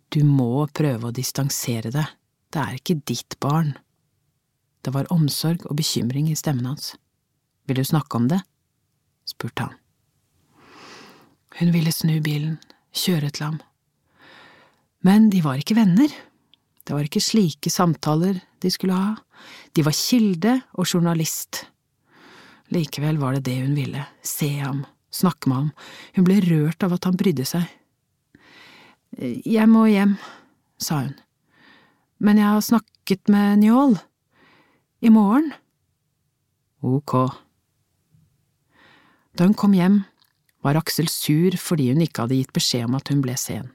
Du 0.09 0.23
må 0.25 0.65
prøve 0.73 1.11
å 1.11 1.15
distansere 1.15 1.93
deg, 1.93 2.09
det 2.57 2.65
er 2.65 2.81
ikke 2.81 3.03
ditt 3.05 3.37
barn. 3.45 3.75
Det 4.81 4.95
var 4.97 5.13
omsorg 5.13 5.69
og 5.69 5.77
bekymring 5.77 6.33
i 6.33 6.39
stemmen 6.41 6.73
hans. 6.73 6.95
Vil 7.69 7.83
du 7.83 7.85
snakke 7.85 8.17
om 8.17 8.33
det? 8.33 8.41
spurte 9.29 9.69
han. 9.69 9.79
Hun 11.61 11.77
ville 11.77 11.93
snu 11.93 12.17
bilen, 12.25 12.57
kjøre 12.97 13.29
til 13.29 13.49
ham 13.51 13.63
men 15.05 15.29
de 15.33 15.43
var 15.45 15.61
ikke 15.61 15.77
venner. 15.79 16.11
Det 16.85 16.93
var 16.93 17.07
ikke 17.07 17.23
slike 17.23 17.71
samtaler 17.73 18.41
de 18.61 18.73
skulle 18.73 18.97
ha, 18.97 19.15
de 19.77 19.85
var 19.85 19.97
kilde 19.97 20.59
og 20.77 20.89
journalist. 20.89 21.65
Likevel 22.73 23.21
var 23.21 23.37
det 23.37 23.45
det 23.49 23.59
hun 23.63 23.77
ville, 23.77 24.05
se 24.25 24.49
ham, 24.59 24.85
snakke 25.13 25.51
med 25.51 25.61
ham, 25.61 25.71
hun 26.17 26.27
ble 26.27 26.41
rørt 26.45 26.85
av 26.85 26.97
at 26.97 27.09
han 27.09 27.17
brydde 27.21 27.47
seg. 27.49 27.69
Jeg 29.21 29.69
må 29.71 29.85
hjem, 29.89 30.17
sa 30.81 31.05
hun, 31.05 31.15
men 32.25 32.41
jeg 32.41 32.51
har 32.51 32.65
snakket 32.65 33.31
med 33.33 33.63
Njål. 33.63 33.99
I 35.05 35.11
morgen. 35.13 35.51
Ok. 36.81 37.13
Da 39.37 39.45
hun 39.45 39.53
kom 39.53 39.75
hjem, 39.77 39.99
var 40.65 40.79
Aksel 40.81 41.11
sur 41.13 41.53
fordi 41.61 41.91
hun 41.93 42.01
ikke 42.01 42.25
hadde 42.25 42.39
gitt 42.39 42.55
beskjed 42.57 42.87
om 42.89 42.97
at 42.97 43.11
hun 43.13 43.21
ble 43.25 43.37
sen. 43.37 43.69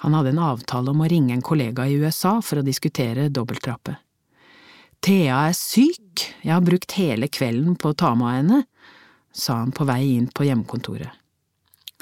Han 0.00 0.14
hadde 0.16 0.32
en 0.32 0.42
avtale 0.42 0.92
om 0.92 1.02
å 1.04 1.08
ringe 1.12 1.34
en 1.36 1.44
kollega 1.44 1.84
i 1.86 1.98
USA 2.00 2.38
for 2.44 2.60
å 2.60 2.64
diskutere 2.66 3.28
dobbelttrappe. 3.28 3.98
Thea 5.04 5.46
er 5.48 5.56
syk, 5.56 6.26
jeg 6.44 6.52
har 6.52 6.64
brukt 6.64 6.92
hele 6.96 7.28
kvelden 7.28 7.76
på 7.76 7.92
å 7.92 7.96
ta 7.96 8.14
meg 8.16 8.26
av 8.28 8.36
henne, 8.38 8.60
sa 9.32 9.58
han 9.62 9.72
på 9.76 9.84
vei 9.88 10.14
inn 10.16 10.28
på 10.32 10.44
hjemmekontoret. 10.48 11.12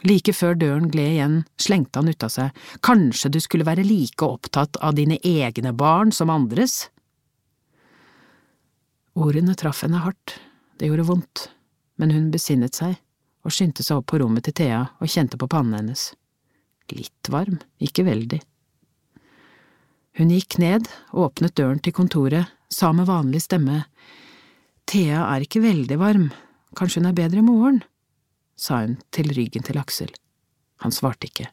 Like 0.07 0.31
før 0.35 0.55
døren 0.55 0.87
gled 0.93 1.17
igjen, 1.17 1.37
slengte 1.59 1.99
han 1.99 2.11
ut 2.11 2.23
av 2.23 2.31
seg, 2.31 2.63
kanskje 2.87 3.33
du 3.35 3.41
skulle 3.43 3.67
være 3.67 3.87
like 3.87 4.23
opptatt 4.23 4.79
av 4.79 4.95
dine 4.95 5.19
egne 5.27 5.73
barn 5.75 6.15
som 6.15 6.31
andres? 6.31 6.85
Ordene 9.19 9.59
traff 9.59 9.83
henne 9.83 10.05
hardt, 10.05 10.37
det 10.79 10.87
gjorde 10.87 11.09
vondt, 11.11 11.49
men 11.99 12.15
hun 12.15 12.31
besinnet 12.31 12.79
seg 12.79 12.95
og 13.43 13.55
skyndte 13.55 13.83
seg 13.83 13.99
opp 13.99 14.11
på 14.13 14.23
rommet 14.23 14.47
til 14.47 14.55
Thea 14.63 14.85
og 15.03 15.11
kjente 15.11 15.39
på 15.41 15.51
pannen 15.51 15.81
hennes. 15.81 16.13
Litt 16.97 17.29
varm, 17.29 17.59
ikke 17.83 18.07
veldig. 18.07 18.39
Hun 20.19 20.33
gikk 20.33 20.57
ned, 20.59 20.89
åpnet 21.13 21.55
døren 21.59 21.83
til 21.85 21.95
kontoret, 21.95 22.49
sa 22.73 22.91
med 22.93 23.09
vanlig 23.09 23.45
stemme, 23.45 23.85
Thea 24.89 25.21
er 25.35 25.45
ikke 25.45 25.61
veldig 25.61 25.99
varm, 26.01 26.31
kanskje 26.79 27.03
hun 27.03 27.11
er 27.11 27.17
bedre 27.19 27.43
i 27.43 27.45
morgen, 27.45 27.83
sa 28.57 28.81
hun 28.81 28.97
til 29.13 29.29
ryggen 29.37 29.67
til 29.67 29.77
Aksel. 29.81 30.09
Han 30.81 30.95
svarte 30.95 31.29
ikke. 31.29 31.51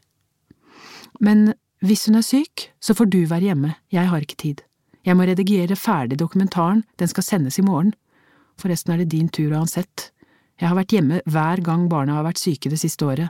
Men 1.20 1.52
hvis 1.84 2.06
hun 2.08 2.16
er 2.16 2.24
syk, 2.24 2.70
så 2.80 2.96
får 2.96 3.10
du 3.12 3.20
være 3.28 3.50
hjemme, 3.50 3.74
jeg 3.92 4.08
har 4.08 4.24
ikke 4.24 4.40
tid. 4.40 4.64
Jeg 5.04 5.18
må 5.18 5.28
redigere 5.28 5.76
ferdig 5.76 6.18
dokumentaren, 6.18 6.82
den 6.98 7.12
skal 7.12 7.26
sendes 7.26 7.60
i 7.60 7.66
morgen. 7.66 7.92
Forresten 8.56 8.94
er 8.94 9.04
det 9.04 9.12
din 9.12 9.28
tur 9.28 9.52
uansett, 9.52 10.10
jeg 10.56 10.70
har 10.70 10.78
vært 10.78 10.94
hjemme 10.96 11.20
hver 11.28 11.60
gang 11.60 11.84
barna 11.92 12.16
har 12.16 12.24
vært 12.24 12.40
syke 12.40 12.72
det 12.72 12.80
siste 12.80 13.04
året. 13.04 13.28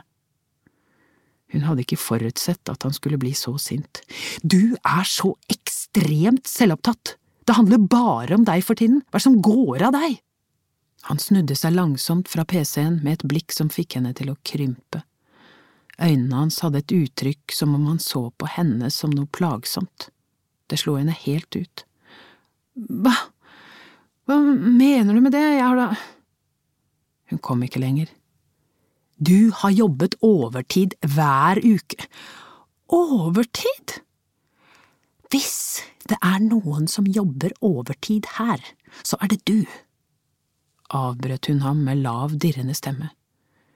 Hun 1.53 1.63
hadde 1.63 1.85
ikke 1.85 1.99
forutsett 1.99 2.69
at 2.71 2.83
han 2.83 2.95
skulle 2.95 3.19
bli 3.21 3.31
så 3.37 3.53
sint. 3.61 4.01
Du 4.43 4.75
er 4.81 5.07
så 5.07 5.33
ekstremt 5.51 6.49
selvopptatt! 6.49 7.15
Det 7.47 7.55
handler 7.55 7.85
bare 7.87 8.35
om 8.35 8.43
deg 8.43 8.63
for 8.67 8.75
tiden, 8.75 8.99
hva 9.07 9.15
er 9.15 9.21
det 9.21 9.27
som 9.29 9.37
går 9.43 9.85
av 9.87 9.93
deg? 9.95 10.17
Han 11.07 11.21
snudde 11.23 11.55
seg 11.55 11.77
langsomt 11.77 12.27
fra 12.27 12.43
pc-en 12.43 12.99
med 12.99 13.13
et 13.15 13.29
blikk 13.31 13.55
som 13.55 13.69
fikk 13.71 13.95
henne 13.95 14.11
til 14.17 14.33
å 14.33 14.39
krympe. 14.43 15.05
Øynene 15.97 16.41
hans 16.43 16.59
hadde 16.61 16.81
et 16.83 16.93
uttrykk 16.93 17.55
som 17.55 17.73
om 17.77 17.87
han 17.87 18.01
så 18.03 18.27
på 18.35 18.49
henne 18.51 18.91
som 18.93 19.13
noe 19.15 19.29
plagsomt. 19.31 20.09
Det 20.67 20.81
slo 20.81 20.97
henne 20.99 21.15
helt 21.23 21.55
ut. 21.55 21.85
Hva… 22.75 23.15
hva 24.27 24.37
mener 24.43 25.15
du 25.15 25.23
med 25.23 25.33
det, 25.33 25.45
jeg 25.55 25.63
har 25.63 25.79
da… 25.79 25.87
Hun 27.31 27.39
kom 27.43 27.63
ikke 27.63 27.81
lenger. 27.81 28.11
Du 29.17 29.51
har 29.53 29.73
jobbet 29.73 30.15
overtid 30.21 30.93
hver 31.01 31.57
uke. 31.63 32.05
Overtid? 32.93 33.99
Hvis 35.33 35.81
det 36.07 36.19
er 36.21 36.39
noen 36.43 36.87
som 36.87 37.07
jobber 37.09 37.51
overtid 37.65 38.29
her, 38.37 38.61
så 39.03 39.17
er 39.21 39.33
det 39.33 39.41
du. 39.49 39.65
Avbrøt 40.93 41.49
hun 41.49 41.65
ham 41.65 41.81
med 41.83 42.03
lav, 42.05 42.37
dirrende 42.37 42.77
stemme. 42.77 43.09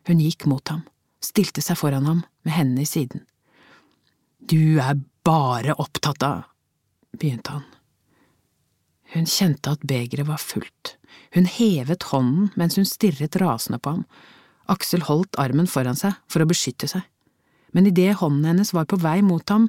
Hun 0.08 0.22
gikk 0.22 0.46
mot 0.48 0.68
ham, 0.72 0.86
stilte 1.22 1.62
seg 1.62 1.80
foran 1.82 2.08
ham 2.08 2.24
med 2.46 2.56
hendene 2.56 2.86
i 2.86 2.90
siden. 2.90 3.26
Du 4.40 4.80
er 4.80 5.02
bare 5.26 5.76
opptatt 5.78 6.24
av… 6.24 6.46
begynte 7.18 7.58
han. 7.58 7.66
Hun 9.12 9.28
kjente 9.28 9.74
at 9.74 9.84
begeret 9.84 10.30
var 10.30 10.40
fullt. 10.40 10.96
Hun 11.36 11.50
hevet 11.50 12.08
hånden 12.14 12.54
mens 12.56 12.78
hun 12.80 12.88
stirret 12.88 13.36
rasende 13.42 13.82
på 13.84 13.98
ham. 13.98 14.06
Aksel 14.72 15.04
holdt 15.08 15.36
armen 15.42 15.68
foran 15.68 15.98
seg 16.00 16.16
for 16.32 16.44
å 16.44 16.50
beskytte 16.50 16.88
seg, 16.88 17.04
men 17.76 17.90
idet 17.90 18.20
hånden 18.22 18.48
hennes 18.48 18.74
var 18.76 18.88
på 18.88 19.00
vei 19.02 19.20
mot 19.26 19.48
ham, 19.52 19.68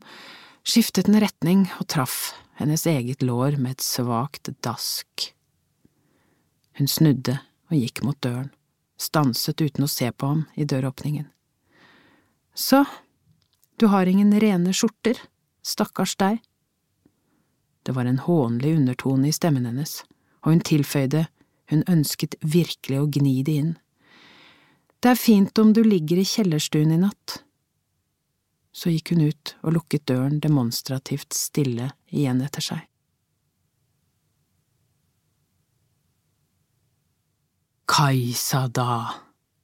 skiftet 0.63 1.09
den 1.09 1.21
retning 1.23 1.67
og 1.81 1.89
traff 1.91 2.33
hennes 2.61 2.87
eget 2.87 3.23
lår 3.23 3.59
med 3.59 3.77
et 3.77 3.85
svakt 3.85 4.53
dask. 4.63 5.33
Hun 6.79 6.89
snudde 6.89 7.41
og 7.71 7.77
gikk 7.79 8.03
mot 8.07 8.19
døren, 8.23 8.53
stanset 9.01 9.61
uten 9.61 9.87
å 9.87 9.91
se 9.91 10.11
på 10.13 10.31
ham 10.31 10.45
i 10.55 10.67
døråpningen. 10.69 11.27
Så, 12.55 12.85
du 13.81 13.89
har 13.91 14.07
ingen 14.07 14.33
rene 14.41 14.75
skjorter, 14.77 15.19
stakkars 15.65 16.15
deg. 16.21 16.39
Det 17.83 17.95
var 17.97 18.07
en 18.07 18.21
hånlig 18.23 18.77
undertone 18.79 19.31
i 19.31 19.35
stemmen 19.35 19.67
hennes, 19.67 20.03
og 20.45 20.55
hun 20.55 20.63
tilføyde 20.63 21.27
hun 21.73 21.83
ønsket 21.89 22.37
virkelig 22.45 23.01
å 23.01 23.09
gni 23.09 23.41
det 23.47 23.57
inn. 23.57 23.73
Det 25.03 25.11
er 25.11 25.19
fint 25.19 25.59
om 25.59 25.73
du 25.75 25.83
ligger 25.83 26.21
i 26.23 26.27
kjellerstuen 26.27 26.93
i 26.95 27.01
natt. 27.01 27.41
Så 28.73 28.93
gikk 28.93 29.13
hun 29.13 29.27
ut 29.27 29.57
og 29.67 29.75
lukket 29.77 30.07
døren 30.07 30.39
demonstrativt 30.41 31.35
stille 31.35 31.91
igjen 32.15 32.41
etter 32.47 32.63
seg. 32.63 32.87
Kajsa, 37.93 38.69
da, 38.73 39.19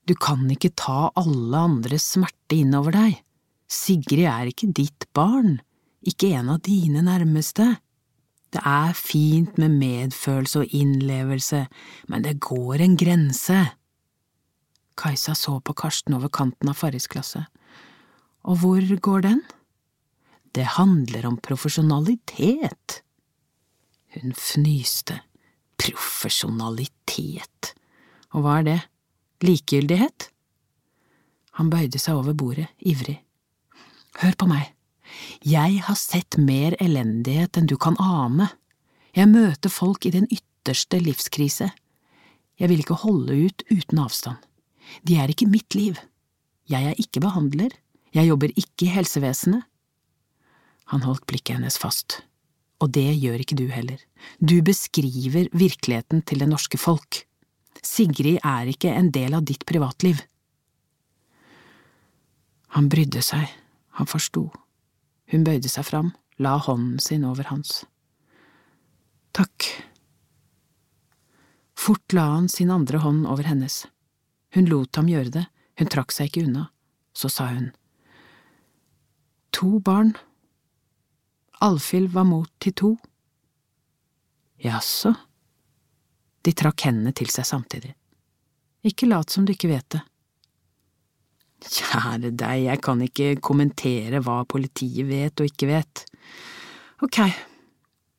du 0.05 0.16
kan 0.18 0.43
ikke 0.51 0.74
ta 0.76 1.07
alle 1.16 1.62
andres 1.70 2.11
smerte 2.16 2.59
innover 2.59 2.99
deg. 2.99 3.22
Sigrid 3.70 4.26
er 4.26 4.51
ikke 4.51 4.72
ditt 4.74 5.07
barn, 5.16 5.61
ikke 6.03 6.34
en 6.34 6.51
av 6.57 6.61
dine 6.66 7.07
nærmeste. 7.07 7.76
Det 8.51 8.61
er 8.66 8.93
fint 8.97 9.57
med 9.61 9.78
medfølelse 9.78 10.64
og 10.64 10.76
innlevelse, 10.76 11.66
men 12.11 12.26
det 12.26 12.41
går 12.43 12.82
en 12.84 12.99
grense. 13.01 13.62
Kajsa 14.99 15.34
så 15.38 15.61
på 15.62 15.74
Karsten 15.78 16.16
over 16.16 16.30
kanten 16.32 16.70
av 16.70 16.78
fargsklasse. 16.80 17.44
Og 18.49 18.61
hvor 18.62 18.82
går 18.82 19.24
den? 19.26 19.42
Det 20.57 20.64
handler 20.78 21.26
om 21.28 21.36
profesjonalitet. 21.38 23.03
Hun 24.16 24.34
fnyste. 24.34 25.20
Profesjonalitet. 25.78 27.74
Og 28.34 28.42
hva 28.42 28.59
er 28.61 28.66
det? 28.66 28.80
Likegyldighet? 29.46 30.30
Han 31.59 31.70
bøyde 31.70 32.01
seg 32.03 32.18
over 32.18 32.34
bordet, 32.38 32.68
ivrig. 32.78 33.20
Hør 34.18 34.34
på 34.38 34.49
meg. 34.51 34.72
Jeg 35.46 35.80
har 35.86 35.99
sett 35.99 36.38
mer 36.38 36.76
elendighet 36.82 37.57
enn 37.59 37.68
du 37.70 37.76
kan 37.80 37.96
ane. 38.03 38.51
Jeg 39.16 39.30
møter 39.30 39.72
folk 39.72 40.07
i 40.07 40.14
den 40.14 40.26
ytterste 40.30 41.01
livskrise. 41.03 41.70
Jeg 42.59 42.70
vil 42.70 42.82
ikke 42.82 42.99
holde 43.05 43.36
ut 43.46 43.64
uten 43.70 44.03
avstand. 44.03 44.38
De 45.03 45.18
er 45.20 45.30
ikke 45.32 45.49
mitt 45.51 45.74
liv. 45.78 45.99
Jeg 46.68 46.84
er 46.91 47.01
ikke 47.01 47.22
behandler. 47.24 47.72
Jeg 48.14 48.28
jobber 48.30 48.53
ikke 48.55 48.86
i 48.86 48.93
helsevesenet. 48.93 49.64
Han 50.93 51.05
holdt 51.05 51.26
blikket 51.28 51.59
hennes 51.59 51.76
fast. 51.80 52.22
Og 52.80 52.93
det 52.95 53.11
gjør 53.18 53.43
ikke 53.43 53.59
du 53.59 53.66
heller. 53.72 54.01
Du 54.39 54.61
beskriver 54.64 55.51
virkeligheten 55.53 56.22
til 56.22 56.41
det 56.41 56.49
norske 56.49 56.78
folk. 56.78 57.24
Sigrid 57.82 58.41
er 58.45 58.70
ikke 58.70 58.93
en 58.95 59.11
del 59.14 59.36
av 59.36 59.45
ditt 59.47 59.66
privatliv. 59.68 60.22
Han 62.76 62.89
brydde 62.93 63.22
seg, 63.24 63.49
han 63.99 64.09
forsto. 64.09 64.49
Hun 65.32 65.45
bøyde 65.45 65.70
seg 65.72 65.86
fram, 65.89 66.12
la 66.39 66.57
hånden 66.62 66.99
sin 67.03 67.24
over 67.26 67.49
hans. 67.51 67.82
Takk. 69.36 69.68
Fort 71.78 72.14
la 72.16 72.26
han 72.34 72.49
sin 72.53 72.72
andre 72.74 73.01
hånd 73.03 73.26
over 73.26 73.49
hennes. 73.49 73.86
Hun 74.57 74.68
lot 74.70 74.96
ham 74.96 75.09
gjøre 75.11 75.32
det, 75.34 75.44
hun 75.78 75.90
trakk 75.92 76.14
seg 76.14 76.30
ikke 76.30 76.46
unna. 76.49 76.68
Så 77.12 77.30
sa 77.32 77.49
hun. 77.51 77.70
To 79.57 79.78
barn. 79.84 80.14
Alfhild 81.64 82.12
var 82.14 82.26
mot 82.28 82.51
til 82.62 82.74
to. 82.78 82.90
Jaså? 84.62 85.14
De 86.42 86.55
trakk 86.55 86.86
hendene 86.86 87.12
til 87.16 87.30
seg 87.32 87.46
samtidig. 87.46 87.92
Ikke 88.86 89.09
lat 89.11 89.30
som 89.34 89.44
du 89.44 89.53
ikke 89.53 89.70
vet 89.72 89.88
det. 89.96 90.03
Kjære 91.59 92.30
deg, 92.38 92.64
jeg 92.68 92.80
kan 92.86 93.01
ikke 93.03 93.32
kommentere 93.42 94.22
hva 94.22 94.44
politiet 94.46 95.09
vet 95.09 95.42
og 95.42 95.51
ikke 95.51 95.70
vet. 95.70 96.05
Ok, 97.03 97.18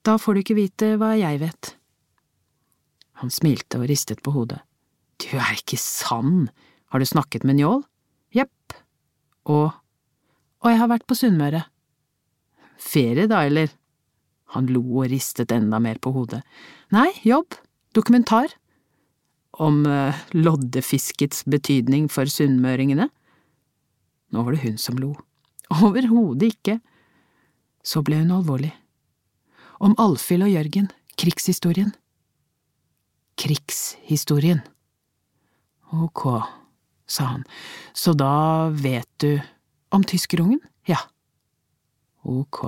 da 0.03 0.17
får 0.19 0.35
du 0.35 0.41
ikke 0.43 0.57
vite 0.59 0.89
hva 0.99 1.13
jeg 1.15 1.39
vet. 1.39 1.73
Han 3.23 3.31
smilte 3.31 3.79
og 3.79 3.87
ristet 3.91 4.23
på 4.23 4.35
hodet. 4.35 4.59
Du 5.19 5.33
er 5.37 5.57
ikke 5.57 5.79
sann, 5.79 6.47
har 6.89 7.01
du 7.01 7.07
snakket 7.07 7.45
med 7.47 7.59
Njål? 7.59 7.83
Jepp. 8.35 8.77
Og… 9.49 9.73
og 10.63 10.71
jeg 10.71 10.79
har 10.79 10.91
vært 10.91 11.07
på 11.09 11.17
Sunnmøre. 11.17 11.65
Ferie 12.79 13.27
da, 13.29 13.43
eller? 13.47 13.73
Han 14.55 14.69
lo 14.71 14.81
og 14.81 15.09
ristet 15.11 15.51
enda 15.53 15.77
mer 15.83 15.99
på 16.01 16.13
hodet. 16.15 16.41
Nei, 16.95 17.09
jobb. 17.27 17.57
Dokumentar. 17.93 18.53
Om 19.59 19.83
uh, 19.85 20.15
loddefiskets 20.33 21.43
betydning 21.49 22.07
for 22.09 22.29
sunnmøringene. 22.31 23.09
Nå 24.29 24.45
var 24.45 24.55
det 24.55 24.63
hun 24.63 24.79
som 24.81 24.97
lo. 25.01 25.13
Overhodet 25.69 26.53
ikke. 26.55 26.79
Så 27.85 28.01
ble 28.05 28.21
hun 28.23 28.33
alvorlig. 28.39 28.71
Om 29.79 29.95
Alfhild 30.01 30.47
og 30.47 30.51
Jørgen, 30.51 30.89
krigshistorien. 31.19 31.93
Krigshistorien. 33.39 34.63
Ok, 35.89 36.25
sa 37.07 37.23
han, 37.23 37.43
så 37.93 38.13
da 38.13 38.69
vet 38.69 39.09
du 39.17 39.39
om 39.89 40.03
tyskerungen? 40.03 40.59
Ja. 40.85 40.99
Ok. 42.21 42.61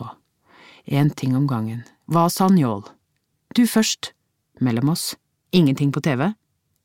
En 0.86 1.09
ting 1.09 1.36
om 1.36 1.47
gangen. 1.47 1.84
Hva 2.09 2.30
sa 2.30 2.47
Njål? 2.49 2.82
Du 3.55 3.67
først. 3.67 4.13
Mellom 4.59 4.89
oss. 4.89 5.15
Ingenting 5.51 5.91
på 5.91 6.01
TV? 6.01 6.34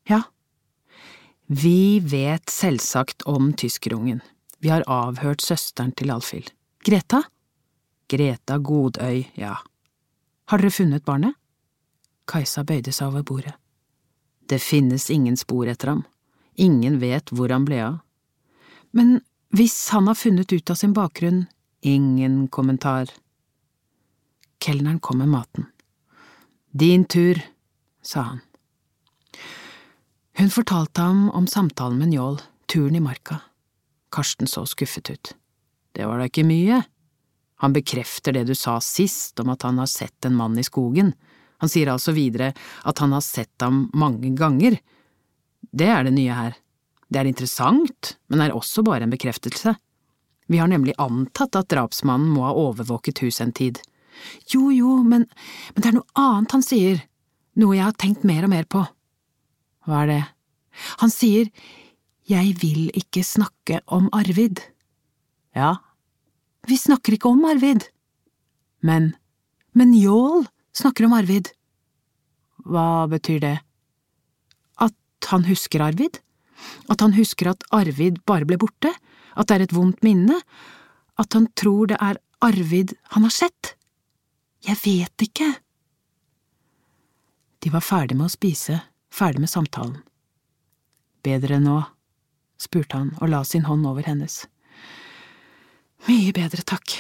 Ja. 0.08 0.22
Vi 1.46 2.00
vet 2.00 2.50
selvsagt 2.50 3.22
om 3.22 3.52
tyskerungen. 3.52 4.20
Vi 4.58 4.68
har 4.68 4.84
avhørt 4.86 5.40
søsteren 5.40 5.92
til 5.92 6.10
Alfhild. 6.10 6.50
Greta? 6.84 7.22
Greta 8.08 8.58
Godøy, 8.58 9.24
ja. 9.34 9.56
Har 10.46 10.62
dere 10.62 10.70
funnet 10.70 11.04
barnet? 11.04 11.34
Kajsa 12.26 12.64
bøyde 12.66 12.92
seg 12.94 13.08
over 13.10 13.24
bordet. 13.26 13.54
Det 14.46 14.60
finnes 14.62 15.08
ingen 15.10 15.36
spor 15.38 15.66
etter 15.70 15.94
ham. 15.94 16.04
Ingen 16.56 16.98
vet 17.02 17.32
hvor 17.32 17.52
han 17.52 17.66
ble 17.68 17.80
av. 17.84 17.98
Men 18.96 19.20
hvis 19.56 19.76
han 19.92 20.08
har 20.08 20.16
funnet 20.18 20.52
ut 20.52 20.70
av 20.72 20.78
sin 20.80 20.94
bakgrunn, 20.96 21.46
ingen 21.80 22.48
kommentar. 22.48 23.10
Kelneren 24.60 25.00
kom 25.00 25.20
med 25.20 25.28
maten. 25.28 25.68
Din 26.72 27.04
tur, 27.04 27.40
sa 28.02 28.20
han. 28.20 28.40
Hun 30.36 30.50
fortalte 30.52 31.00
ham 31.00 31.30
om 31.30 31.46
samtalen 31.46 31.98
med 31.98 32.08
Njål, 32.12 32.40
turen 32.68 32.96
i 32.96 33.00
marka. 33.00 33.38
Karsten 34.12 34.46
så 34.46 34.66
skuffet 34.66 35.10
ut. 35.10 35.32
Det 35.92 36.04
var 36.04 36.20
da 36.20 36.26
ikke 36.28 36.44
mye. 36.44 36.82
Han 37.64 37.72
bekrefter 37.72 38.36
det 38.36 38.44
du 38.50 38.54
sa 38.54 38.76
sist 38.84 39.40
om 39.40 39.48
at 39.54 39.64
han 39.64 39.78
har 39.80 39.88
sett 39.88 40.28
en 40.28 40.36
mann 40.36 40.58
i 40.60 40.64
skogen. 40.66 41.14
Han 41.64 41.72
sier 41.72 41.88
altså 41.88 42.12
videre 42.12 42.50
at 42.84 43.00
han 43.00 43.14
har 43.16 43.24
sett 43.24 43.64
ham 43.64 43.86
mange 43.96 44.34
ganger. 44.36 44.76
Det 45.72 45.88
er 45.90 46.06
det 46.06 46.14
nye 46.16 46.36
her. 46.36 46.56
Det 47.08 47.20
er 47.20 47.30
interessant, 47.30 48.16
men 48.28 48.42
er 48.42 48.54
også 48.54 48.84
bare 48.86 49.06
en 49.06 49.12
bekreftelse. 49.14 49.76
Vi 50.50 50.58
har 50.58 50.70
nemlig 50.70 50.94
antatt 51.02 51.58
at 51.58 51.70
drapsmannen 51.70 52.30
må 52.34 52.46
ha 52.46 52.54
overvåket 52.54 53.22
huset 53.24 53.46
en 53.46 53.54
tid. 53.56 53.80
Jo, 54.50 54.70
jo, 54.72 55.00
men, 55.02 55.26
men 55.74 55.82
det 55.82 55.90
er 55.90 55.98
noe 55.98 56.20
annet 56.20 56.54
han 56.56 56.64
sier, 56.64 57.02
noe 57.58 57.76
jeg 57.76 57.86
har 57.86 57.98
tenkt 57.98 58.24
mer 58.26 58.46
og 58.46 58.52
mer 58.52 58.68
på. 58.70 58.84
Hva 59.86 60.04
er 60.04 60.12
det? 60.12 60.22
Han 61.02 61.12
sier 61.12 61.50
jeg 62.26 62.56
vil 62.58 62.88
ikke 62.98 63.22
snakke 63.22 63.80
om 63.94 64.08
Arvid. 64.14 64.58
Ja, 65.54 65.76
vi 66.66 66.74
snakker 66.76 67.14
ikke 67.14 67.30
om 67.30 67.44
Arvid. 67.46 67.86
Men, 68.82 69.12
men 69.72 69.92
Njål 69.94 70.48
snakker 70.74 71.06
om 71.06 71.14
Arvid. 71.14 71.52
Hva 72.66 73.06
betyr 73.10 73.38
det? 73.44 73.56
Han 75.32 75.46
husker 75.48 75.82
Arvid? 75.82 76.20
At 76.88 77.02
han 77.04 77.16
husker 77.16 77.50
at 77.52 77.64
Arvid 77.74 78.22
bare 78.26 78.48
ble 78.48 78.58
borte? 78.60 78.92
At 79.36 79.48
det 79.48 79.56
er 79.56 79.66
et 79.66 79.76
vondt 79.76 80.02
minne? 80.06 80.38
At 81.20 81.36
han 81.36 81.48
tror 81.58 81.92
det 81.92 82.00
er 82.00 82.20
Arvid 82.44 82.94
han 83.14 83.26
har 83.26 83.34
sett? 83.34 83.74
Jeg 84.66 84.78
vet 84.82 85.26
ikke. 85.28 85.52
De 87.62 87.72
var 87.72 87.84
ferdig 87.84 88.16
med 88.16 88.28
å 88.28 88.32
spise, 88.32 88.80
ferdig 89.10 89.42
med 89.42 89.50
samtalen. 89.50 90.00
Bedre 91.26 91.58
nå, 91.58 91.80
spurte 92.60 92.98
han 93.00 93.12
og 93.20 93.32
la 93.32 93.42
sin 93.44 93.66
hånd 93.66 93.86
over 93.88 94.06
hennes. 94.06 94.44
Mye 96.06 96.30
bedre, 96.36 96.62
takk. 96.62 96.98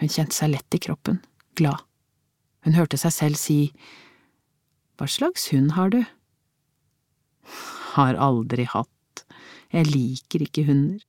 Hun 0.00 0.08
kjente 0.08 0.36
seg 0.36 0.54
lett 0.54 0.76
i 0.76 0.80
kroppen, 0.80 1.18
glad. 1.58 1.82
Hun 2.64 2.76
hørte 2.76 3.00
seg 3.00 3.12
selv 3.12 3.40
si 3.40 3.58
Hva 5.00 5.08
slags 5.08 5.48
hund 5.52 5.74
har 5.76 5.92
du? 5.92 6.00
Har 7.94 8.18
aldri 8.20 8.66
hatt. 8.70 9.24
Jeg 9.70 9.86
liker 9.90 10.44
ikke 10.46 10.66
hunder. 10.66 11.02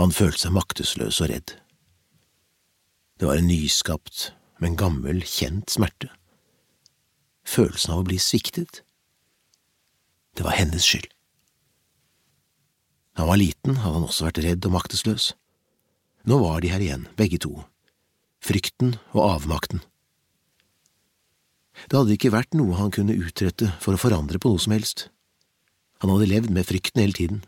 Han 0.00 0.14
følte 0.16 0.46
seg 0.46 0.54
maktesløs 0.56 1.18
og 1.20 1.28
redd. 1.32 1.56
Det 3.20 3.28
var 3.28 3.36
en 3.36 3.50
nyskapt, 3.50 4.30
men 4.62 4.78
gammel, 4.80 5.20
kjent 5.28 5.68
smerte. 5.72 6.08
Følelsen 7.44 7.92
av 7.92 8.00
å 8.00 8.06
bli 8.08 8.16
sviktet. 8.22 8.80
Det 10.38 10.46
var 10.46 10.56
hennes 10.56 10.86
skyld. 10.86 11.10
Da 13.12 13.26
han 13.26 13.32
var 13.34 13.40
liten, 13.42 13.76
hadde 13.82 13.98
han 13.98 14.06
også 14.06 14.30
vært 14.30 14.40
redd 14.46 14.66
og 14.70 14.72
maktesløs. 14.78 15.32
Nå 16.24 16.38
var 16.40 16.62
de 16.64 16.70
her 16.72 16.80
igjen, 16.80 17.04
begge 17.18 17.40
to. 17.42 17.52
Frykten 18.40 18.94
og 19.12 19.26
avmakten. 19.26 19.82
Det 21.88 21.96
hadde 21.96 22.16
ikke 22.16 22.32
vært 22.34 22.56
noe 22.58 22.76
han 22.78 22.92
kunne 22.94 23.16
utrette 23.16 23.70
for 23.80 23.96
å 23.96 24.00
forandre 24.00 24.40
på 24.42 24.52
noe 24.52 24.62
som 24.62 24.74
helst. 24.74 25.08
Han 26.02 26.12
hadde 26.12 26.28
levd 26.30 26.52
med 26.54 26.66
frykten 26.68 27.02
hele 27.02 27.16
tiden, 27.16 27.40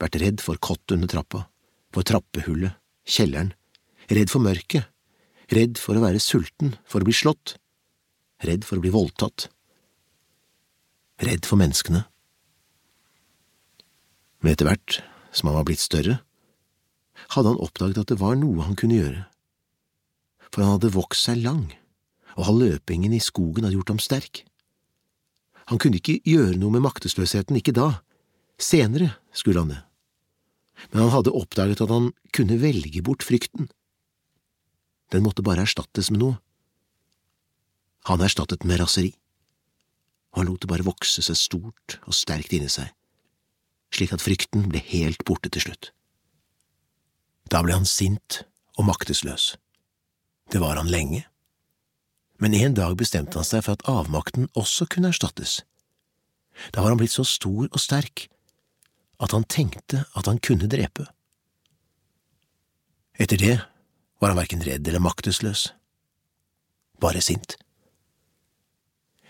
vært 0.00 0.18
redd 0.20 0.42
for 0.44 0.60
kott 0.60 0.94
under 0.94 1.10
trappa, 1.10 1.46
for 1.94 2.06
trappehullet, 2.06 2.76
kjelleren, 3.08 3.54
redd 4.12 4.32
for 4.32 4.44
mørket, 4.44 4.88
redd 5.52 5.80
for 5.80 5.96
å 5.96 6.04
være 6.04 6.22
sulten, 6.22 6.76
for 6.88 7.02
å 7.02 7.08
bli 7.08 7.16
slått, 7.16 7.56
redd 8.44 8.64
for 8.68 8.78
å 8.78 8.84
bli 8.84 8.92
voldtatt, 8.94 9.48
redd 11.24 11.48
for 11.48 11.60
menneskene. 11.60 12.04
Men 14.40 14.54
etter 14.54 14.68
hvert 14.68 15.00
som 15.34 15.50
han 15.50 15.58
var 15.58 15.66
blitt 15.68 15.82
større, 15.82 16.20
hadde 17.34 17.50
han 17.50 17.60
oppdaget 17.60 18.04
at 18.04 18.12
det 18.12 18.20
var 18.20 18.38
noe 18.38 18.64
han 18.64 18.78
kunne 18.78 19.00
gjøre, 19.00 19.24
for 20.48 20.64
han 20.64 20.76
hadde 20.76 20.94
vokst 20.94 21.28
seg 21.28 21.42
lang, 21.42 21.66
og 22.38 22.46
halvløpingen 22.46 23.16
i 23.16 23.22
skogen 23.22 23.66
hadde 23.66 23.76
gjort 23.76 23.96
ham 23.96 24.02
sterk. 24.02 24.44
Han 25.68 25.82
kunne 25.82 25.98
ikke 25.98 26.20
gjøre 26.24 26.56
noe 26.56 26.72
med 26.72 26.86
maktesløsheten, 26.86 27.58
ikke 27.58 27.76
da, 27.76 27.90
senere 28.62 29.16
skulle 29.36 29.60
han 29.60 29.74
det 29.74 29.82
men 30.90 31.04
han 31.04 31.12
hadde 31.12 31.34
oppdaget 31.34 31.82
at 31.84 31.92
han 31.92 32.12
kunne 32.34 32.60
velge 32.62 33.02
bort 33.04 33.24
frykten. 33.26 33.68
Den 35.12 35.24
måtte 35.24 35.44
bare 35.44 35.64
erstattes 35.66 36.10
med 36.12 36.22
noe. 36.22 36.38
Han 38.08 38.22
erstattet 38.24 38.62
den 38.62 38.70
med 38.70 38.80
raseri, 38.80 39.12
og 40.32 40.42
han 40.42 40.50
lot 40.50 40.62
det 40.62 40.70
bare 40.70 40.86
vokse 40.86 41.24
seg 41.24 41.36
stort 41.36 41.98
og 42.06 42.16
sterkt 42.16 42.54
inni 42.56 42.70
seg, 42.72 42.92
slik 43.92 44.14
at 44.14 44.24
frykten 44.24 44.68
ble 44.70 44.80
helt 44.92 45.24
borte 45.28 45.50
til 45.52 45.66
slutt. 45.66 45.90
Da 47.48 47.62
ble 47.64 47.76
han 47.76 47.88
sint 47.88 48.42
og 48.78 48.86
maktesløs. 48.88 49.56
Det 50.52 50.60
var 50.62 50.80
han 50.80 50.88
lenge. 50.92 51.24
Men 52.38 52.54
en 52.54 52.74
dag 52.74 52.94
bestemte 52.98 53.38
han 53.38 53.46
seg 53.46 53.64
for 53.66 53.74
at 53.74 53.86
avmakten 53.90 54.46
også 54.58 54.86
kunne 54.90 55.10
erstattes. 55.10 55.60
Da 56.72 56.82
var 56.82 56.92
han 56.92 57.00
blitt 57.00 57.14
så 57.14 57.26
stor 57.26 57.66
og 57.66 57.80
sterk 57.82 58.28
at 59.18 59.34
han 59.34 59.46
tenkte 59.50 60.04
at 60.14 60.30
han 60.30 60.38
kunne 60.42 60.70
drepe. 60.70 61.08
Etter 63.18 63.40
det 63.40 63.56
var 64.22 64.30
han 64.30 64.38
verken 64.38 64.62
redd 64.62 64.86
eller 64.86 65.02
maktesløs, 65.02 65.72
bare 67.02 67.22
sint. 67.22 67.56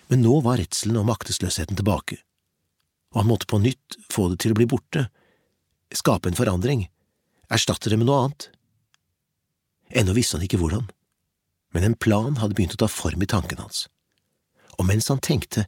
Men 0.08 0.22
nå 0.24 0.38
var 0.44 0.60
redselen 0.60 1.00
og 1.00 1.08
maktesløsheten 1.08 1.76
tilbake, 1.76 2.20
og 3.12 3.22
han 3.22 3.30
måtte 3.30 3.48
på 3.48 3.60
nytt 3.60 3.96
få 4.12 4.28
det 4.32 4.40
til 4.44 4.52
å 4.52 4.58
bli 4.60 4.68
borte, 4.68 5.06
skape 5.96 6.28
en 6.28 6.36
forandring, 6.36 6.86
erstatte 7.52 7.92
det 7.92 7.96
med 8.00 8.08
noe 8.08 8.22
annet. 8.26 8.48
Ennå 9.96 10.12
visste 10.16 10.36
han 10.36 10.44
ikke 10.44 10.60
hvordan, 10.60 10.88
men 11.74 11.84
en 11.84 11.96
plan 12.00 12.38
hadde 12.40 12.56
begynt 12.56 12.76
å 12.78 12.82
ta 12.84 12.88
form 12.90 13.22
i 13.22 13.30
tanken 13.30 13.60
hans, 13.60 13.86
og 14.78 14.88
mens 14.88 15.10
han 15.12 15.22
tenkte, 15.24 15.66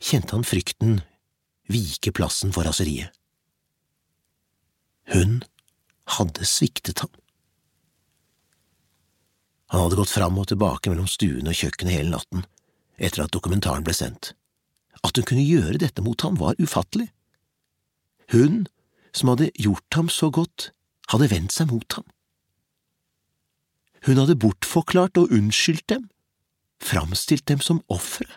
kjente 0.00 0.36
han 0.36 0.46
frykten 0.46 1.00
vike 1.70 2.12
plassen 2.16 2.54
for 2.54 2.66
raseriet. 2.66 3.12
Hun 5.10 5.40
hadde 6.18 6.46
sviktet 6.46 7.02
ham. 7.02 7.10
Han 9.70 9.84
hadde 9.84 9.98
gått 10.00 10.12
fram 10.14 10.38
og 10.38 10.48
tilbake 10.50 10.90
mellom 10.90 11.06
stuen 11.10 11.46
og 11.50 11.56
kjøkkenet 11.56 11.94
hele 11.94 12.14
natten 12.14 12.46
etter 13.00 13.24
at 13.24 13.32
dokumentaren 13.34 13.86
ble 13.86 13.94
sendt. 13.96 14.34
At 15.00 15.16
hun 15.16 15.26
kunne 15.26 15.46
gjøre 15.46 15.80
dette 15.80 16.02
mot 16.04 16.20
ham, 16.26 16.36
var 16.36 16.58
ufattelig. 16.60 17.08
Hun, 18.34 18.66
som 19.16 19.32
hadde 19.32 19.48
gjort 19.58 19.96
ham 19.96 20.10
så 20.12 20.28
godt, 20.34 20.70
hadde 21.10 21.30
vendt 21.32 21.54
seg 21.54 21.70
mot 21.70 21.96
ham. 21.96 22.04
Hun 24.06 24.16
hadde 24.16 24.38
bortforklart 24.40 25.18
og 25.20 25.32
unnskyldt 25.34 25.88
dem, 25.92 26.06
framstilt 26.80 27.44
dem 27.50 27.60
som 27.60 27.82
ofre. 27.92 28.28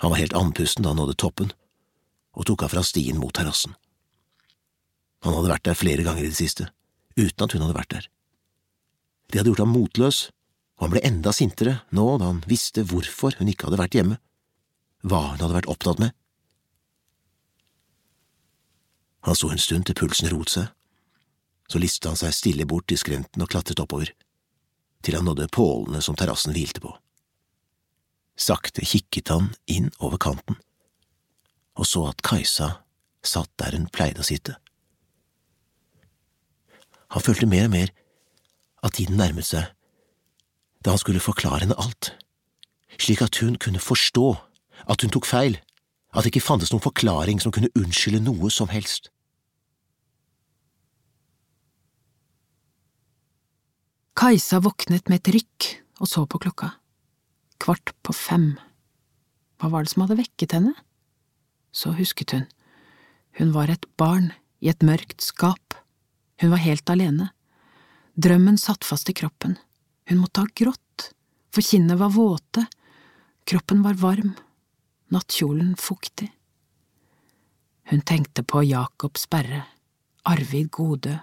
Han 0.00 0.10
var 0.10 0.18
helt 0.18 0.34
andpusten 0.34 0.82
da 0.82 0.90
han 0.90 0.98
nådde 0.98 1.18
toppen, 1.20 1.52
og 2.34 2.46
tok 2.48 2.64
av 2.64 2.72
fra 2.72 2.82
stien 2.86 3.20
mot 3.20 3.34
terrassen. 3.36 3.76
Han 5.22 5.36
hadde 5.36 5.52
vært 5.52 5.66
der 5.68 5.76
flere 5.76 6.06
ganger 6.06 6.24
i 6.24 6.32
det 6.32 6.38
siste, 6.38 6.70
uten 7.18 7.44
at 7.44 7.54
hun 7.54 7.66
hadde 7.66 7.76
vært 7.76 7.94
der. 7.94 8.08
Det 9.30 9.38
hadde 9.38 9.52
gjort 9.52 9.62
ham 9.62 9.74
motløs, 9.76 10.20
og 10.80 10.86
han 10.86 10.94
ble 10.94 11.04
enda 11.04 11.34
sintere 11.36 11.76
nå 11.94 12.06
da 12.18 12.32
han 12.32 12.40
visste 12.48 12.82
hvorfor 12.88 13.36
hun 13.38 13.52
ikke 13.52 13.68
hadde 13.68 13.82
vært 13.82 13.98
hjemme, 13.98 14.16
hva 15.04 15.20
hun 15.34 15.42
hadde 15.44 15.58
vært 15.58 15.70
opptatt 15.70 16.00
med. 16.00 16.16
Han 19.28 19.36
sto 19.36 19.50
en 19.52 19.60
stund 19.60 19.84
til 19.86 19.98
pulsen 20.00 20.32
roet 20.32 20.50
seg, 20.50 20.70
så 21.70 21.78
listet 21.78 22.08
han 22.10 22.18
seg 22.18 22.34
stille 22.34 22.66
bort 22.66 22.88
til 22.90 22.98
skrenten 22.98 23.44
og 23.44 23.50
klatret 23.52 23.80
oppover, 23.82 24.10
til 25.06 25.16
han 25.16 25.28
nådde 25.28 25.50
pålene 25.54 26.02
som 26.02 26.16
terrassen 26.18 26.54
hvilte 26.56 26.82
på. 26.82 26.90
Sakte 28.40 28.82
kikket 28.86 29.30
han 29.30 29.52
inn 29.70 29.90
over 30.00 30.18
kanten, 30.18 30.58
og 31.78 31.86
så 31.86 32.08
at 32.10 32.24
Kajsa 32.26 32.80
satt 33.22 33.52
der 33.60 33.76
hun 33.76 33.86
pleide 33.92 34.24
å 34.24 34.26
sitte. 34.26 34.56
Han 37.14 37.22
følte 37.22 37.48
mer 37.50 37.68
og 37.68 37.74
mer 37.74 37.94
at 38.86 38.96
tiden 38.96 39.18
nærmet 39.20 39.46
seg, 39.46 39.70
da 40.80 40.94
han 40.94 41.02
skulle 41.02 41.22
forklare 41.22 41.66
henne 41.66 41.78
alt, 41.78 42.14
slik 42.98 43.22
at 43.22 43.36
hun 43.42 43.58
kunne 43.60 43.82
forstå 43.82 44.28
at 44.90 45.04
hun 45.04 45.12
tok 45.12 45.28
feil, 45.28 45.58
at 46.10 46.24
det 46.24 46.32
ikke 46.32 46.46
fantes 46.48 46.72
noen 46.72 46.82
forklaring 46.82 47.42
som 47.42 47.52
kunne 47.54 47.70
unnskylde 47.78 48.22
noe 48.24 48.50
som 48.50 48.70
helst. 48.72 49.10
Kajsa 54.20 54.58
våknet 54.60 55.06
med 55.08 55.22
et 55.22 55.28
rykk 55.32 55.66
og 56.04 56.08
så 56.10 56.26
på 56.28 56.36
klokka. 56.44 56.74
Kvart 57.56 57.94
på 58.04 58.12
fem. 58.12 58.50
Hva 59.56 59.70
var 59.72 59.86
det 59.86 59.94
som 59.94 60.02
hadde 60.04 60.18
vekket 60.18 60.52
henne? 60.58 60.74
Så 61.72 61.94
husket 61.96 62.34
hun. 62.36 62.44
Hun 63.40 63.54
var 63.54 63.72
et 63.72 63.86
barn 63.96 64.28
i 64.60 64.68
et 64.68 64.84
mørkt 64.84 65.24
skap. 65.24 65.72
Hun 66.44 66.52
var 66.52 66.60
helt 66.60 66.92
alene. 66.92 67.30
Drømmen 68.12 68.60
satt 68.60 68.84
fast 68.84 69.08
i 69.08 69.16
kroppen. 69.16 69.56
Hun 70.12 70.20
måtte 70.20 70.44
ha 70.44 70.52
grått, 70.52 71.08
for 71.48 71.64
kinnene 71.64 71.96
var 71.96 72.12
våte, 72.12 72.66
kroppen 73.48 73.80
var 73.80 73.96
varm, 74.04 74.36
nattkjolen 75.08 75.72
fuktig. 75.80 76.28
Hun 77.88 78.04
tenkte 78.04 78.44
på 78.44 78.66
Jakob 78.68 79.16
Sperre, 79.16 79.64
Arvid 80.28 80.68
Godø, 80.68 81.16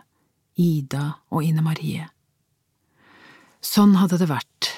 Ida 0.58 1.12
og 1.30 1.46
Ine 1.46 1.62
Marie. 1.62 2.10
Sånn 3.64 3.96
hadde 3.98 4.20
det 4.22 4.30
vært, 4.30 4.72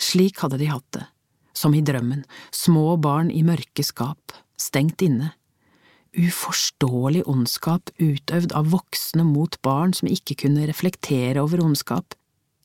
slik 0.00 0.40
hadde 0.44 0.58
de 0.60 0.70
hatt 0.70 0.86
det, 0.96 1.04
som 1.56 1.74
i 1.76 1.82
drømmen, 1.84 2.24
små 2.54 2.96
barn 3.00 3.30
i 3.30 3.42
mørke 3.46 3.84
skap, 3.84 4.32
stengt 4.60 5.02
inne, 5.04 5.34
uforståelig 6.16 7.26
ondskap 7.28 7.90
utøvd 8.00 8.54
av 8.56 8.70
voksne 8.72 9.24
mot 9.26 9.58
barn 9.66 9.92
som 9.96 10.08
ikke 10.08 10.38
kunne 10.46 10.64
reflektere 10.68 11.42
over 11.44 11.60
ondskap, 11.64 12.16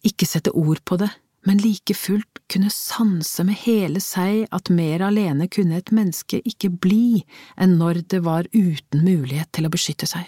ikke 0.08 0.28
sette 0.30 0.54
ord 0.56 0.80
på 0.88 0.97
det, 1.02 1.12
men 1.47 1.60
like 1.62 1.93
fullt 1.97 2.41
kunne 2.52 2.70
sanse 2.74 3.43
med 3.45 3.58
hele 3.64 4.02
seg 4.04 4.45
at 4.54 4.70
mer 4.74 5.02
alene 5.08 5.49
kunne 5.52 5.80
et 5.82 5.91
menneske 5.93 6.39
ikke 6.47 6.70
bli 6.84 7.24
enn 7.58 7.80
når 7.82 8.04
det 8.14 8.22
var 8.26 8.49
uten 8.54 9.04
mulighet 9.04 9.49
til 9.52 9.68
å 9.68 9.74
beskytte 9.74 10.10
seg. 10.10 10.24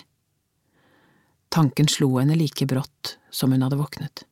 Tanken 1.54 1.90
slo 1.92 2.16
henne 2.18 2.38
like 2.38 2.66
brått 2.66 3.18
som 3.30 3.54
hun 3.54 3.62
hadde 3.62 3.78
våknet. 3.78 4.26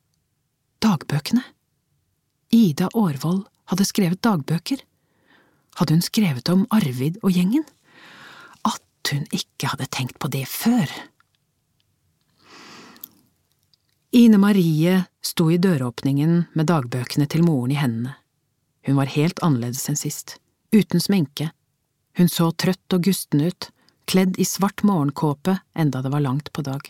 Dagbøkene. 0.82 1.44
Ida 2.52 2.88
Aarvold 2.94 3.44
hadde 3.70 3.86
skrevet 3.86 4.22
dagbøker. 4.24 4.82
Hadde 5.78 5.94
hun 5.94 6.04
skrevet 6.04 6.48
om 6.52 6.66
Arvid 6.74 7.20
og 7.22 7.32
gjengen? 7.32 7.64
At 8.66 9.12
hun 9.12 9.24
ikke 9.30 9.70
hadde 9.72 9.86
tenkt 9.94 10.18
på 10.18 10.30
det 10.32 10.44
før. 10.50 10.90
Ine 14.12 14.36
Marie 14.42 14.98
sto 15.24 15.46
i 15.48 15.56
døråpningen 15.56 16.34
med 16.52 16.68
dagbøkene 16.68 17.28
til 17.30 17.46
moren 17.46 17.72
i 17.72 17.78
hendene. 17.80 18.16
Hun 18.84 18.98
var 18.98 19.08
helt 19.14 19.38
annerledes 19.40 19.86
enn 19.88 19.96
sist, 19.96 20.36
uten 20.74 21.00
sminke. 21.00 21.52
Hun 22.18 22.28
så 22.28 22.50
trøtt 22.52 22.92
og 22.92 23.06
gusten 23.06 23.40
ut, 23.46 23.70
kledd 24.10 24.36
i 24.36 24.44
svart 24.44 24.82
morgenkåpe 24.84 25.60
enda 25.78 26.02
det 26.02 26.12
var 26.12 26.26
langt 26.26 26.50
på 26.52 26.66
dag. 26.66 26.82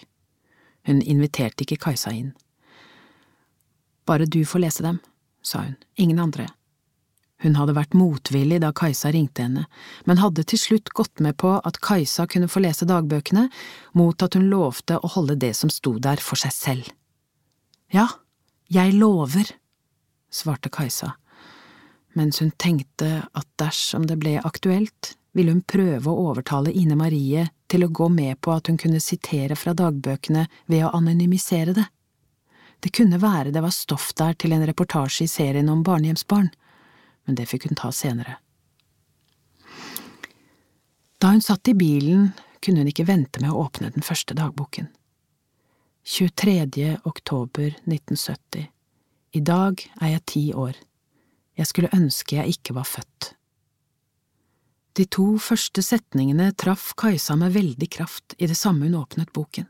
Hun 0.88 1.04
inviterte 1.04 1.62
ikke 1.62 1.78
Kajsa 1.84 2.16
inn. 2.16 2.32
Bare 4.08 4.26
du 4.26 4.42
får 4.44 4.64
lese 4.64 4.82
dem, 4.82 4.98
sa 5.42 5.66
hun, 5.66 5.76
ingen 5.96 6.18
andre. 6.18 6.48
Hun 7.42 7.56
hadde 7.58 7.74
vært 7.74 7.94
motvillig 7.98 8.60
da 8.62 8.70
Kajsa 8.74 9.10
ringte 9.14 9.42
henne, 9.42 9.64
men 10.06 10.20
hadde 10.22 10.44
til 10.46 10.60
slutt 10.62 10.92
gått 10.94 11.22
med 11.22 11.36
på 11.42 11.56
at 11.58 11.80
Kajsa 11.82 12.28
kunne 12.30 12.50
få 12.50 12.62
lese 12.62 12.86
dagbøkene, 12.86 13.48
mot 13.98 14.22
at 14.22 14.38
hun 14.38 14.46
lovte 14.50 14.98
å 14.98 15.10
holde 15.16 15.38
det 15.42 15.54
som 15.58 15.72
sto 15.72 15.96
der 15.98 16.22
for 16.22 16.38
seg 16.38 16.54
selv. 16.54 16.92
Ja, 17.92 18.06
jeg 18.70 18.94
lover, 18.94 19.50
svarte 20.30 20.70
Kajsa, 20.72 21.16
mens 22.14 22.38
hun 22.42 22.52
tenkte 22.62 23.24
at 23.26 23.48
dersom 23.58 24.06
det 24.06 24.20
ble 24.22 24.38
aktuelt, 24.38 25.16
ville 25.32 25.54
hun 25.54 25.64
prøve 25.66 26.12
å 26.12 26.28
overtale 26.28 26.72
Ine 26.76 26.94
Marie 27.00 27.48
til 27.72 27.86
å 27.86 27.90
gå 27.90 28.06
med 28.12 28.38
på 28.44 28.52
at 28.54 28.68
hun 28.68 28.78
kunne 28.78 29.00
sitere 29.00 29.56
fra 29.56 29.74
dagbøkene 29.74 30.46
ved 30.70 30.86
å 30.86 30.92
anonymisere 30.98 31.74
det. 31.74 31.88
Det 32.82 32.90
kunne 32.90 33.20
være 33.22 33.52
det 33.54 33.62
var 33.62 33.74
stoff 33.74 34.10
der 34.18 34.34
til 34.34 34.52
en 34.52 34.66
reportasje 34.66 35.24
i 35.24 35.30
serien 35.30 35.68
om 35.70 35.84
barnehjemsbarn, 35.86 36.48
men 37.26 37.38
det 37.38 37.46
fikk 37.50 37.68
hun 37.68 37.78
ta 37.78 37.92
senere. 37.94 38.40
Da 41.22 41.30
hun 41.30 41.44
satt 41.44 41.68
i 41.70 41.76
bilen, 41.78 42.32
kunne 42.62 42.82
hun 42.82 42.90
ikke 42.90 43.06
vente 43.06 43.42
med 43.42 43.52
å 43.52 43.60
åpne 43.62 43.92
den 43.94 44.02
første 44.02 44.34
dagboken. 44.34 44.88
23. 46.02 46.96
oktober 47.06 47.76
1970 47.86 48.66
I 49.38 49.40
dag 49.46 49.84
er 50.00 50.16
jeg 50.16 50.24
ti 50.26 50.42
år. 50.50 50.74
Jeg 51.54 51.70
skulle 51.70 51.92
ønske 51.94 52.40
jeg 52.40 52.56
ikke 52.56 52.74
var 52.74 52.88
født. 52.90 53.36
De 54.98 55.06
to 55.06 55.36
første 55.38 55.84
setningene 55.86 56.50
traff 56.58 56.90
Kajsa 56.98 57.36
med 57.38 57.54
veldig 57.54 57.88
kraft 57.94 58.34
i 58.38 58.48
det 58.50 58.58
samme 58.58 58.88
hun 58.88 58.98
åpnet 58.98 59.30
boken. 59.32 59.68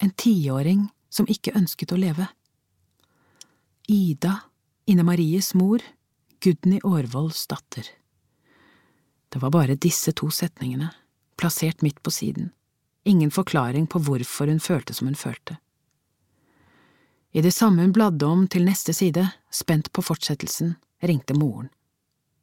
En 0.00 0.10
tiåring 0.16 0.88
som 1.10 1.28
ikke 1.28 1.56
ønsket 1.58 1.92
å 1.92 1.98
leve. 2.00 2.28
Ida, 3.90 4.36
Ine 4.86 5.04
Maries 5.04 5.52
mor, 5.58 5.82
Gudny 6.40 6.80
Aarvolds 6.84 7.44
datter. 7.50 7.84
Det 9.30 9.42
var 9.42 9.52
bare 9.54 9.78
disse 9.78 10.14
to 10.16 10.30
setningene, 10.34 10.88
plassert 11.36 11.82
midt 11.82 12.00
på 12.02 12.14
siden 12.14 12.50
ingen 13.04 13.30
forklaring 13.30 13.86
på 13.86 13.98
hvorfor 13.98 14.46
hun 14.46 14.60
følte 14.60 14.94
som 14.94 15.08
hun 15.08 15.18
følte. 15.18 15.56
I 17.32 17.42
det 17.42 17.52
samme 17.54 17.82
hun 17.82 17.92
bladde 17.94 18.26
om 18.26 18.46
til 18.48 18.66
neste 18.66 18.92
side, 18.92 19.28
spent 19.50 19.92
på 19.92 20.02
fortsettelsen, 20.02 20.74
ringte 21.02 21.34
moren. 21.34 21.70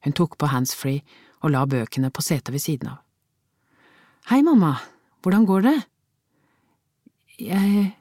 Hun 0.03 0.15
tok 0.15 0.37
på 0.37 0.47
handsfree 0.47 1.03
og 1.43 1.51
la 1.51 1.65
bøkene 1.67 2.11
på 2.11 2.23
setet 2.23 2.53
ved 2.55 2.63
siden 2.63 2.93
av. 2.93 3.01
Hei, 4.31 4.41
mamma, 4.43 4.77
hvordan 5.23 5.45
går 5.47 5.67
det? 5.67 5.77
Jeg… 7.39 7.93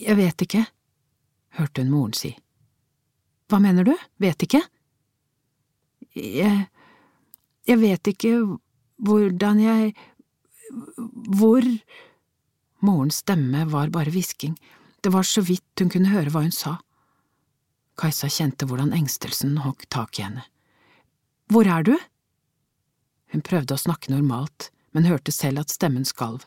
jeg 0.00 0.16
vet 0.18 0.44
ikke, 0.46 0.64
hørte 1.58 1.82
hun 1.82 1.92
moren 1.92 2.16
si. 2.16 2.32
Hva 3.50 3.58
mener 3.62 3.86
du, 3.86 3.94
vet 4.22 4.46
ikke? 4.46 4.62
Jeg… 6.14 6.68
jeg 7.68 7.80
vet 7.80 8.12
ikke 8.14 8.34
hvordan 9.02 9.60
jeg… 9.64 9.94
Hvor… 11.36 11.66
Morens 12.80 13.18
stemme 13.20 13.66
var 13.68 13.90
bare 13.92 14.12
hvisking, 14.14 14.54
det 15.04 15.12
var 15.12 15.26
så 15.28 15.42
vidt 15.44 15.82
hun 15.82 15.90
kunne 15.92 16.12
høre 16.12 16.32
hva 16.32 16.46
hun 16.46 16.54
sa. 16.54 16.78
Kajsa 18.00 18.30
kjente 18.32 18.64
hvordan 18.64 18.94
engstelsen 18.96 19.58
hogg 19.66 19.84
tak 19.92 20.16
i 20.16 20.24
henne. 20.24 20.46
Hvor 21.52 21.68
er 21.68 21.84
du? 21.84 21.92
Hun 23.34 23.44
prøvde 23.44 23.76
å 23.76 23.82
snakke 23.82 24.14
normalt, 24.14 24.70
men 24.96 25.08
hørte 25.10 25.34
selv 25.34 25.60
at 25.60 25.74
stemmen 25.74 26.06
skalv. 26.08 26.46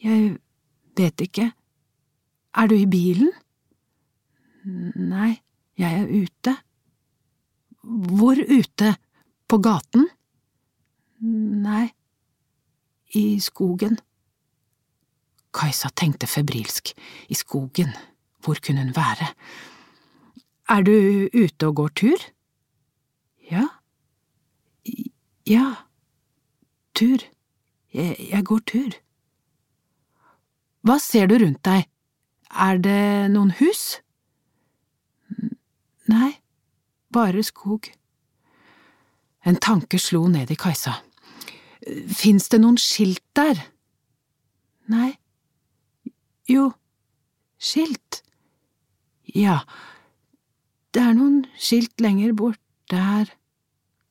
Jeg 0.00 0.38
vet 0.96 1.20
ikke. 1.26 1.50
Er 2.56 2.70
du 2.70 2.74
i 2.76 2.86
bilen? 2.88 3.32
Nei, 4.66 5.36
jeg 5.78 6.00
er 6.02 6.08
ute. 6.08 6.56
Hvor 7.84 8.38
ute? 8.40 8.94
På 9.46 9.60
gaten? 9.62 10.08
Nei, 11.22 11.84
i 13.14 13.38
skogen. 13.44 13.98
Kajsa 15.54 15.92
tenkte 15.94 16.26
febrilsk. 16.26 16.90
I 17.30 17.36
skogen, 17.38 17.92
hvor 18.42 18.58
kunne 18.64 18.82
hun 18.82 18.96
være? 18.96 19.28
Er 20.68 20.82
du 20.82 20.96
ute 21.30 21.68
og 21.68 21.76
går 21.78 21.92
tur? 22.02 22.24
Ja. 23.52 23.68
Ja, 25.46 25.66
tur. 26.94 27.22
Jeg, 27.94 28.16
jeg 28.32 28.44
går 28.44 28.64
tur. 28.66 28.96
Hva 30.86 30.98
ser 31.02 31.30
du 31.30 31.38
rundt 31.38 31.62
deg? 31.66 31.86
Er 32.56 32.78
det 32.80 33.28
noen 33.34 33.50
hus? 33.58 33.98
Nei, 36.08 36.38
bare 37.12 37.42
skog. 37.44 37.90
En 39.46 39.58
tanke 39.60 40.00
slo 40.00 40.24
ned 40.32 40.50
i 40.50 40.56
Kajsa. 40.58 40.94
Fins 42.08 42.48
det 42.50 42.62
noen 42.62 42.78
skilt 42.80 43.22
der? 43.36 43.60
Nei, 44.90 45.12
jo, 46.48 46.70
skilt. 47.60 48.22
Ja, 49.36 49.60
det 50.94 51.02
er 51.02 51.14
noen 51.18 51.44
skilt 51.60 52.00
lenger 52.00 52.32
bort 52.38 52.62
der. 52.90 53.28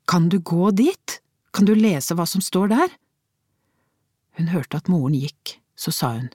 Kan 0.05 0.29
du 0.29 0.37
gå 0.37 0.69
dit? 0.75 1.17
Kan 1.55 1.65
du 1.65 1.73
lese 1.73 2.13
hva 2.13 2.27
som 2.29 2.43
står 2.43 2.69
der? 2.75 2.95
Hun 4.37 4.51
hørte 4.51 4.77
at 4.77 4.91
moren 4.91 5.15
gikk, 5.17 5.57
så 5.79 5.95
sa 5.95 6.13
hun, 6.19 6.29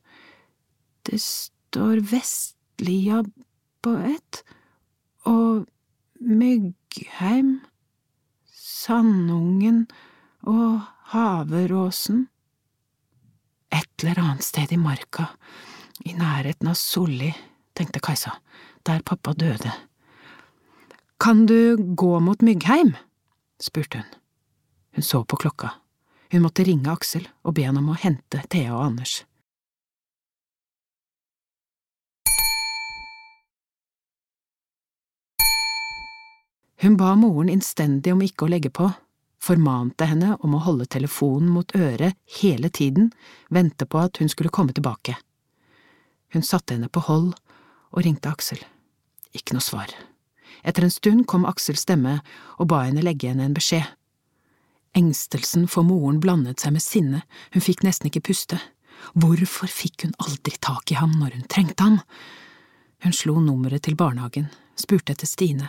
det 1.06 1.20
står 1.22 1.59
Vestlia 1.76 3.24
på 3.82 3.90
ett, 3.90 4.44
og 5.24 5.66
Myggheim, 6.20 7.60
Sandungen 8.46 9.86
og 10.42 10.80
Haveråsen. 11.12 12.28
Et 13.70 14.02
eller 14.02 14.18
annet 14.18 14.44
sted 14.44 14.72
i 14.72 14.76
marka, 14.76 15.28
i 16.04 16.14
nærheten 16.14 16.68
av 16.68 16.74
Solli, 16.74 17.30
tenkte 17.74 18.00
Kajsa, 18.00 18.34
der 18.82 19.02
pappa 19.02 19.32
døde. 19.32 19.72
Kan 21.20 21.46
du 21.46 21.76
gå 21.94 22.20
mot 22.20 22.42
Myggheim? 22.42 22.96
spurte 23.60 23.98
hun. 23.98 24.06
Hun 24.94 25.02
så 25.02 25.24
på 25.24 25.36
klokka. 25.36 25.70
Hun 26.30 26.42
måtte 26.42 26.64
ringe 26.64 26.90
Aksel 26.90 27.28
og 27.44 27.54
be 27.54 27.66
han 27.66 27.78
om 27.78 27.90
å 27.92 27.98
hente 27.98 28.42
Thea 28.48 28.72
og 28.74 28.84
Anders. 28.84 29.24
Hun 36.80 36.96
ba 36.96 37.14
moren 37.14 37.50
innstendig 37.52 38.12
om 38.14 38.22
ikke 38.24 38.46
å 38.46 38.48
legge 38.48 38.70
på, 38.72 38.86
formante 39.40 40.06
henne 40.08 40.36
om 40.40 40.54
å 40.56 40.62
holde 40.64 40.86
telefonen 40.88 41.50
mot 41.52 41.74
øret 41.76 42.16
hele 42.40 42.70
tiden, 42.72 43.10
vente 43.52 43.84
på 43.84 44.00
at 44.00 44.16
hun 44.20 44.32
skulle 44.32 44.52
komme 44.52 44.72
tilbake. 44.72 45.16
Hun 46.32 46.46
satte 46.46 46.76
henne 46.76 46.88
på 46.88 47.02
hold 47.04 47.34
og 47.92 48.04
ringte 48.06 48.32
Aksel. 48.32 48.62
Ikke 49.36 49.52
noe 49.56 49.64
svar. 49.64 49.92
Etter 50.64 50.86
en 50.86 50.94
stund 50.94 51.26
kom 51.28 51.44
Aksels 51.48 51.84
stemme 51.84 52.16
og 52.56 52.70
ba 52.72 52.86
henne 52.86 53.04
legge 53.04 53.28
henne 53.28 53.44
en 53.44 53.56
beskjed. 53.56 53.84
Engstelsen 54.96 55.68
for 55.68 55.84
moren 55.86 56.16
blandet 56.22 56.64
seg 56.64 56.74
med 56.74 56.84
sinne, 56.84 57.22
hun 57.52 57.64
fikk 57.64 57.84
nesten 57.84 58.08
ikke 58.08 58.24
puste. 58.30 58.56
Hvorfor 59.12 59.68
fikk 59.68 60.06
hun 60.06 60.16
aldri 60.16 60.56
tak 60.64 60.90
i 60.92 60.98
ham 60.98 61.12
når 61.20 61.36
hun 61.36 61.44
trengte 61.44 61.84
ham? 61.84 62.00
Hun 63.04 63.16
slo 63.16 63.36
nummeret 63.36 63.84
til 63.84 64.00
barnehagen, 64.00 64.48
spurte 64.80 65.12
etter 65.12 65.28
Stine. 65.28 65.68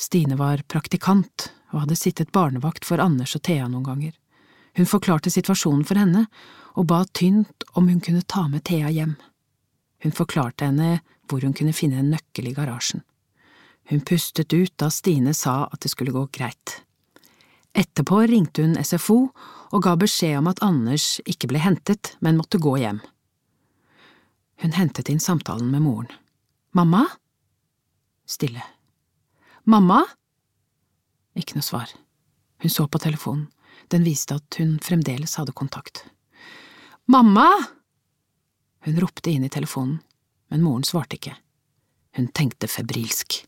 Stine 0.00 0.38
var 0.40 0.62
praktikant 0.64 1.50
og 1.74 1.82
hadde 1.82 1.98
sittet 1.98 2.32
barnevakt 2.32 2.86
for 2.88 3.02
Anders 3.04 3.34
og 3.36 3.42
Thea 3.44 3.66
noen 3.68 3.84
ganger. 3.84 4.14
Hun 4.78 4.88
forklarte 4.88 5.32
situasjonen 5.32 5.84
for 5.84 6.00
henne 6.00 6.24
og 6.78 6.86
ba 6.88 7.02
tynt 7.12 7.66
om 7.76 7.90
hun 7.90 8.00
kunne 8.00 8.24
ta 8.24 8.46
med 8.48 8.64
Thea 8.64 8.88
hjem. 8.94 9.18
Hun 10.00 10.16
forklarte 10.16 10.70
henne 10.70 11.02
hvor 11.28 11.44
hun 11.44 11.52
kunne 11.52 11.76
finne 11.76 12.00
en 12.00 12.14
nøkkel 12.14 12.48
i 12.48 12.54
garasjen. 12.56 13.04
Hun 13.92 14.00
pustet 14.06 14.54
ut 14.56 14.72
da 14.80 14.88
Stine 14.88 15.34
sa 15.36 15.66
at 15.68 15.84
det 15.84 15.92
skulle 15.92 16.16
gå 16.16 16.24
greit. 16.32 16.80
Etterpå 17.76 18.24
ringte 18.30 18.64
hun 18.64 18.80
SFO 18.80 19.20
og 19.70 19.84
ga 19.84 19.94
beskjed 20.00 20.40
om 20.40 20.48
at 20.50 20.64
Anders 20.64 21.20
ikke 21.28 21.52
ble 21.52 21.60
hentet, 21.62 22.16
men 22.24 22.40
måtte 22.40 22.58
gå 22.58 22.78
hjem. 22.80 23.04
Hun 24.64 24.76
hentet 24.80 25.12
inn 25.12 25.20
samtalen 25.20 25.70
med 25.70 25.84
moren. 25.84 26.10
Mamma? 26.72 27.04
Stille. 28.26 28.64
Mamma? 29.64 30.04
Ikke 31.36 31.56
noe 31.56 31.64
svar. 31.64 31.90
Hun 32.60 32.72
så 32.72 32.86
på 32.88 33.00
telefonen. 33.02 33.48
Den 33.90 34.04
viste 34.06 34.36
at 34.38 34.56
hun 34.60 34.78
fremdeles 34.82 35.34
hadde 35.40 35.56
kontakt. 35.56 36.04
Mamma! 37.10 37.48
Hun 38.86 39.00
ropte 39.00 39.32
inn 39.32 39.44
i 39.44 39.52
telefonen, 39.52 39.98
men 40.48 40.62
moren 40.64 40.86
svarte 40.86 41.18
ikke. 41.18 41.34
Hun 42.16 42.30
tenkte 42.34 42.68
febrilsk. 42.70 43.42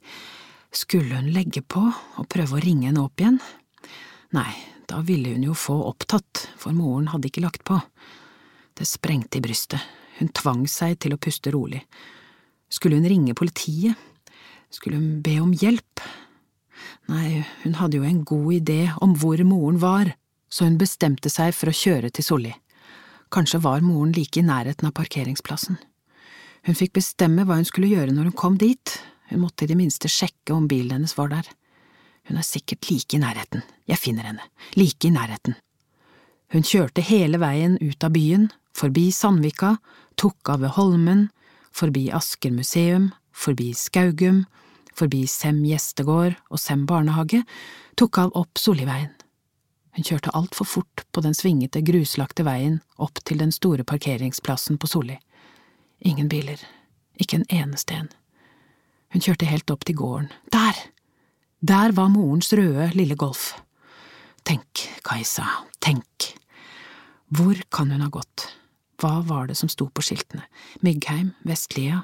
Skulle 0.72 1.16
hun 1.20 1.30
legge 1.32 1.62
på 1.62 1.84
og 1.92 2.28
prøve 2.32 2.58
å 2.58 2.62
ringe 2.64 2.88
henne 2.88 3.04
opp 3.04 3.20
igjen? 3.20 3.38
Nei, 4.36 4.50
da 4.88 5.00
ville 5.04 5.34
hun 5.34 5.46
jo 5.46 5.56
få 5.56 5.76
opptatt, 5.88 6.46
for 6.58 6.74
moren 6.76 7.10
hadde 7.12 7.28
ikke 7.30 7.44
lagt 7.44 7.64
på. 7.68 7.78
Det 8.76 8.88
sprengte 8.88 9.38
i 9.38 9.44
brystet, 9.44 9.80
hun 10.18 10.32
tvang 10.32 10.64
seg 10.70 10.98
til 11.00 11.14
å 11.14 11.20
puste 11.20 11.52
rolig. 11.52 11.82
Skulle 12.72 12.98
hun 13.00 13.08
ringe 13.08 13.36
politiet? 13.36 13.96
Skulle 14.72 14.96
hun 14.96 15.20
be 15.24 15.36
om 15.42 15.52
hjelp? 15.52 16.00
Nei, 17.12 17.42
hun 17.62 17.76
hadde 17.76 17.98
jo 17.98 18.08
en 18.08 18.22
god 18.24 18.50
idé 18.56 18.80
om 19.04 19.14
hvor 19.18 19.40
moren 19.44 19.78
var, 19.82 20.14
så 20.48 20.64
hun 20.64 20.78
bestemte 20.80 21.30
seg 21.32 21.52
for 21.56 21.70
å 21.70 21.76
kjøre 21.76 22.10
til 22.10 22.24
Solli. 22.24 22.52
Kanskje 23.32 23.62
var 23.64 23.84
moren 23.84 24.12
like 24.16 24.40
i 24.40 24.44
nærheten 24.44 24.88
av 24.88 24.94
parkeringsplassen. 24.96 25.78
Hun 26.62 26.78
fikk 26.78 26.94
bestemme 26.98 27.44
hva 27.44 27.58
hun 27.58 27.68
skulle 27.68 27.90
gjøre 27.90 28.14
når 28.14 28.30
hun 28.30 28.38
kom 28.38 28.58
dit, 28.60 28.96
hun 29.32 29.42
måtte 29.44 29.64
i 29.66 29.70
det 29.70 29.78
minste 29.78 30.10
sjekke 30.12 30.54
om 30.54 30.68
bilen 30.70 30.98
hennes 30.98 31.16
var 31.18 31.32
der. 31.32 31.46
Hun 32.28 32.38
er 32.38 32.46
sikkert 32.46 32.86
like 32.90 33.16
i 33.16 33.20
nærheten, 33.20 33.64
jeg 33.88 33.98
finner 33.98 34.28
henne, 34.28 34.44
like 34.78 35.08
i 35.08 35.12
nærheten. 35.12 35.56
Hun 36.52 36.64
kjørte 36.68 37.04
hele 37.04 37.40
veien 37.40 37.78
ut 37.80 38.04
av 38.04 38.12
byen, 38.14 38.50
forbi 38.76 39.08
Sandvika, 39.12 39.78
tok 40.20 40.52
av 40.52 40.62
ved 40.62 40.76
Holmen, 40.76 41.26
forbi 41.72 42.10
Asker 42.12 42.52
museum, 42.52 43.10
forbi 43.32 43.72
Skaugum, 43.76 44.44
forbi 44.96 45.24
Sem 45.30 45.62
gjestegård 45.64 46.36
og 46.50 46.60
Sem 46.60 46.86
barnehage, 46.86 47.42
tok 47.96 48.18
av 48.22 48.32
opp 48.38 48.60
Solliveien. 48.60 49.12
Hun 49.92 50.06
kjørte 50.08 50.32
altfor 50.32 50.68
fort 50.68 51.04
på 51.12 51.20
den 51.24 51.34
svingete, 51.36 51.82
gruslagte 51.84 52.46
veien 52.48 52.80
opp 52.96 53.20
til 53.28 53.42
den 53.42 53.52
store 53.52 53.84
parkeringsplassen 53.84 54.78
på 54.80 54.88
Solli. 54.88 55.18
Ingen 56.00 56.30
biler, 56.32 56.60
ikke 57.20 57.42
en 57.42 57.48
eneste 57.52 57.98
en. 58.00 58.08
Hun 59.12 59.20
kjørte 59.20 59.48
helt 59.50 59.70
opp 59.70 59.84
til 59.84 59.98
gården. 60.00 60.30
Der! 60.52 60.78
Der 61.62 61.92
var 61.94 62.08
morens 62.10 62.50
røde, 62.56 62.88
lille 62.96 63.14
Golf. 63.14 63.52
Tenk, 64.42 64.88
Kajsa, 65.06 65.44
tenk. 65.78 66.32
Hvor 67.30 67.60
kan 67.70 67.92
hun 67.92 68.02
ha 68.02 68.08
gått? 68.10 68.48
Hva 68.98 69.20
var 69.26 69.46
det 69.46 69.58
som 69.60 69.70
sto 69.70 69.86
på 69.86 70.02
skiltene? 70.02 70.48
Myggheim, 70.82 71.36
Vestlia? 71.46 72.02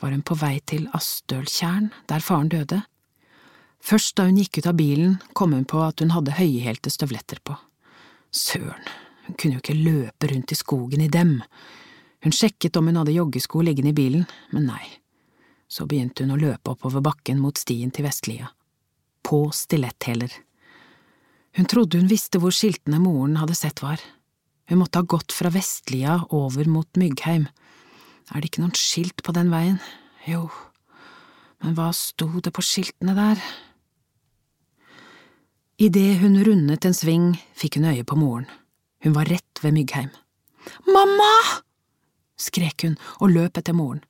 Var 0.00 0.14
hun 0.14 0.22
på 0.24 0.36
vei 0.40 0.56
til 0.64 0.88
Astøltjern, 0.96 1.90
der 2.08 2.24
faren 2.24 2.48
døde? 2.48 2.82
Først 3.80 4.16
da 4.16 4.26
hun 4.28 4.38
gikk 4.40 4.60
ut 4.60 4.68
av 4.70 4.76
bilen, 4.76 5.18
kom 5.36 5.52
hun 5.56 5.66
på 5.68 5.80
at 5.84 6.00
hun 6.00 6.12
hadde 6.14 6.36
høyhælte 6.36 6.92
støvletter 6.92 7.40
på. 7.44 7.56
Søren, 8.30 8.88
hun 9.26 9.36
kunne 9.36 9.58
jo 9.58 9.62
ikke 9.62 9.76
løpe 9.76 10.30
rundt 10.32 10.52
i 10.52 10.58
skogen 10.58 11.04
i 11.04 11.10
dem. 11.12 11.38
Hun 12.24 12.36
sjekket 12.36 12.76
om 12.76 12.88
hun 12.90 13.00
hadde 13.00 13.16
joggesko 13.16 13.64
liggende 13.64 13.94
i 13.94 13.96
bilen, 13.96 14.26
men 14.52 14.68
nei. 14.68 14.84
Så 15.70 15.86
begynte 15.88 16.24
hun 16.24 16.34
å 16.34 16.40
løpe 16.40 16.74
oppover 16.74 17.04
bakken 17.04 17.40
mot 17.40 17.56
stien 17.58 17.92
til 17.94 18.04
Vestlia. 18.08 18.50
På 19.24 19.48
stiletthæler. 19.54 20.32
Hun 21.56 21.66
trodde 21.66 21.98
hun 21.98 22.10
visste 22.10 22.40
hvor 22.40 22.54
skiltene 22.54 23.00
moren 23.02 23.38
hadde 23.40 23.56
sett 23.58 23.82
var. 23.82 24.00
Hun 24.70 24.82
måtte 24.82 25.00
ha 25.00 25.08
gått 25.08 25.32
fra 25.34 25.50
Vestlia 25.50 26.20
over 26.30 26.68
mot 26.70 27.00
Myggheim. 27.00 27.48
Er 28.30 28.40
det 28.40 28.50
ikke 28.50 28.62
noen 28.62 28.76
skilt 28.78 29.24
på 29.26 29.34
den 29.34 29.50
veien? 29.50 29.80
Jo, 30.28 30.46
men 31.64 31.74
hva 31.74 31.90
sto 31.96 32.28
det 32.38 32.52
på 32.54 32.62
skiltene 32.64 33.16
der? 33.16 33.40
Idet 35.80 36.20
hun 36.20 36.36
rundet 36.44 36.84
en 36.84 36.94
sving, 36.94 37.32
fikk 37.56 37.78
hun 37.78 37.88
øye 37.90 38.04
på 38.04 38.18
moren. 38.20 38.46
Hun 39.00 39.16
var 39.16 39.30
rett 39.32 39.62
ved 39.64 39.74
Myggheim. 39.74 40.10
Mamma! 40.86 41.32
skrek 42.40 42.84
hun 42.84 42.96
og 43.20 43.32
løp 43.32 43.58
etter 43.60 43.76
moren. 43.76 44.02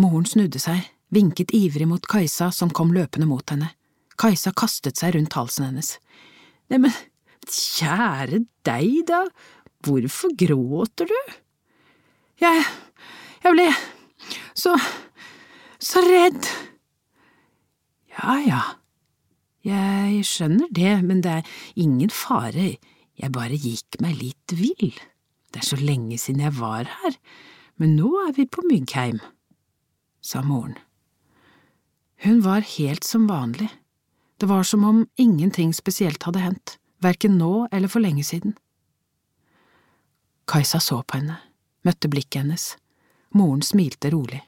Moren 0.00 0.26
snudde 0.26 0.60
seg, 0.60 0.80
vinket 1.14 1.52
ivrig 1.54 1.86
mot 1.88 2.08
Kajsa 2.10 2.50
som 2.52 2.72
kom 2.72 2.92
løpende 2.96 3.28
mot 3.28 3.44
henne. 3.52 3.70
Kajsa 4.20 4.54
kastet 4.56 4.98
seg 4.98 5.14
rundt 5.14 5.36
halsen 5.36 5.68
hennes. 5.68 5.94
Neimen, 6.72 6.92
kjære 7.44 8.42
deg, 8.66 9.04
da, 9.08 9.22
hvorfor 9.84 10.32
gråter 10.40 11.12
du? 11.12 11.20
Jeg… 12.42 12.64
jeg 13.44 13.54
ble 13.54 13.68
så… 14.54 14.74
så 15.78 16.02
redd. 16.04 16.48
Ja 18.14 18.38
ja, 18.40 18.60
jeg 19.66 20.22
skjønner 20.28 20.70
det, 20.72 20.94
men 21.04 21.22
det 21.24 21.38
er 21.40 21.54
ingen 21.80 22.12
fare, 22.12 22.74
jeg 23.18 23.34
bare 23.34 23.58
gikk 23.58 23.98
meg 24.02 24.16
litt 24.20 24.54
vill. 24.56 24.94
Det 25.50 25.62
er 25.62 25.66
så 25.66 25.78
lenge 25.78 26.18
siden 26.18 26.44
jeg 26.44 26.56
var 26.58 26.88
her, 27.02 27.16
men 27.80 27.96
nå 27.98 28.10
er 28.26 28.34
vi 28.36 28.46
på 28.46 28.64
Myggheim, 28.66 29.20
sa 30.24 30.42
moren. 30.46 30.76
Hun 32.24 32.40
var 32.44 32.64
helt 32.64 33.04
som 33.04 33.26
vanlig, 33.28 33.68
det 34.40 34.48
var 34.50 34.64
som 34.66 34.84
om 34.84 35.04
ingenting 35.20 35.74
spesielt 35.76 36.22
hadde 36.26 36.42
hendt, 36.42 36.76
verken 37.04 37.36
nå 37.38 37.66
eller 37.72 37.90
for 37.90 38.02
lenge 38.02 38.24
siden. 38.26 38.56
Kajsa 40.50 40.80
så 40.82 41.02
på 41.02 41.20
henne, 41.20 41.38
møtte 41.84 42.10
blikket 42.10 42.42
hennes, 42.42 42.66
moren 43.36 43.62
smilte 43.64 44.10
rolig. 44.14 44.40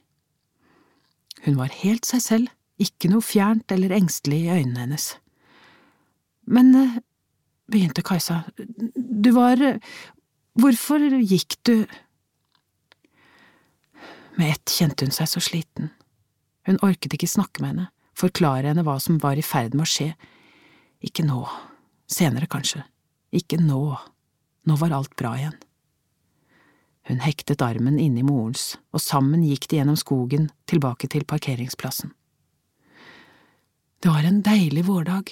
Hun 1.44 1.58
var 1.58 1.74
helt 1.82 2.08
seg 2.08 2.22
selv, 2.24 2.52
ikke 2.80 3.10
noe 3.12 3.24
fjernt 3.24 3.72
eller 3.72 3.94
engstelig 3.96 4.42
i 4.44 4.54
øynene 4.58 4.82
hennes. 4.84 5.10
Men, 6.46 6.74
eh, 6.74 6.98
begynte 7.70 8.02
Kajsa, 8.02 8.44
du 8.94 9.30
var 9.32 9.56
hvorfor 10.56 11.02
gikk 11.20 11.58
du… 11.64 11.86
Med 14.36 14.52
ett 14.52 14.72
kjente 14.72 15.06
hun 15.06 15.14
seg 15.16 15.30
så 15.30 15.40
sliten. 15.40 15.90
Hun 16.68 16.80
orket 16.84 17.14
ikke 17.14 17.30
snakke 17.30 17.62
med 17.62 17.72
henne, 17.72 17.86
forklare 18.18 18.68
henne 18.68 18.84
hva 18.84 18.98
som 19.00 19.20
var 19.22 19.38
i 19.38 19.44
ferd 19.44 19.74
med 19.74 19.86
å 19.86 19.90
skje. 19.90 20.10
Ikke 21.04 21.24
nå, 21.24 21.40
senere 22.10 22.48
kanskje, 22.50 22.82
ikke 23.32 23.60
nå, 23.62 23.80
nå 24.66 24.76
var 24.80 24.94
alt 24.96 25.14
bra 25.16 25.36
igjen. 25.38 25.56
Hun 27.06 27.22
hektet 27.22 27.62
armen 27.62 28.00
inni 28.02 28.24
morens, 28.26 28.74
og 28.90 29.02
sammen 29.02 29.44
gikk 29.46 29.68
de 29.70 29.78
gjennom 29.78 29.98
skogen 29.98 30.48
tilbake 30.66 31.06
til 31.12 31.26
parkeringsplassen. 31.28 32.10
Det 34.02 34.10
var 34.10 34.26
en 34.26 34.42
deilig 34.42 34.84
vårdag, 34.88 35.30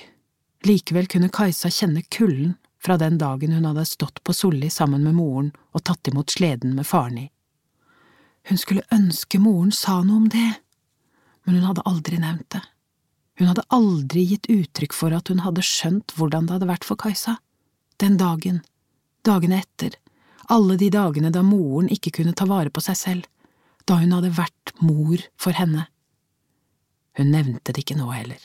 likevel 0.64 1.09
kunne 1.11 1.33
Kajsa 1.35 1.70
kjenne 1.75 2.05
kulden 2.14 2.55
fra 2.85 2.97
den 3.01 3.18
dagen 3.18 3.53
hun 3.53 3.66
hadde 3.66 3.85
stått 3.89 4.22
på 4.25 4.33
Solli 4.37 4.70
sammen 4.70 5.03
med 5.05 5.16
moren 5.18 5.51
og 5.72 5.85
tatt 5.89 6.09
imot 6.09 6.31
sleden 6.31 6.77
med 6.79 6.87
faren 6.87 7.18
i. 7.25 7.27
Hun 8.49 8.61
skulle 8.61 8.87
ønske 8.93 9.41
moren 9.41 9.72
sa 9.72 10.03
noe 10.05 10.22
om 10.22 10.29
det, 10.31 10.51
men 11.45 11.59
hun 11.59 11.66
hadde 11.68 11.85
aldri 11.89 12.20
nevnt 12.20 12.51
det. 12.55 12.62
Hun 13.41 13.51
hadde 13.51 13.66
aldri 13.75 14.22
gitt 14.31 14.47
uttrykk 14.53 14.95
for 14.95 15.16
at 15.16 15.33
hun 15.33 15.43
hadde 15.43 15.64
skjønt 15.64 16.14
hvordan 16.14 16.47
det 16.47 16.59
hadde 16.59 16.70
vært 16.70 16.87
for 16.87 17.01
Kajsa. 17.01 17.39
Den 17.99 18.18
dagen, 18.20 18.61
dagene 19.27 19.62
etter, 19.64 19.97
alle 20.53 20.76
de 20.80 20.90
dagene 20.92 21.30
da 21.32 21.42
moren 21.42 21.90
ikke 21.92 22.12
kunne 22.18 22.34
ta 22.36 22.47
vare 22.49 22.72
på 22.72 22.82
seg 22.84 22.99
selv, 22.99 23.28
da 23.88 23.99
hun 24.01 24.14
hadde 24.16 24.32
vært 24.36 24.72
mor 24.80 25.22
for 25.40 25.57
henne. 25.57 25.86
Hun 27.18 27.30
nevnte 27.30 27.72
det 27.72 27.84
ikke 27.84 27.99
nå 27.99 28.09
heller. 28.12 28.40